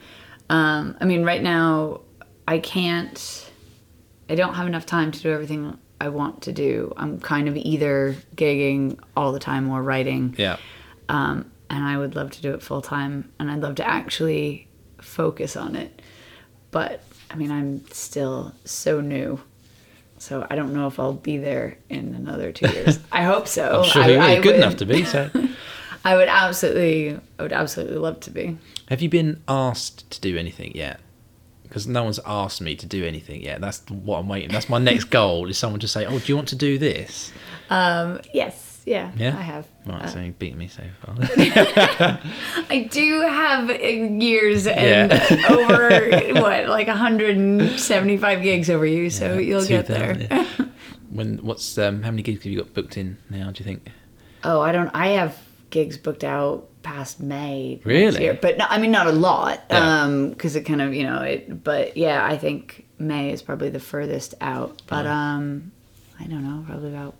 Um, 0.49 0.97
I 0.99 1.05
mean, 1.05 1.23
right 1.23 1.41
now, 1.41 2.01
I 2.47 2.59
can't, 2.59 3.51
I 4.29 4.35
don't 4.35 4.53
have 4.55 4.67
enough 4.67 4.85
time 4.85 5.11
to 5.11 5.19
do 5.19 5.31
everything 5.31 5.77
I 6.01 6.09
want 6.09 6.41
to 6.43 6.51
do. 6.51 6.93
I'm 6.97 7.19
kind 7.19 7.47
of 7.47 7.55
either 7.55 8.17
gigging 8.35 8.99
all 9.15 9.31
the 9.31 9.39
time 9.39 9.69
or 9.69 9.81
writing. 9.81 10.35
yeah. 10.37 10.57
Um, 11.09 11.51
and 11.69 11.85
I 11.85 11.97
would 11.97 12.15
love 12.15 12.31
to 12.31 12.41
do 12.41 12.53
it 12.53 12.61
full 12.61 12.81
time. 12.81 13.31
And 13.39 13.49
I'd 13.49 13.61
love 13.61 13.75
to 13.75 13.87
actually 13.87 14.67
focus 15.01 15.55
on 15.55 15.75
it. 15.77 16.01
But, 16.71 17.01
I 17.29 17.35
mean, 17.35 17.49
I'm 17.51 17.85
still 17.91 18.53
so 18.65 18.99
new. 18.99 19.39
So 20.21 20.45
I 20.51 20.55
don't 20.55 20.71
know 20.73 20.85
if 20.85 20.99
I'll 20.99 21.13
be 21.13 21.37
there 21.39 21.77
in 21.89 22.13
another 22.13 22.51
two 22.51 22.69
years. 22.69 22.99
I 23.11 23.23
hope 23.23 23.47
so. 23.47 23.81
I'm 23.81 23.89
sure 23.89 24.03
I- 24.03 24.07
you're 24.09 24.21
I 24.21 24.35
good 24.35 24.45
would- 24.45 24.55
enough 24.57 24.75
to 24.77 24.85
be. 24.85 25.03
So, 25.03 25.31
I 26.05 26.15
would 26.15 26.27
absolutely, 26.27 27.19
I 27.39 27.43
would 27.43 27.51
absolutely 27.53 27.97
love 27.97 28.19
to 28.21 28.29
be. 28.31 28.57
have 28.89 29.01
you 29.01 29.09
been 29.09 29.41
asked 29.47 30.09
to 30.11 30.21
do 30.21 30.37
anything 30.37 30.73
yet? 30.75 30.99
Because 31.63 31.87
no 31.87 32.03
one's 32.03 32.19
asked 32.25 32.61
me 32.61 32.75
to 32.75 32.85
do 32.85 33.03
anything 33.05 33.41
yet. 33.41 33.61
That's 33.61 33.81
what 33.89 34.19
I'm 34.19 34.27
waiting. 34.27 34.51
That's 34.51 34.69
my 34.69 34.77
next 34.77 35.05
goal. 35.19 35.47
Is 35.49 35.57
someone 35.57 35.79
to 35.79 35.87
say, 35.87 36.05
"Oh, 36.05 36.19
do 36.19 36.25
you 36.27 36.35
want 36.35 36.49
to 36.49 36.55
do 36.55 36.77
this?" 36.77 37.31
Um, 37.69 38.19
yes. 38.33 38.70
Yeah, 38.85 39.11
Yeah? 39.15 39.37
I 39.37 39.41
have. 39.41 39.67
Right, 39.85 40.01
Uh, 40.03 40.07
so 40.07 40.19
you 40.19 40.31
beat 40.33 40.55
me 40.55 40.67
so 40.67 40.83
far. 41.01 41.15
I 42.69 42.87
do 42.91 43.21
have 43.21 43.69
uh, 43.69 43.73
years 43.73 44.67
and 44.67 45.11
Yeah. 45.11 45.45
over 45.49 46.41
what, 46.41 46.67
like 46.67 46.87
175 46.87 48.41
gigs 48.43 48.69
over 48.69 48.85
you, 48.85 49.09
so 49.09 49.37
you'll 49.37 49.65
get 49.65 49.87
there. 49.87 50.15
when 51.11 51.37
what's 51.39 51.77
um, 51.77 52.01
how 52.03 52.11
many 52.11 52.23
gigs 52.23 52.43
have 52.43 52.51
you 52.51 52.59
got 52.59 52.73
booked 52.73 52.97
in 52.97 53.17
now? 53.29 53.51
Do 53.51 53.63
you 53.63 53.65
think? 53.65 53.87
Oh, 54.43 54.61
I 54.61 54.71
don't. 54.71 54.89
I 54.93 55.07
have 55.09 55.37
gigs 55.69 55.97
booked 55.97 56.23
out 56.23 56.67
past 56.83 57.19
May. 57.19 57.81
Really? 57.83 58.21
year. 58.23 58.37
But 58.39 58.57
no, 58.57 58.65
I 58.69 58.77
mean, 58.79 58.91
not 58.91 59.07
a 59.07 59.11
lot. 59.11 59.63
Yeah. 59.69 60.03
Um, 60.03 60.29
because 60.31 60.55
it 60.55 60.63
kind 60.63 60.81
of, 60.81 60.93
you 60.93 61.03
know, 61.03 61.21
it. 61.21 61.63
But 61.63 61.95
yeah, 61.97 62.25
I 62.25 62.37
think 62.37 62.85
May 62.97 63.31
is 63.31 63.41
probably 63.41 63.69
the 63.69 63.79
furthest 63.79 64.33
out. 64.41 64.81
But 64.87 65.05
um, 65.05 65.71
I 66.19 66.25
don't 66.25 66.43
know, 66.43 66.63
probably 66.67 66.89
about 66.89 67.15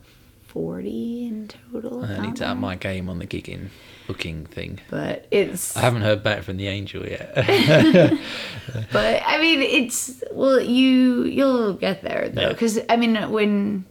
forty 0.51 1.25
in 1.27 1.47
total. 1.71 2.03
I 2.03 2.19
need 2.25 2.35
to 2.37 2.47
up 2.47 2.57
my 2.57 2.75
game 2.75 3.09
on 3.09 3.19
the 3.19 3.25
gigging 3.27 3.69
booking 4.07 4.45
thing. 4.45 4.79
But 4.89 5.27
it's. 5.31 5.75
I 5.77 5.81
haven't 5.81 6.01
heard 6.01 6.23
back 6.23 6.43
from 6.43 6.57
the 6.57 6.67
angel 6.67 7.05
yet. 7.07 7.33
But 8.91 9.23
I 9.25 9.39
mean, 9.41 9.61
it's 9.61 10.23
well, 10.31 10.61
you 10.61 11.23
you'll 11.23 11.73
get 11.73 12.01
there 12.03 12.29
though, 12.29 12.41
Yeah. 12.41 12.49
because 12.49 12.79
I 12.89 12.95
mean, 12.95 13.15
when 13.31 13.85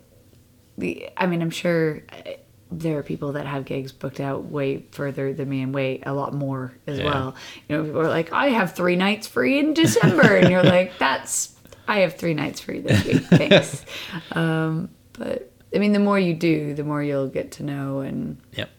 the 0.78 1.08
I 1.16 1.26
mean, 1.26 1.42
I'm 1.42 1.50
sure 1.50 2.02
uh, 2.12 2.30
there 2.70 2.98
are 2.98 3.02
people 3.02 3.32
that 3.32 3.46
have 3.46 3.64
gigs 3.64 3.90
booked 3.92 4.20
out 4.20 4.44
way 4.44 4.86
further 4.92 5.32
than 5.34 5.48
me 5.48 5.60
and 5.62 5.74
way 5.74 6.00
a 6.06 6.12
lot 6.14 6.32
more 6.34 6.72
as 6.86 6.98
Yeah. 6.98 7.04
well. 7.04 7.34
You 7.68 7.76
know, 7.78 7.84
people 7.84 8.00
are 8.00 8.08
like, 8.08 8.32
I 8.32 8.46
have 8.50 8.74
three 8.74 8.96
nights 8.96 9.26
free 9.26 9.58
in 9.58 9.74
December, 9.74 10.36
and 10.36 10.50
you're 10.50 10.62
like, 10.78 10.96
that's 10.98 11.54
I 11.88 12.00
have 12.00 12.14
three 12.16 12.34
nights 12.34 12.60
free 12.60 12.80
this 12.80 13.04
week, 13.04 13.22
thanks. 13.24 13.84
um, 14.32 14.88
but 15.14 15.49
I 15.74 15.78
mean, 15.78 15.92
the 15.92 16.00
more 16.00 16.18
you 16.18 16.34
do, 16.34 16.74
the 16.74 16.84
more 16.84 17.02
you'll 17.02 17.28
get 17.28 17.52
to 17.52 17.62
know, 17.62 18.00
and 18.00 18.38
yep. 18.52 18.70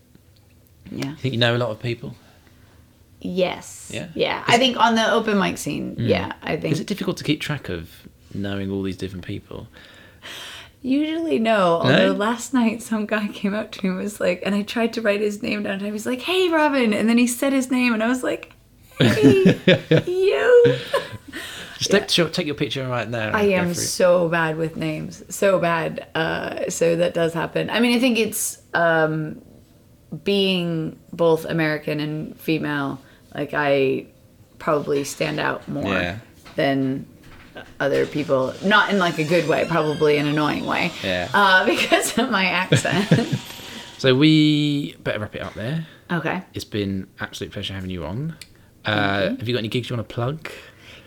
yeah. 0.91 1.11
You 1.11 1.15
think 1.15 1.33
you 1.33 1.39
know 1.39 1.55
a 1.55 1.57
lot 1.57 1.69
of 1.69 1.79
people? 1.79 2.15
Yes. 3.21 3.91
Yeah? 3.93 4.07
Yeah. 4.15 4.43
I 4.47 4.57
think 4.57 4.77
on 4.77 4.95
the 4.95 5.11
open 5.11 5.37
mic 5.37 5.57
scene, 5.57 5.95
mm. 5.95 6.07
yeah, 6.07 6.33
I 6.41 6.57
think 6.57 6.73
Is 6.73 6.79
it 6.79 6.87
difficult 6.87 7.17
to 7.17 7.23
keep 7.23 7.39
track 7.39 7.69
of 7.69 7.89
knowing 8.33 8.71
all 8.71 8.81
these 8.81 8.97
different 8.97 9.25
people? 9.25 9.67
Usually 10.81 11.37
no. 11.37 11.79
Although 11.83 12.13
No? 12.13 12.17
last 12.17 12.53
night 12.53 12.81
some 12.81 13.05
guy 13.05 13.27
came 13.27 13.53
up 13.53 13.71
to 13.73 13.85
me 13.85 13.89
and 13.89 13.99
was 13.99 14.19
like, 14.19 14.41
and 14.43 14.55
I 14.55 14.63
tried 14.63 14.93
to 14.93 15.01
write 15.01 15.21
his 15.21 15.43
name 15.43 15.63
down. 15.63 15.73
And 15.73 15.83
he 15.83 15.91
was 15.91 16.07
like, 16.07 16.21
"Hey, 16.21 16.49
Robin," 16.49 16.91
and 16.93 17.07
then 17.07 17.19
he 17.19 17.27
said 17.27 17.53
his 17.53 17.69
name, 17.69 17.93
and 17.93 18.01
I 18.01 18.07
was 18.07 18.23
like, 18.23 18.53
"Hey, 18.97 19.59
you." 20.07 20.77
Short, 21.81 22.33
take 22.33 22.45
your 22.45 22.55
picture 22.55 22.87
right 22.87 23.09
now. 23.09 23.31
I 23.33 23.43
am 23.43 23.73
so 23.73 24.29
bad 24.29 24.55
with 24.57 24.77
names, 24.77 25.23
so 25.29 25.59
bad. 25.59 26.07
Uh, 26.15 26.69
so 26.69 26.95
that 26.95 27.13
does 27.13 27.33
happen. 27.33 27.69
I 27.69 27.79
mean, 27.79 27.95
I 27.97 27.99
think 27.99 28.17
it's 28.19 28.61
um, 28.73 29.41
being 30.23 30.99
both 31.11 31.45
American 31.45 31.99
and 31.99 32.39
female. 32.39 32.99
Like 33.33 33.53
I 33.53 34.05
probably 34.59 35.03
stand 35.03 35.39
out 35.39 35.67
more 35.67 35.91
Yeah. 35.93 36.19
than 36.55 37.05
other 37.79 38.05
people. 38.05 38.53
Not 38.63 38.89
in 38.91 38.99
like 38.99 39.17
a 39.17 39.23
good 39.23 39.47
way, 39.47 39.65
probably 39.67 40.17
an 40.17 40.27
annoying 40.27 40.65
way. 40.65 40.91
Yeah. 41.03 41.29
Uh, 41.33 41.65
because 41.73 42.17
of 42.17 42.29
my 42.29 42.45
accent. 42.45 43.07
So 43.97 44.15
we 44.15 44.95
better 45.03 45.19
wrap 45.19 45.35
it 45.35 45.43
up 45.43 45.53
there. 45.53 45.85
okay. 46.11 46.41
It's 46.55 46.65
been 46.65 47.05
absolute 47.19 47.53
pleasure 47.53 47.75
having 47.75 47.91
you 47.91 48.03
on. 48.03 48.35
Uh, 48.83 49.29
have 49.35 49.47
you 49.47 49.53
got 49.53 49.59
any 49.59 49.67
gigs 49.67 49.91
you 49.91 49.95
want 49.95 50.09
to 50.09 50.15
plug? 50.15 50.49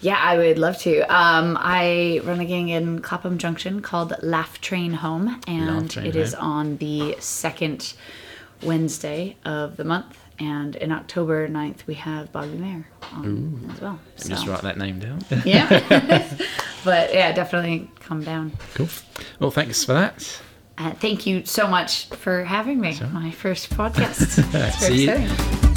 Yeah, 0.01 0.19
I 0.21 0.37
would 0.37 0.59
love 0.59 0.77
to. 0.81 1.01
Um, 1.03 1.57
I 1.61 2.21
run 2.25 2.41
a 2.41 2.45
gang 2.45 2.69
in 2.69 3.01
Clapham 3.01 3.39
Junction 3.39 3.81
called 3.81 4.13
Laugh 4.23 4.61
Train 4.61 4.93
Home, 4.95 5.41
and 5.47 5.91
Train 5.91 6.07
it 6.07 6.17
is 6.17 6.35
on 6.35 6.77
the 6.77 7.17
second 7.21 7.95
Wednesday 8.63 9.37
of 9.45 9.77
the 9.77 9.85
month. 9.85 10.19
And 10.39 10.75
in 10.77 10.91
October 10.91 11.49
9th, 11.49 11.87
we 11.87 11.95
have 11.95 12.33
Bobby 12.33 12.57
Mair 12.59 12.89
on 13.13 13.71
as 13.73 13.81
well. 13.81 13.93
Me 13.93 14.29
Just 14.29 14.47
write 14.49 14.63
that 14.63 14.77
name 14.77 14.99
down. 14.99 15.21
Yeah. 15.45 15.69
but 16.85 17.15
yeah, 17.15 17.31
definitely 17.33 17.89
come 18.01 18.23
down. 18.25 18.53
cool. 18.75 18.89
Well, 19.39 19.53
thanks 19.53 19.85
for 19.85 19.93
that. 19.93 20.41
Uh, 20.77 20.91
thank 20.91 21.25
you 21.25 21.45
so 21.47 21.69
much 21.69 22.07
for 22.09 22.43
having 22.45 22.81
me. 22.81 22.99
My 23.13 23.31
first 23.31 23.71
podcast. 23.71 24.21
It's 24.23 24.37
very 24.39 24.71
See 24.73 25.05
you- 25.05 25.13
exciting. 25.13 25.74